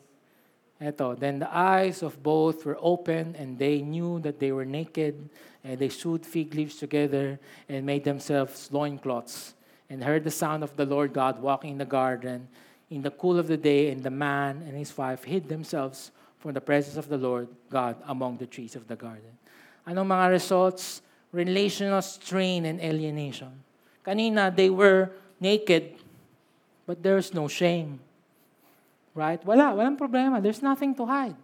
Eto, 0.82 1.18
then 1.18 1.40
the 1.40 1.56
eyes 1.56 2.04
of 2.04 2.22
both 2.22 2.66
were 2.66 2.78
open, 2.82 3.36
and 3.40 3.58
they 3.58 3.82
knew 3.82 4.20
that 4.20 4.40
they 4.40 4.52
were 4.52 4.66
naked, 4.66 5.30
and 5.64 5.80
they 5.80 5.88
sewed 5.88 6.26
fig 6.26 6.54
leaves 6.54 6.76
together 6.76 7.40
and 7.70 7.86
made 7.86 8.04
themselves 8.04 8.70
loincloths, 8.72 9.54
and 9.90 10.04
heard 10.04 10.26
the 10.26 10.32
sound 10.32 10.64
of 10.64 10.76
the 10.76 10.86
Lord 10.86 11.14
God 11.14 11.42
walking 11.42 11.72
in 11.72 11.78
the 11.78 11.86
garden 11.86 12.50
in 12.90 13.02
the 13.02 13.12
cool 13.12 13.40
of 13.40 13.48
the 13.48 13.58
day, 13.58 13.90
and 13.92 14.04
the 14.04 14.12
man 14.12 14.62
and 14.68 14.78
his 14.78 14.96
wife 14.98 15.24
hid 15.24 15.48
themselves 15.48 16.12
from 16.38 16.54
the 16.54 16.62
presence 16.62 16.98
of 16.98 17.10
the 17.10 17.18
Lord 17.18 17.48
God 17.70 17.96
among 18.08 18.38
the 18.38 18.46
trees 18.46 18.76
of 18.76 18.88
the 18.88 18.96
garden. 18.96 19.38
Anong 19.88 20.08
mga 20.08 20.30
results? 20.32 21.02
Relational 21.36 22.00
strain 22.00 22.64
and 22.64 22.80
alienation. 22.80 23.52
Kanina, 24.08 24.56
they 24.56 24.72
were 24.72 25.12
naked, 25.36 26.00
but 26.88 27.04
there's 27.04 27.36
no 27.36 27.52
shame. 27.52 28.00
Right? 29.12 29.44
Wala, 29.44 29.76
walang 29.76 30.00
problema. 30.00 30.40
There's 30.40 30.64
nothing 30.64 30.96
to 30.96 31.04
hide. 31.04 31.36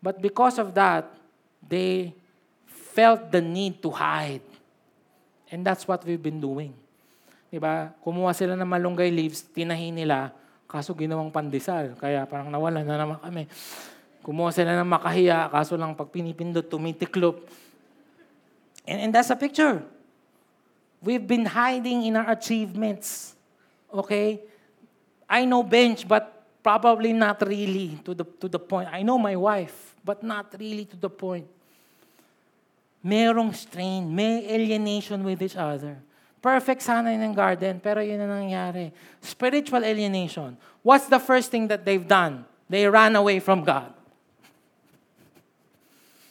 But 0.00 0.24
because 0.24 0.56
of 0.56 0.72
that, 0.72 1.12
they 1.60 2.16
felt 2.64 3.28
the 3.28 3.44
need 3.44 3.84
to 3.84 3.92
hide. 3.92 4.44
And 5.52 5.60
that's 5.60 5.84
what 5.84 6.04
we've 6.08 6.20
been 6.20 6.40
doing. 6.40 6.72
Diba? 7.52 7.92
Kumuha 8.00 8.32
sila 8.32 8.56
ng 8.56 8.64
malunggay 8.66 9.12
leaves, 9.12 9.44
tinahi 9.44 9.92
nila, 9.92 10.32
kaso 10.66 10.96
ginawang 10.96 11.30
pandesal. 11.30 11.94
Kaya 12.00 12.24
parang 12.26 12.48
nawala 12.48 12.80
na 12.80 12.96
naman 12.96 13.18
kami. 13.20 13.44
Kumuha 14.24 14.50
sila 14.50 14.72
ng 14.80 14.88
makahiya, 14.88 15.52
kaso 15.52 15.76
lang 15.76 15.92
pag 15.92 16.08
pinipindot, 16.08 16.64
tumitiklop. 16.66 17.44
And, 18.86 19.00
and 19.00 19.14
that's 19.14 19.30
a 19.30 19.36
picture. 19.36 19.82
We've 21.02 21.26
been 21.26 21.46
hiding 21.46 22.04
in 22.04 22.16
our 22.16 22.30
achievements. 22.30 23.34
Okay? 23.92 24.40
I 25.28 25.44
know 25.44 25.62
bench, 25.62 26.06
but 26.06 26.34
Probably 26.64 27.12
not 27.12 27.44
really 27.44 28.00
to 28.08 28.16
the, 28.16 28.24
to 28.40 28.48
the 28.48 28.58
point. 28.58 28.88
I 28.90 29.04
know 29.04 29.20
my 29.20 29.36
wife, 29.36 29.92
but 30.00 30.24
not 30.24 30.48
really 30.58 30.86
to 30.88 30.96
the 30.96 31.10
point. 31.12 31.44
Merong 33.04 33.54
strain, 33.54 34.08
may 34.08 34.48
alienation 34.48 35.22
with 35.22 35.44
each 35.44 35.60
other. 35.60 36.00
Perfect 36.40 36.80
sana 36.80 37.12
in 37.12 37.20
the 37.20 37.36
garden, 37.36 37.84
pero 37.84 38.00
yun 38.00 38.16
na 38.16 38.40
nangyari. 38.40 38.92
Spiritual 39.20 39.84
alienation. 39.84 40.56
What's 40.80 41.04
the 41.04 41.20
first 41.20 41.52
thing 41.52 41.68
that 41.68 41.84
they've 41.84 42.08
done? 42.08 42.48
They 42.64 42.88
ran 42.88 43.12
away 43.12 43.44
from 43.44 43.60
God. 43.60 43.92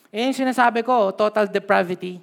Yan 0.09 0.33
yung 0.33 0.49
sinasabi 0.49 0.81
ko, 0.81 1.13
total 1.13 1.45
depravity. 1.45 2.17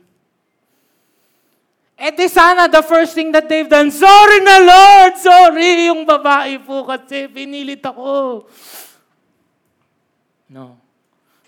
Eh 2.01 2.17
di 2.17 2.33
sana 2.33 2.65
the 2.65 2.81
first 2.81 3.13
thing 3.13 3.29
that 3.29 3.45
they've 3.45 3.69
done, 3.69 3.93
sorry 3.93 4.41
na 4.41 4.57
Lord, 4.65 5.21
sorry 5.21 5.93
yung 5.93 6.09
babae 6.09 6.57
po 6.65 6.89
kasi 6.89 7.29
pinilit 7.29 7.85
ako. 7.85 8.49
No. 10.49 10.81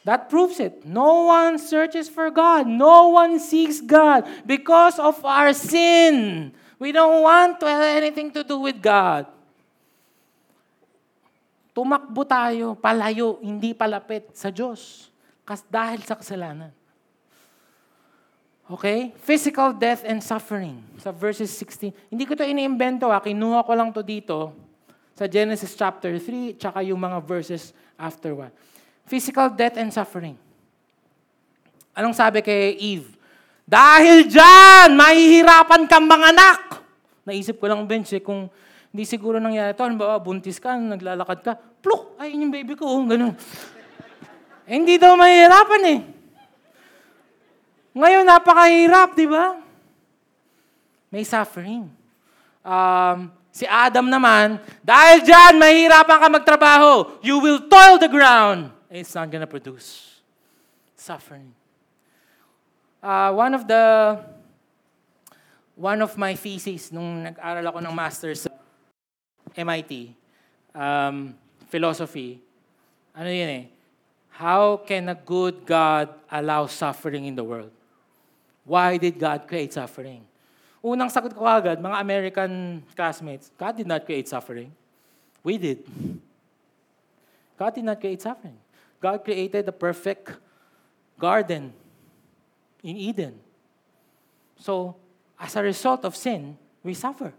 That 0.04 0.28
proves 0.28 0.60
it. 0.60 0.84
No 0.84 1.32
one 1.32 1.56
searches 1.56 2.12
for 2.12 2.28
God. 2.28 2.68
No 2.68 3.16
one 3.16 3.40
seeks 3.40 3.80
God 3.80 4.28
because 4.44 5.00
of 5.00 5.16
our 5.24 5.56
sin. 5.56 6.50
We 6.76 6.92
don't 6.92 7.24
want 7.24 7.56
to 7.62 7.66
have 7.70 8.02
anything 8.02 8.28
to 8.36 8.44
do 8.44 8.60
with 8.60 8.76
God. 8.82 9.30
Tumakbo 11.72 12.28
tayo, 12.28 12.76
palayo, 12.76 13.40
hindi 13.40 13.72
palapit 13.72 14.36
sa 14.36 14.52
Diyos. 14.52 15.08
Kas 15.48 15.64
dahil 15.64 16.04
sa 16.04 16.18
kasalanan. 16.18 16.81
Okay? 18.72 19.12
Physical 19.20 19.76
death 19.76 20.00
and 20.08 20.24
suffering. 20.24 20.80
Sa 20.96 21.12
verses 21.12 21.52
16. 21.52 21.92
Hindi 22.08 22.24
ko 22.24 22.32
to 22.32 22.40
iniimbento 22.40 23.12
ha. 23.12 23.20
Kinuha 23.20 23.60
ko 23.68 23.72
lang 23.76 23.92
to 23.92 24.00
dito 24.00 24.56
sa 25.12 25.28
Genesis 25.28 25.76
chapter 25.76 26.16
3 26.16 26.56
tsaka 26.56 26.80
yung 26.80 26.96
mga 26.96 27.20
verses 27.20 27.76
after 28.00 28.32
one. 28.32 28.52
Physical 29.04 29.52
death 29.52 29.76
and 29.76 29.92
suffering. 29.92 30.40
Anong 31.92 32.16
sabi 32.16 32.40
kay 32.40 32.72
Eve? 32.80 33.12
Dahil 33.68 34.24
dyan, 34.24 34.96
mahihirapan 34.96 35.84
kang 35.84 36.08
mga 36.08 36.32
anak. 36.32 36.60
Naisip 37.28 37.60
ko 37.60 37.68
lang, 37.68 37.84
bench, 37.84 38.16
eh, 38.16 38.24
kung 38.24 38.48
hindi 38.90 39.04
siguro 39.04 39.36
nangyari 39.36 39.76
ito, 39.76 39.84
halimbawa, 39.84 40.16
buntis 40.18 40.56
ka, 40.56 40.74
naglalakad 40.74 41.38
ka, 41.44 41.52
pluk, 41.80 42.16
ay, 42.18 42.34
yung 42.34 42.50
baby 42.50 42.74
ko, 42.74 42.88
oh, 42.88 43.04
ganun. 43.04 43.36
eh, 44.68 44.72
hindi 44.72 44.96
daw 44.96 45.14
mahihirapan 45.14 45.82
eh. 45.92 45.98
Ngayon, 47.92 48.24
napakahirap, 48.24 49.12
di 49.12 49.28
ba? 49.28 49.60
May 51.12 51.28
suffering. 51.28 51.92
Um, 52.64 53.28
si 53.52 53.68
Adam 53.68 54.08
naman, 54.08 54.56
dahil 54.80 55.20
dyan, 55.28 55.60
mahirapan 55.60 56.18
ka 56.24 56.28
magtrabaho. 56.32 57.20
You 57.20 57.36
will 57.36 57.68
toil 57.68 58.00
the 58.00 58.08
ground. 58.08 58.72
It's 58.88 59.12
not 59.12 59.28
gonna 59.28 59.48
produce 59.48 60.20
suffering. 60.96 61.52
Uh, 63.02 63.34
one 63.34 63.52
of 63.52 63.68
the, 63.68 64.16
one 65.76 66.00
of 66.00 66.16
my 66.16 66.32
theses 66.32 66.94
nung 66.94 67.28
nag-aral 67.28 67.66
ako 67.68 67.78
ng 67.84 67.92
master's 67.92 68.46
sa 68.46 68.50
MIT, 69.52 70.16
um, 70.72 71.36
philosophy, 71.68 72.40
ano 73.12 73.28
yun 73.28 73.50
eh, 73.52 73.64
how 74.32 74.80
can 74.80 75.12
a 75.12 75.18
good 75.18 75.68
God 75.68 76.08
allow 76.32 76.64
suffering 76.64 77.28
in 77.28 77.36
the 77.36 77.44
world? 77.44 77.81
Why 78.64 78.96
did 78.96 79.18
God 79.18 79.46
create 79.46 79.74
suffering? 79.74 80.22
Unang 80.82 81.10
sagot 81.10 81.34
ko 81.34 81.46
agad, 81.46 81.78
mga 81.78 81.98
American 82.02 82.82
classmates, 82.94 83.50
God 83.54 83.78
did 83.78 83.86
not 83.86 84.02
create 84.02 84.26
suffering. 84.26 84.70
We 85.42 85.58
did. 85.58 85.86
God 87.58 87.74
did 87.74 87.86
not 87.86 88.02
create 88.02 88.22
suffering. 88.22 88.58
God 89.02 89.22
created 89.22 89.66
a 89.66 89.74
perfect 89.74 90.38
garden 91.18 91.74
in 92.82 92.94
Eden. 92.98 93.38
So, 94.58 94.94
as 95.38 95.54
a 95.54 95.62
result 95.62 96.06
of 96.06 96.14
sin, 96.14 96.58
we 96.82 96.94
suffer. 96.94 97.34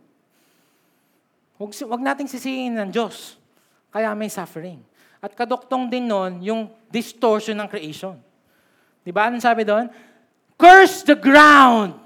Huwag, 1.60 1.72
huwag 1.72 2.04
nating 2.04 2.28
sisihin 2.28 2.76
ng 2.76 2.92
Diyos. 2.92 3.40
Kaya 3.92 4.12
may 4.16 4.28
suffering. 4.28 4.84
At 5.24 5.32
kadoktong 5.32 5.88
din 5.88 6.08
nun, 6.08 6.44
yung 6.44 6.68
distortion 6.92 7.56
ng 7.56 7.68
creation. 7.72 8.20
Di 9.04 9.12
ba? 9.16 9.32
Anong 9.32 9.44
sabi 9.44 9.64
doon? 9.64 9.88
Curse 10.58 11.04
the 11.04 11.16
ground. 11.16 12.00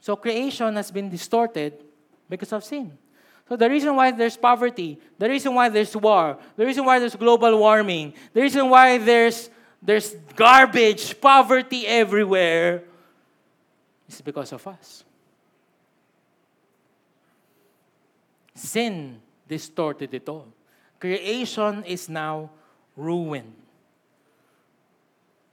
So 0.00 0.16
creation 0.16 0.74
has 0.76 0.90
been 0.90 1.08
distorted 1.10 1.74
because 2.28 2.52
of 2.52 2.64
sin. 2.64 2.96
So 3.48 3.56
the 3.56 3.68
reason 3.68 3.94
why 3.94 4.10
there's 4.12 4.36
poverty, 4.36 4.98
the 5.18 5.28
reason 5.28 5.54
why 5.54 5.68
there's 5.68 5.94
war, 5.96 6.38
the 6.56 6.64
reason 6.64 6.84
why 6.84 6.98
there's 6.98 7.16
global 7.16 7.58
warming, 7.58 8.14
the 8.32 8.40
reason 8.40 8.68
why 8.70 8.98
there's 8.98 9.50
there's 9.82 10.14
garbage, 10.36 11.18
poverty 11.20 11.86
everywhere 11.86 12.84
is 14.08 14.20
because 14.20 14.52
of 14.52 14.66
us. 14.66 15.04
Sin 18.54 19.20
distorted 19.48 20.12
it 20.12 20.28
all. 20.28 20.48
Creation 20.98 21.82
is 21.84 22.08
now 22.08 22.50
ruined. 22.94 23.54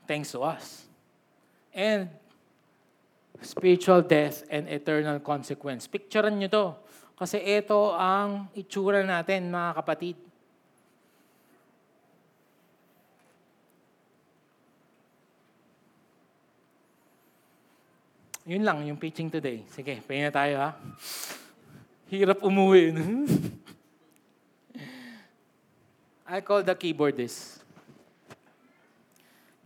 Thanks 0.05 0.31
to 0.31 0.41
us 0.41 0.86
and 1.77 2.09
spiritual 3.37 4.01
death 4.01 4.41
and 4.49 4.65
eternal 4.65 5.21
consequence. 5.21 5.85
Picturean 5.85 6.41
nyo 6.41 6.49
to. 6.49 6.65
Kasi 7.13 7.37
ito 7.37 7.93
ang 7.93 8.49
itsura 8.57 9.05
natin, 9.05 9.53
mga 9.53 9.71
kapatid. 9.77 10.17
Yun 18.47 18.63
lang, 18.63 18.81
yung 18.87 18.97
preaching 18.97 19.29
today. 19.29 19.61
Sige, 19.69 20.01
pahinga 20.01 20.31
tayo 20.33 20.55
ha. 20.57 20.71
Hirap 22.07 22.39
umuwi. 22.41 22.95
I 26.27 26.39
call 26.39 26.63
the 26.63 26.71
keyboardist. 26.75 27.66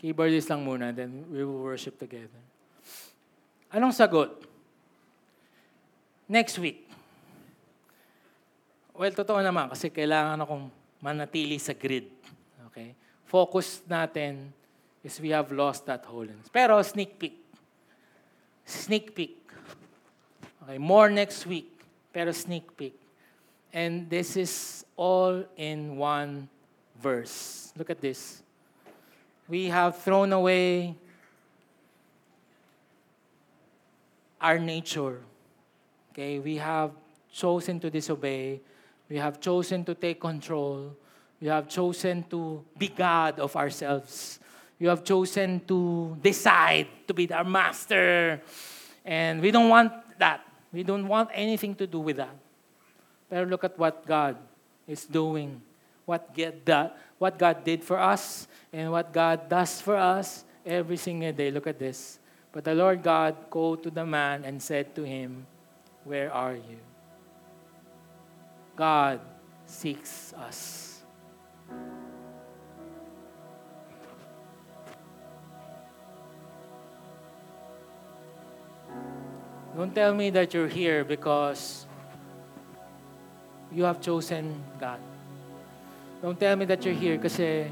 Keyboardist 0.02 0.50
lang 0.50 0.66
muna, 0.66 0.90
then 0.90 1.30
we 1.30 1.46
will 1.46 1.62
worship 1.62 1.94
together. 2.02 2.42
Anong 3.70 3.94
sagot? 3.94 4.34
Next 6.26 6.58
week. 6.58 6.90
Well, 8.98 9.14
totoo 9.14 9.38
naman 9.46 9.70
kasi 9.70 9.94
kailangan 9.94 10.42
akong 10.42 10.74
manatili 11.06 11.62
sa 11.62 11.78
grid. 11.78 12.10
Okay? 12.74 12.98
Focus 13.30 13.86
natin 13.86 14.50
is 15.06 15.22
we 15.22 15.30
have 15.30 15.54
lost 15.54 15.86
that 15.86 16.02
holiness. 16.06 16.50
Pero 16.50 16.82
sneak 16.82 17.22
peek. 17.22 17.38
Sneak 18.66 19.14
peek. 19.14 19.38
Okay, 20.64 20.78
more 20.78 21.10
next 21.10 21.46
week. 21.46 21.70
Pero 22.14 22.32
sneak 22.32 22.70
peek. 22.78 22.94
And 23.74 24.10
this 24.10 24.38
is 24.38 24.86
all 24.98 25.46
in 25.58 25.98
one 25.98 26.50
verse. 27.02 27.74
Look 27.78 27.90
at 27.90 28.02
this. 28.02 28.44
We 29.52 29.68
have 29.68 29.98
thrown 30.00 30.32
away 30.32 30.96
our 34.40 34.58
nature. 34.58 35.20
Okay, 36.14 36.40
we 36.40 36.56
have 36.56 36.92
chosen 37.34 37.78
to 37.82 37.90
disobey. 37.90 38.62
We 39.10 39.18
have 39.18 39.42
chosen 39.42 39.84
to 39.84 39.94
take 39.94 40.22
control. 40.22 40.96
We 41.42 41.50
have 41.50 41.68
chosen 41.68 42.24
to 42.32 42.64
be 42.78 42.88
God 42.88 43.42
of 43.42 43.58
ourselves. 43.58 44.40
You 44.80 44.88
have 44.88 45.04
chosen 45.04 45.60
to 45.68 46.16
decide 46.24 46.88
to 47.10 47.14
be 47.14 47.30
our 47.34 47.44
master. 47.44 48.40
And 49.04 49.42
we 49.42 49.52
don't 49.52 49.68
want 49.68 49.92
that. 50.18 50.48
We 50.72 50.84
don't 50.84 51.10
want 51.10 51.30
anything 51.34 51.76
to 51.76 51.88
do 51.88 52.00
with 52.00 52.16
that. 52.24 52.38
But 53.30 53.50
look 53.50 53.66
at 53.66 53.78
what 53.78 54.08
God 54.08 54.38
is 54.88 55.04
doing. 55.04 55.62
What, 56.06 56.34
get 56.34 56.66
that, 56.66 56.98
what 57.18 57.38
God 57.38 57.64
did 57.64 57.84
for 57.84 58.00
us 58.00 58.48
and 58.74 58.92
what 58.92 59.14
God 59.14 59.48
does 59.50 59.82
for 59.82 59.96
us 59.96 60.44
every 60.66 60.98
single 60.98 61.32
day. 61.32 61.52
Look 61.52 61.68
at 61.68 61.80
this. 61.80 62.20
But 62.52 62.64
the 62.64 62.76
Lord 62.76 63.02
God 63.04 63.36
called 63.50 63.84
to 63.84 63.90
the 63.90 64.06
man 64.06 64.44
and 64.44 64.62
said 64.62 64.94
to 64.96 65.04
him, 65.04 65.46
Where 66.04 66.32
are 66.34 66.56
you? 66.56 66.80
God 68.76 69.22
seeks 69.66 70.34
us. 70.34 71.02
Don't 79.76 79.96
tell 79.96 80.14
me 80.14 80.30
that 80.32 80.54
you're 80.54 80.68
here 80.68 81.06
because 81.06 81.86
you 83.72 83.84
have 83.84 84.02
chosen 84.02 84.62
God. 84.80 85.00
Don't 86.22 86.38
tell 86.38 86.54
me 86.54 86.70
that 86.70 86.86
you're 86.86 86.94
here 86.94 87.18
kasi 87.18 87.66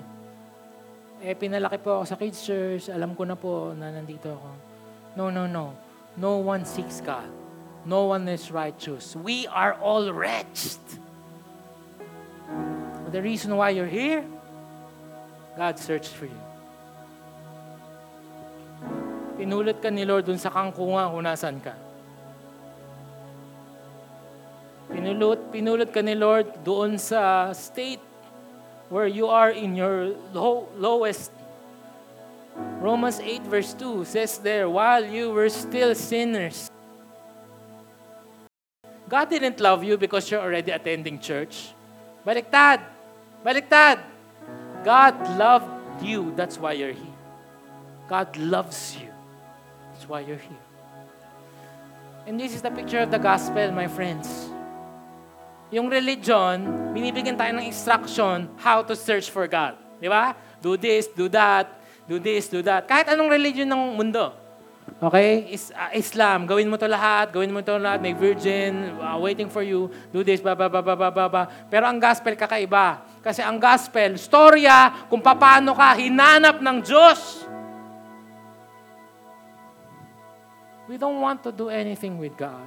eh, 1.22 1.36
pinalaki 1.38 1.78
po 1.78 2.02
ako 2.02 2.06
sa 2.10 2.18
kids 2.18 2.42
church, 2.42 2.90
alam 2.90 3.14
ko 3.14 3.22
na 3.22 3.38
po 3.38 3.78
na 3.78 3.94
nandito 3.94 4.34
ako. 4.34 4.50
No, 5.14 5.30
no, 5.30 5.46
no. 5.46 5.78
No 6.18 6.42
one 6.42 6.66
seeks 6.66 6.98
God. 6.98 7.30
No 7.86 8.10
one 8.10 8.26
is 8.26 8.50
righteous. 8.50 9.14
We 9.14 9.46
are 9.54 9.78
all 9.78 10.10
wretched. 10.10 10.82
But 13.06 13.14
the 13.14 13.22
reason 13.22 13.54
why 13.54 13.78
you're 13.78 13.90
here, 13.90 14.26
God 15.54 15.78
searched 15.78 16.12
for 16.18 16.26
you. 16.26 16.42
Pinulot 19.38 19.78
ka 19.78 19.94
ni 19.94 20.04
Lord 20.10 20.26
dun 20.26 20.42
sa 20.42 20.50
kangkunga 20.50 21.14
kung 21.14 21.24
nasan 21.24 21.62
ka. 21.62 21.78
Pinulot, 24.90 25.54
pinulot 25.54 25.94
ka 25.94 26.02
ni 26.02 26.18
Lord 26.18 26.66
doon 26.66 26.98
sa 26.98 27.54
state 27.54 28.09
where 28.90 29.08
you 29.08 29.28
are 29.28 29.50
in 29.52 29.76
your 29.76 30.16
low, 30.34 30.68
lowest. 30.78 31.32
Romans 32.82 33.20
8 33.20 33.44
verse 33.44 33.74
2 33.74 34.06
says 34.06 34.38
there, 34.40 34.70
while 34.70 35.06
you 35.06 35.32
were 35.32 35.50
still 35.50 35.96
sinners. 35.96 36.70
God 39.08 39.30
didn't 39.30 39.60
love 39.60 39.84
you 39.84 39.98
because 39.98 40.30
you're 40.30 40.42
already 40.42 40.72
attending 40.72 41.20
church. 41.20 41.74
Baliktad! 42.26 42.82
Baliktad! 43.46 44.00
God 44.84 45.16
loved 45.38 46.04
you. 46.04 46.34
That's 46.36 46.58
why 46.58 46.74
you're 46.74 46.94
here. 46.94 47.18
God 48.08 48.36
loves 48.38 48.98
you. 49.00 49.10
That's 49.94 50.08
why 50.08 50.22
you're 50.22 50.38
here. 50.38 50.66
And 52.28 52.40
this 52.40 52.54
is 52.54 52.62
the 52.62 52.72
picture 52.72 53.00
of 53.00 53.12
the 53.12 53.18
gospel, 53.18 53.72
my 53.72 53.88
friends. 53.88 54.50
Yung 55.70 55.86
religion, 55.86 56.58
binibigyan 56.98 57.38
tayo 57.38 57.54
ng 57.54 57.66
instruction 57.70 58.50
how 58.58 58.82
to 58.82 58.98
search 58.98 59.30
for 59.30 59.46
God. 59.46 59.78
Di 60.02 60.10
ba? 60.10 60.34
Do 60.58 60.74
this, 60.74 61.06
do 61.14 61.30
that, 61.30 61.70
do 62.10 62.18
this, 62.18 62.50
do 62.50 62.66
that. 62.66 62.90
Kahit 62.90 63.14
anong 63.14 63.30
religion 63.30 63.70
ng 63.70 63.94
mundo. 63.94 64.34
Okay? 64.98 65.54
Is, 65.54 65.70
uh, 65.72 65.94
Islam, 65.94 66.50
gawin 66.50 66.68
mo 66.68 66.76
to 66.76 66.90
lahat, 66.90 67.30
gawin 67.30 67.54
mo 67.54 67.62
to 67.62 67.78
lahat, 67.78 68.02
may 68.02 68.18
virgin, 68.18 68.98
uh, 68.98 69.16
waiting 69.22 69.48
for 69.48 69.62
you, 69.62 69.88
do 70.10 70.26
this, 70.26 70.42
ba, 70.42 70.58
ba, 70.58 70.66
ba, 70.66 70.82
ba, 70.82 70.98
ba, 70.98 71.10
ba, 71.14 71.26
ba. 71.30 71.44
Pero 71.70 71.86
ang 71.86 72.02
gospel 72.02 72.34
kakaiba. 72.34 73.06
Kasi 73.22 73.46
ang 73.46 73.62
gospel, 73.62 74.18
storya 74.18 75.08
kung 75.08 75.22
paano 75.22 75.78
ka 75.78 75.94
hinanap 75.96 76.60
ng 76.60 76.78
Diyos. 76.82 77.46
We 80.90 80.98
don't 80.98 81.22
want 81.22 81.46
to 81.46 81.54
do 81.54 81.70
anything 81.70 82.18
with 82.18 82.34
God. 82.34 82.66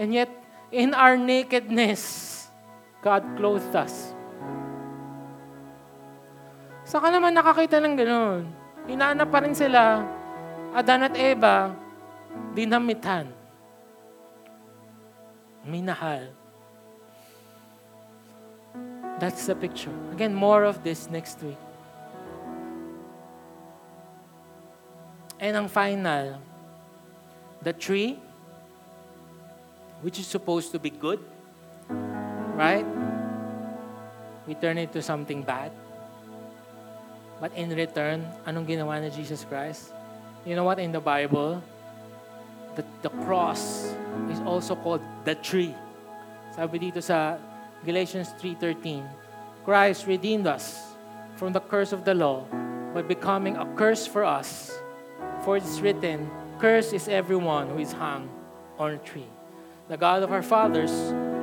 And 0.00 0.10
yet, 0.10 0.32
in 0.74 0.90
our 0.90 1.14
nakedness, 1.14 2.02
God 2.98 3.22
clothed 3.38 3.70
us. 3.78 4.10
Saka 6.82 7.14
naman 7.14 7.30
nakakita 7.30 7.78
ng 7.78 7.94
gano'n. 7.94 8.42
Hinahanap 8.90 9.30
pa 9.30 9.38
rin 9.46 9.54
sila, 9.54 10.02
Adan 10.74 11.06
at 11.06 11.14
Eva, 11.14 11.70
dinamitan. 12.58 13.30
Minahal. 15.64 16.28
That's 19.22 19.46
the 19.46 19.54
picture. 19.54 19.94
Again, 20.12 20.34
more 20.34 20.66
of 20.66 20.82
this 20.82 21.06
next 21.08 21.40
week. 21.40 21.56
And 25.38 25.56
ang 25.56 25.68
final, 25.70 26.42
the 27.62 27.72
tree 27.72 28.23
which 30.04 30.20
is 30.20 30.28
supposed 30.28 30.68
to 30.68 30.78
be 30.78 30.92
good, 30.92 31.16
right? 32.60 32.84
We 34.46 34.52
turn 34.52 34.76
it 34.76 34.92
to 34.92 35.00
something 35.00 35.40
bad. 35.40 35.72
But 37.40 37.56
in 37.56 37.72
return, 37.72 38.28
anong 38.44 38.68
ginawa 38.68 39.00
ni 39.00 39.08
Jesus 39.08 39.48
Christ? 39.48 39.96
You 40.44 40.60
know 40.60 40.68
what 40.68 40.76
in 40.76 40.92
the 40.92 41.00
Bible? 41.00 41.64
The, 42.76 42.84
the 43.00 43.08
cross 43.24 43.96
is 44.28 44.44
also 44.44 44.76
called 44.76 45.00
the 45.24 45.40
tree. 45.40 45.72
Sabi 46.52 46.92
dito 46.92 47.00
sa 47.00 47.40
Galatians 47.80 48.36
3.13, 48.36 49.00
Christ 49.64 50.04
redeemed 50.04 50.44
us 50.44 50.84
from 51.40 51.56
the 51.56 51.64
curse 51.64 51.96
of 51.96 52.04
the 52.04 52.12
law 52.12 52.44
by 52.92 53.00
becoming 53.00 53.56
a 53.56 53.64
curse 53.72 54.04
for 54.04 54.20
us. 54.20 54.68
For 55.48 55.56
it's 55.56 55.80
written, 55.80 56.28
Cursed 56.60 56.92
is 56.92 57.08
everyone 57.08 57.72
who 57.72 57.80
is 57.80 57.96
hung 57.96 58.28
on 58.76 59.00
a 59.00 59.00
tree 59.00 59.33
the 59.88 59.96
God 59.96 60.22
of 60.22 60.32
our 60.32 60.42
fathers, 60.42 60.92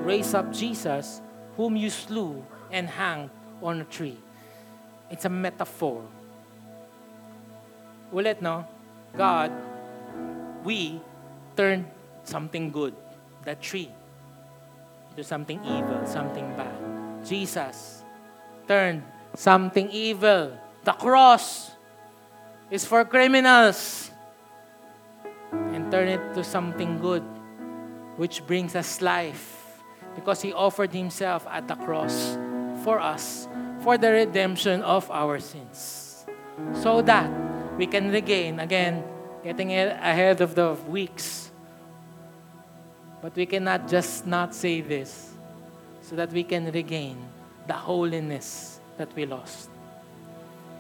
raised 0.04 0.34
up 0.34 0.52
Jesus, 0.52 1.22
whom 1.58 1.76
you 1.76 1.90
slew 1.90 2.44
and 2.72 2.90
hanged 2.90 3.30
on 3.62 3.82
a 3.82 3.86
tree. 3.86 4.18
It's 5.10 5.26
a 5.26 5.30
metaphor. 5.30 6.02
Ulit, 8.14 8.42
no? 8.42 8.66
God, 9.16 9.52
we 10.64 11.00
turned 11.56 11.86
something 12.24 12.72
good, 12.72 12.96
that 13.46 13.62
tree, 13.62 13.92
into 15.12 15.24
something 15.24 15.60
evil, 15.64 16.02
something 16.06 16.48
bad. 16.56 17.26
Jesus 17.26 18.04
turned 18.68 19.04
something 19.36 19.90
evil. 19.92 20.58
The 20.84 20.94
cross 20.94 21.72
is 22.72 22.86
for 22.86 23.06
criminals 23.06 24.10
and 25.52 25.92
turn 25.92 26.08
it 26.08 26.34
to 26.34 26.44
something 26.44 26.98
good 27.00 27.24
which 28.22 28.46
brings 28.46 28.76
us 28.76 29.02
life 29.02 29.82
because 30.14 30.44
He 30.44 30.54
offered 30.54 30.94
Himself 30.94 31.42
at 31.50 31.68
the 31.68 31.74
cross 31.74 32.38
for 32.86 33.02
us 33.02 33.50
for 33.82 33.98
the 33.98 34.12
redemption 34.12 34.84
of 34.84 35.10
our 35.10 35.40
sins. 35.40 36.24
So 36.78 37.02
that 37.02 37.26
we 37.82 37.88
can 37.88 38.12
regain, 38.12 38.60
again, 38.60 39.04
getting 39.44 39.74
ahead 39.74 40.40
of 40.40 40.54
the 40.54 40.78
weeks. 40.86 41.50
But 43.24 43.34
we 43.36 43.48
cannot 43.48 43.90
just 43.90 44.28
not 44.28 44.54
say 44.54 44.82
this 44.82 45.34
so 46.06 46.16
that 46.16 46.32
we 46.32 46.44
can 46.44 46.70
regain 46.70 47.18
the 47.66 47.74
holiness 47.74 48.82
that 48.98 49.10
we 49.16 49.26
lost. 49.26 49.72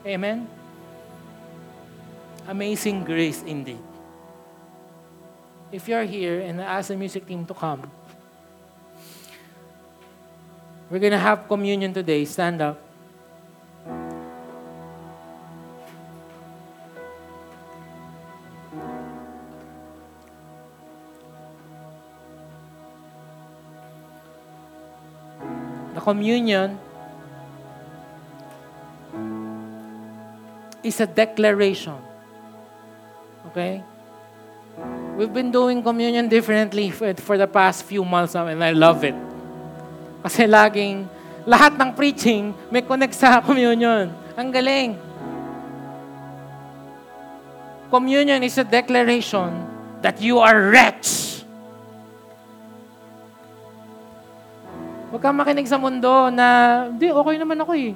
Amen? 0.05 0.47
Amazing 2.45 3.03
grace 3.03 3.41
indeed 3.41 3.90
if 5.71 5.87
you're 5.87 6.03
here 6.03 6.41
and 6.41 6.61
ask 6.61 6.89
the 6.89 6.97
music 6.97 7.27
team 7.27 7.45
to 7.45 7.53
come, 7.53 7.89
We're 10.91 10.99
gonna 10.99 11.23
have 11.23 11.47
communion 11.47 11.93
today. 11.95 12.25
Stand 12.27 12.59
up. 12.59 12.75
The 25.95 26.01
communion 26.03 26.75
is 30.83 30.99
a 30.99 31.07
declaration. 31.07 31.95
Okay? 33.47 33.79
We've 35.21 35.29
been 35.29 35.53
doing 35.53 35.85
communion 35.85 36.25
differently 36.25 36.89
for, 36.89 37.13
for 37.21 37.37
the 37.37 37.45
past 37.45 37.85
few 37.85 38.01
months 38.01 38.33
now 38.33 38.49
and 38.49 38.57
I 38.57 38.73
love 38.73 39.05
it. 39.05 39.13
Kasi 40.25 40.49
laging, 40.49 41.05
lahat 41.45 41.77
ng 41.77 41.93
preaching 41.93 42.57
may 42.73 42.81
connect 42.81 43.13
sa 43.13 43.37
communion. 43.45 44.09
Ang 44.33 44.49
galing. 44.49 44.97
Communion 47.93 48.41
is 48.41 48.57
a 48.57 48.65
declaration 48.65 49.61
that 50.01 50.17
you 50.17 50.41
are 50.41 50.73
wretched. 50.73 51.45
Huwag 55.13 55.21
kang 55.21 55.37
makinig 55.37 55.69
sa 55.69 55.77
mundo 55.77 56.33
na, 56.33 56.89
hindi, 56.89 57.13
okay 57.13 57.35
naman 57.37 57.61
ako 57.61 57.77
eh. 57.77 57.93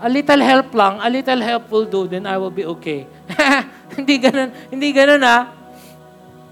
A 0.00 0.08
little 0.08 0.40
help 0.40 0.72
lang, 0.72 1.04
a 1.04 1.08
little 1.12 1.42
help 1.44 1.68
will 1.68 1.84
do, 1.84 2.08
then 2.08 2.24
I 2.24 2.40
will 2.40 2.54
be 2.54 2.64
okay. 2.64 3.04
hindi 4.00 4.16
ganun, 4.16 4.48
hindi 4.72 4.88
ganun 4.96 5.20
ah. 5.20 5.61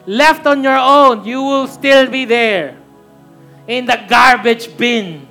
Left 0.06 0.46
on 0.46 0.64
your 0.64 0.78
own, 0.78 1.24
you 1.24 1.42
will 1.42 1.68
still 1.68 2.08
be 2.08 2.24
there. 2.24 2.76
In 3.68 3.86
the 3.86 4.00
garbage 4.08 4.76
bin. 4.76 5.28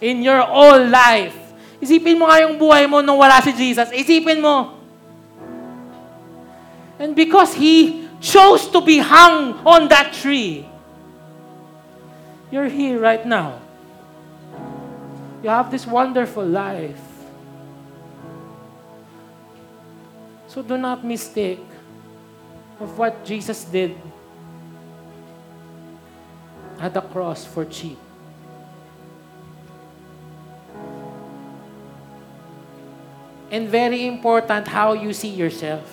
In 0.00 0.22
your 0.22 0.40
whole 0.40 0.86
life. 0.86 1.34
Isipin 1.82 2.16
mo 2.16 2.30
nga 2.30 2.40
yung 2.40 2.56
buhay 2.56 2.88
mo 2.88 3.04
nung 3.04 3.18
wala 3.18 3.42
si 3.42 3.52
Jesus. 3.52 3.90
Isipin 3.92 4.40
mo. 4.40 4.78
And 6.96 7.12
because 7.12 7.52
He 7.52 8.08
chose 8.22 8.70
to 8.72 8.80
be 8.80 8.98
hung 8.98 9.60
on 9.66 9.88
that 9.92 10.16
tree, 10.16 10.64
you're 12.48 12.72
here 12.72 12.96
right 12.96 13.24
now. 13.26 13.60
You 15.42 15.50
have 15.52 15.70
this 15.70 15.84
wonderful 15.84 16.46
life. 16.46 17.02
So 20.48 20.62
do 20.62 20.78
not 20.80 21.04
mistake 21.04 21.75
of 22.80 22.98
what 22.98 23.24
Jesus 23.24 23.64
did 23.64 23.96
at 26.76 26.92
the 26.92 27.00
cross 27.00 27.44
for 27.44 27.64
cheap. 27.64 27.96
And 33.46 33.70
very 33.70 34.04
important 34.04 34.66
how 34.68 34.92
you 34.92 35.14
see 35.14 35.32
yourself. 35.32 35.86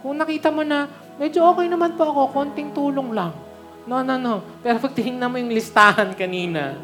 Kung 0.00 0.16
nakita 0.16 0.48
mo 0.48 0.64
na, 0.64 0.88
medyo 1.20 1.44
okay 1.52 1.68
naman 1.68 1.94
po 1.94 2.08
ako, 2.08 2.32
konting 2.32 2.72
tulong 2.72 3.12
lang. 3.12 3.36
No, 3.84 4.00
no, 4.00 4.16
no. 4.16 4.40
Pero 4.64 4.80
pag 4.80 4.92
tingnan 4.96 5.28
mo 5.28 5.36
yung 5.36 5.52
listahan 5.52 6.16
kanina 6.16 6.80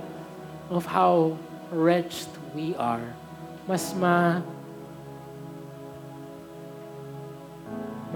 of 0.69 0.85
how 0.85 1.35
wretched 1.73 2.29
we 2.53 2.77
are, 2.77 3.03
mas 3.65 3.97
ma 3.97 4.45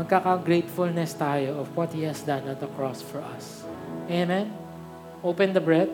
magkaka-gratefulness 0.01 1.13
tayo 1.13 1.61
of 1.61 1.69
what 1.77 1.93
He 1.93 2.09
has 2.09 2.25
done 2.25 2.49
at 2.49 2.57
the 2.57 2.67
cross 2.73 3.05
for 3.05 3.21
us. 3.21 3.69
Amen? 4.09 4.49
Open 5.21 5.53
the 5.53 5.61
bread. 5.61 5.93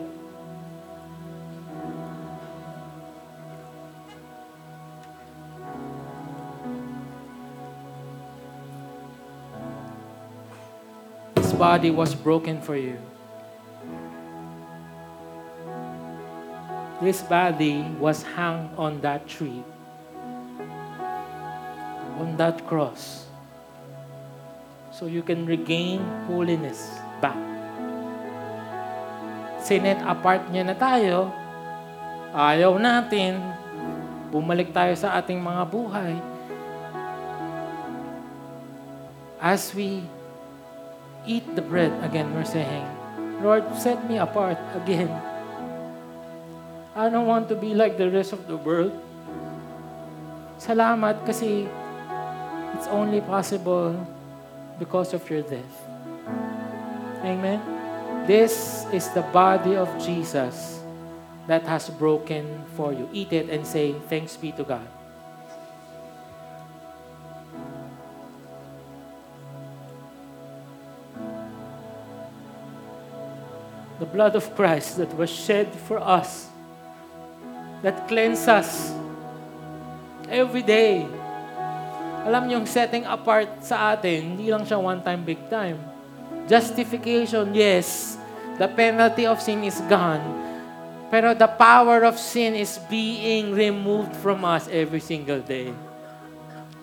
His 11.35 11.51
body 11.51 11.91
was 11.91 12.15
broken 12.15 12.63
for 12.63 12.79
you. 12.79 12.95
This 17.03 17.21
body 17.21 17.83
was 17.99 18.23
hung 18.23 18.71
on 18.73 19.01
that 19.01 19.27
tree, 19.27 19.61
on 22.17 22.33
that 22.41 22.65
cross, 22.65 23.26
so 24.97 25.05
you 25.05 25.21
can 25.21 25.45
regain 25.45 26.01
holiness 26.25 26.89
back. 27.21 27.37
Sinet 29.61 30.01
apart 30.01 30.49
niya 30.49 30.65
na 30.65 30.73
tayo, 30.73 31.29
ayaw 32.33 32.81
natin, 32.81 33.37
bumalik 34.33 34.73
tayo 34.73 34.97
sa 34.97 35.13
ating 35.21 35.37
mga 35.37 35.63
buhay. 35.69 36.17
As 39.37 39.69
we 39.77 40.01
eat 41.29 41.45
the 41.53 41.61
bread, 41.61 41.93
again, 42.01 42.33
we're 42.33 42.49
saying, 42.49 42.89
Lord, 43.45 43.69
set 43.77 44.01
me 44.09 44.17
apart 44.17 44.57
again. 44.73 45.13
I 46.97 47.13
don't 47.13 47.29
want 47.29 47.45
to 47.53 47.55
be 47.55 47.77
like 47.77 48.01
the 48.01 48.09
rest 48.09 48.33
of 48.33 48.49
the 48.49 48.57
world. 48.57 48.97
Salamat 50.57 51.21
kasi 51.21 51.69
it's 52.73 52.89
only 52.89 53.21
possible 53.21 53.93
because 54.79 55.13
of 55.13 55.27
your 55.29 55.41
death. 55.41 55.87
Amen? 57.23 58.25
This 58.27 58.85
is 58.91 59.09
the 59.11 59.21
body 59.21 59.75
of 59.75 59.87
Jesus 60.03 60.81
that 61.47 61.63
has 61.63 61.89
broken 61.89 62.63
for 62.75 62.93
you. 62.93 63.09
Eat 63.13 63.31
it 63.31 63.49
and 63.49 63.65
say, 63.65 63.93
Thanks 64.09 64.35
be 64.35 64.51
to 64.51 64.63
God. 64.63 64.87
The 73.99 74.05
blood 74.05 74.35
of 74.35 74.53
Christ 74.55 74.97
that 74.97 75.15
was 75.17 75.29
shed 75.29 75.73
for 75.73 75.97
us, 75.97 76.49
that 77.81 78.07
cleanses 78.07 78.47
us 78.47 78.93
every 80.29 80.61
day. 80.61 81.07
Alam 82.27 82.51
niyo, 82.51 82.59
yung 82.59 82.67
setting 82.67 83.07
apart 83.07 83.63
sa 83.63 83.95
atin, 83.95 84.35
hindi 84.35 84.51
lang 84.51 84.67
siya 84.67 84.75
one 84.75 84.99
time, 84.99 85.23
big 85.23 85.39
time. 85.47 85.79
Justification, 86.43 87.55
yes. 87.55 88.19
The 88.59 88.67
penalty 88.67 89.23
of 89.23 89.39
sin 89.39 89.63
is 89.63 89.79
gone. 89.87 90.19
Pero 91.07 91.31
the 91.31 91.47
power 91.47 92.03
of 92.03 92.19
sin 92.19 92.51
is 92.51 92.83
being 92.91 93.55
removed 93.55 94.11
from 94.19 94.43
us 94.43 94.67
every 94.67 94.99
single 94.99 95.39
day. 95.39 95.71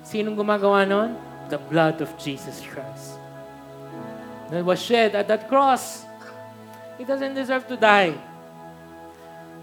Sinong 0.00 0.32
gumagawa 0.32 0.88
nun? 0.88 1.12
The 1.52 1.60
blood 1.60 2.00
of 2.00 2.08
Jesus 2.16 2.64
Christ. 2.64 3.20
That 4.48 4.64
was 4.64 4.80
shed 4.80 5.12
at 5.12 5.28
that 5.28 5.44
cross. 5.44 6.08
He 6.96 7.04
doesn't 7.04 7.36
deserve 7.36 7.68
to 7.68 7.76
die. 7.76 8.16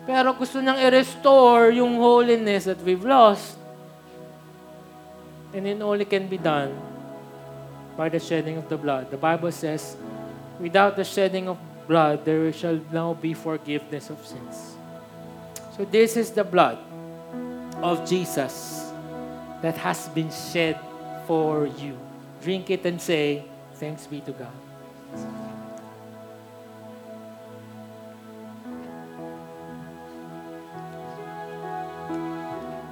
Pero 0.06 0.34
gusto 0.38 0.62
niyang 0.62 0.78
i-restore 0.78 1.74
yung 1.74 1.98
holiness 1.98 2.70
that 2.70 2.82
we've 2.86 3.06
lost. 3.06 3.61
And 5.54 5.68
it 5.68 5.82
only 5.82 6.06
can 6.06 6.28
be 6.28 6.38
done 6.38 6.80
by 7.98 8.10
the 8.10 8.20
shedding 8.20 8.58
of 8.58 8.70
the 8.70 8.78
blood. 8.78 9.12
The 9.12 9.18
Bible 9.18 9.52
says, 9.52 9.98
without 10.60 10.96
the 10.96 11.04
shedding 11.04 11.50
of 11.50 11.58
blood, 11.88 12.24
there 12.24 12.52
shall 12.54 12.80
now 12.92 13.14
be 13.14 13.34
forgiveness 13.34 14.10
of 14.10 14.26
sins. 14.26 14.76
So 15.76 15.86
this 15.86 16.16
is 16.16 16.32
the 16.32 16.44
blood 16.44 16.78
of 17.82 18.08
Jesus 18.08 18.92
that 19.62 19.78
has 19.78 20.08
been 20.10 20.32
shed 20.32 20.80
for 21.28 21.68
you. 21.68 21.98
Drink 22.42 22.70
it 22.70 22.86
and 22.86 23.02
say, 23.02 23.46
Thanks 23.76 24.06
be 24.06 24.22
to 24.22 24.32
God. 24.32 24.54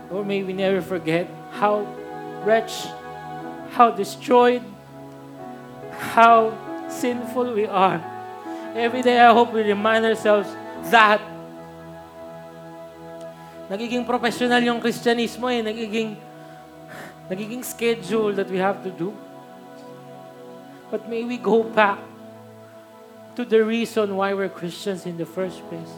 Or 0.09 0.25
may 0.25 0.41
we 0.41 0.53
never 0.53 0.81
forget 0.81 1.29
how 1.51 1.85
wretched, 2.43 2.91
how 3.71 3.91
destroyed, 3.91 4.63
how 6.13 6.53
sinful 6.89 7.53
we 7.53 7.65
are. 7.65 8.01
Every 8.75 9.01
day, 9.01 9.19
I 9.19 9.33
hope 9.33 9.53
we 9.53 9.61
remind 9.61 10.05
ourselves 10.05 10.49
that 10.91 11.21
nagiging 13.69 14.05
professional 14.05 14.61
yung 14.63 14.81
Kristyanismo 14.81 15.49
eh, 15.51 15.61
nagiging 15.61 16.17
nagiging 17.29 17.63
schedule 17.63 18.33
that 18.33 18.49
we 18.49 18.57
have 18.57 18.81
to 18.83 18.89
do. 18.89 19.13
But 20.89 21.07
may 21.07 21.23
we 21.23 21.37
go 21.37 21.61
back 21.61 21.99
to 23.35 23.45
the 23.45 23.63
reason 23.63 24.17
why 24.17 24.33
we're 24.33 24.49
Christians 24.49 25.05
in 25.05 25.17
the 25.17 25.25
first 25.25 25.61
place. 25.69 25.93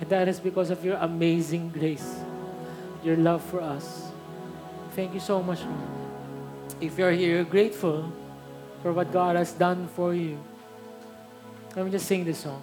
And 0.00 0.10
that 0.10 0.26
is 0.26 0.40
because 0.40 0.70
of 0.70 0.84
your 0.84 0.98
amazing 0.98 1.70
grace, 1.70 2.18
your 3.04 3.16
love 3.16 3.42
for 3.44 3.62
us. 3.62 4.01
Thank 4.94 5.14
you 5.14 5.20
so 5.20 5.42
much, 5.42 5.60
Lord. 5.62 5.78
If 6.80 6.98
you're 6.98 7.12
here, 7.12 7.36
you're 7.36 7.44
grateful 7.44 8.12
for 8.82 8.92
what 8.92 9.10
God 9.10 9.36
has 9.36 9.52
done 9.52 9.88
for 9.88 10.14
you. 10.14 10.38
Let 11.74 11.86
me 11.86 11.90
just 11.90 12.06
sing 12.06 12.24
this 12.24 12.38
song. 12.38 12.62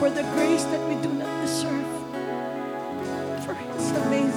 for 0.00 0.08
the 0.08 0.22
grace 0.22 0.64
that 0.64 0.80
we 0.88 0.94
do 1.02 1.12
not 1.12 1.42
deserve, 1.42 1.84
for 3.44 3.52
His 3.52 3.90
amazing. 3.90 4.29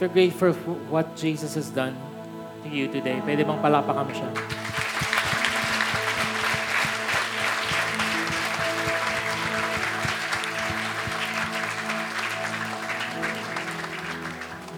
If 0.00 0.08
you're 0.08 0.16
grateful 0.16 0.54
for 0.54 0.72
what 0.88 1.12
Jesus 1.14 1.60
has 1.60 1.68
done 1.68 1.92
to 2.64 2.72
you 2.72 2.88
today, 2.88 3.20
pwede 3.20 3.44
bang 3.44 3.60
palapakan 3.60 4.08
mo 4.08 4.12
siya? 4.16 4.32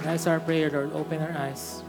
That's 0.02 0.26
our 0.26 0.42
prayer, 0.42 0.74
Lord. 0.74 0.90
Open 0.90 1.22
our 1.22 1.30
eyes. 1.38 1.86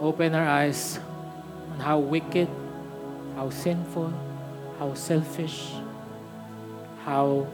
Open 0.00 0.32
our 0.32 0.48
eyes 0.48 0.96
on 1.76 1.84
how 1.84 2.00
wicked, 2.00 2.48
how 3.36 3.52
sinful, 3.52 4.08
how 4.80 4.96
selfish, 4.96 5.76
how 7.04 7.44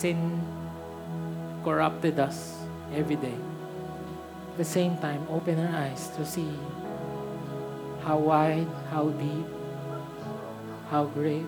sin 0.00 0.40
corrupted 1.62 2.18
us 2.18 2.56
every 2.94 3.16
day. 3.16 3.36
At 4.52 4.56
the 4.56 4.64
same 4.64 4.96
time, 4.96 5.26
open 5.28 5.60
our 5.60 5.76
eyes 5.76 6.08
to 6.16 6.24
see 6.24 6.48
how 8.00 8.16
wide, 8.16 8.66
how 8.88 9.10
deep, 9.10 9.44
how 10.88 11.04
great 11.04 11.44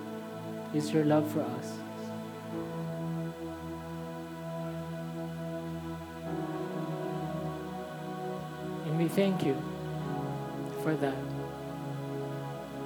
is 0.71 0.93
your 0.93 1.03
love 1.03 1.25
for 1.31 1.41
us. 1.41 1.73
And 8.85 8.99
we 8.99 9.07
thank 9.07 9.43
you 9.43 9.57
for 10.83 10.93
that. 10.97 11.42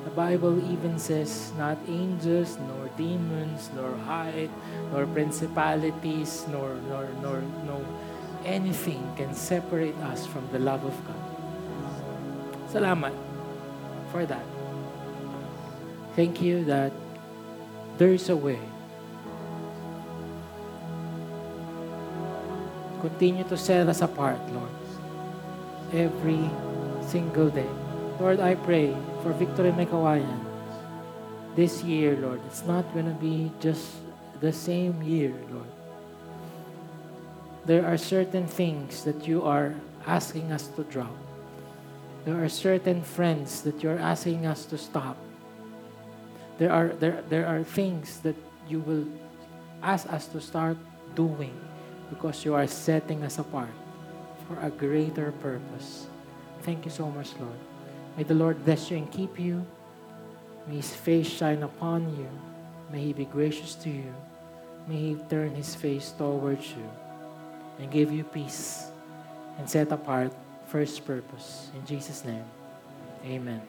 The 0.08 0.16
Bible 0.16 0.56
even 0.72 0.98
says, 0.98 1.52
not 1.60 1.76
angels, 1.86 2.56
nor 2.64 2.88
demons, 2.96 3.70
nor 3.76 3.92
height, 4.08 4.50
nor 4.90 5.06
principalities, 5.06 6.48
nor, 6.48 6.80
nor, 6.88 7.12
nor, 7.20 7.44
no, 7.68 7.84
anything 8.46 9.04
can 9.18 9.36
separate 9.36 10.00
us 10.08 10.26
from 10.26 10.48
the 10.56 10.60
love 10.64 10.88
of 10.88 10.96
God. 11.04 11.24
Salamat 12.72 13.12
for 14.08 14.24
that. 14.24 14.48
Thank 16.16 16.40
you 16.40 16.64
that 16.72 16.96
there 18.00 18.16
is 18.16 18.32
a 18.32 18.38
way. 18.40 18.64
Continue 23.04 23.44
to 23.52 23.58
set 23.60 23.92
us 23.92 24.00
apart, 24.00 24.40
Lord, 24.56 24.72
every 25.92 26.48
single 27.04 27.52
day. 27.52 27.87
Lord, 28.20 28.40
I 28.40 28.56
pray 28.56 28.98
for 29.22 29.30
Victory 29.30 29.70
Mekawayan 29.70 30.42
this 31.54 31.84
year, 31.86 32.18
Lord. 32.18 32.42
It's 32.50 32.66
not 32.66 32.82
going 32.94 33.06
to 33.06 33.14
be 33.22 33.54
just 33.62 33.94
the 34.42 34.50
same 34.50 35.06
year, 35.06 35.38
Lord. 35.54 35.70
There 37.70 37.86
are 37.86 37.98
certain 37.98 38.48
things 38.50 39.06
that 39.06 39.28
you 39.28 39.46
are 39.46 39.76
asking 40.10 40.52
us 40.52 40.66
to 40.74 40.84
drop. 40.90 41.14
There 42.26 42.42
are 42.42 42.50
certain 42.50 43.06
friends 43.06 43.62
that 43.62 43.84
you're 43.86 44.02
asking 44.02 44.50
us 44.50 44.66
to 44.74 44.82
stop. 44.82 45.18
There 46.58 46.74
are, 46.74 46.90
there, 46.98 47.22
there 47.30 47.46
are 47.46 47.62
things 47.62 48.18
that 48.26 48.36
you 48.68 48.80
will 48.82 49.06
ask 49.84 50.10
us 50.10 50.26
to 50.34 50.42
start 50.42 50.78
doing 51.14 51.54
because 52.10 52.44
you 52.46 52.56
are 52.56 52.66
setting 52.66 53.22
us 53.22 53.38
apart 53.38 53.78
for 54.48 54.58
a 54.66 54.72
greater 54.72 55.32
purpose. 55.38 56.08
Thank 56.64 56.86
you 56.86 56.92
so 56.92 57.12
much, 57.12 57.38
Lord. 57.38 57.77
May 58.18 58.26
the 58.26 58.34
Lord 58.34 58.66
bless 58.66 58.90
you 58.90 58.98
and 58.98 59.06
keep 59.14 59.38
you. 59.38 59.62
May 60.66 60.82
His 60.82 60.90
face 60.90 61.30
shine 61.30 61.62
upon 61.62 62.10
you. 62.18 62.26
May 62.90 63.06
He 63.06 63.14
be 63.14 63.30
gracious 63.30 63.78
to 63.86 63.94
you. 63.94 64.10
May 64.90 64.98
He 64.98 65.22
turn 65.30 65.54
His 65.54 65.78
face 65.78 66.10
towards 66.18 66.74
you 66.74 66.90
and 67.78 67.94
give 67.94 68.10
you 68.12 68.26
peace 68.26 68.90
and 69.62 69.70
set 69.70 69.94
apart 69.94 70.34
for 70.66 70.82
His 70.82 70.98
purpose. 70.98 71.70
In 71.78 71.86
Jesus' 71.86 72.26
name, 72.26 72.44
amen. 73.22 73.62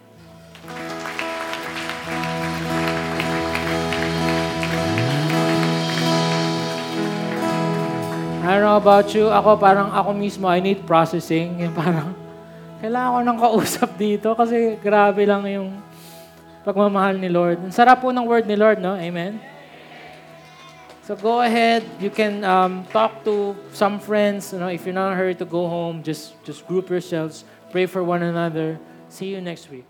I 8.49 8.57
don't 8.57 8.65
know 8.65 8.81
about 8.81 9.13
you. 9.13 9.29
Ako 9.29 9.61
parang 9.61 9.93
ako 9.93 10.17
mismo, 10.17 10.49
I 10.49 10.65
need 10.65 10.89
processing. 10.89 11.61
Yung 11.61 11.77
parang, 11.85 12.17
kailangan 12.79 13.11
ko 13.11 13.21
ng 13.27 13.39
kausap 13.43 13.91
dito 13.99 14.29
kasi 14.39 14.79
grabe 14.79 15.27
lang 15.27 15.43
yung 15.51 15.75
pagmamahal 16.63 17.19
ni 17.19 17.33
Lord. 17.33 17.59
Ang 17.59 17.75
sarap 17.75 18.05
po 18.05 18.13
ng 18.13 18.23
word 18.29 18.47
ni 18.47 18.55
Lord, 18.55 18.79
no? 18.79 18.95
Amen? 18.95 19.41
So 21.09 21.17
go 21.17 21.41
ahead. 21.41 21.89
You 21.97 22.13
can 22.13 22.45
um, 22.45 22.85
talk 22.93 23.25
to 23.25 23.57
some 23.73 23.97
friends. 23.97 24.53
You 24.53 24.61
know, 24.61 24.69
if 24.69 24.85
you're 24.85 24.93
not 24.93 25.17
hurry 25.17 25.33
to 25.41 25.49
go 25.49 25.65
home, 25.65 26.05
just 26.05 26.37
just 26.45 26.69
group 26.69 26.93
yourselves. 26.93 27.49
Pray 27.73 27.89
for 27.89 28.05
one 28.05 28.21
another. 28.21 28.77
See 29.09 29.33
you 29.33 29.41
next 29.41 29.73
week. 29.73 29.88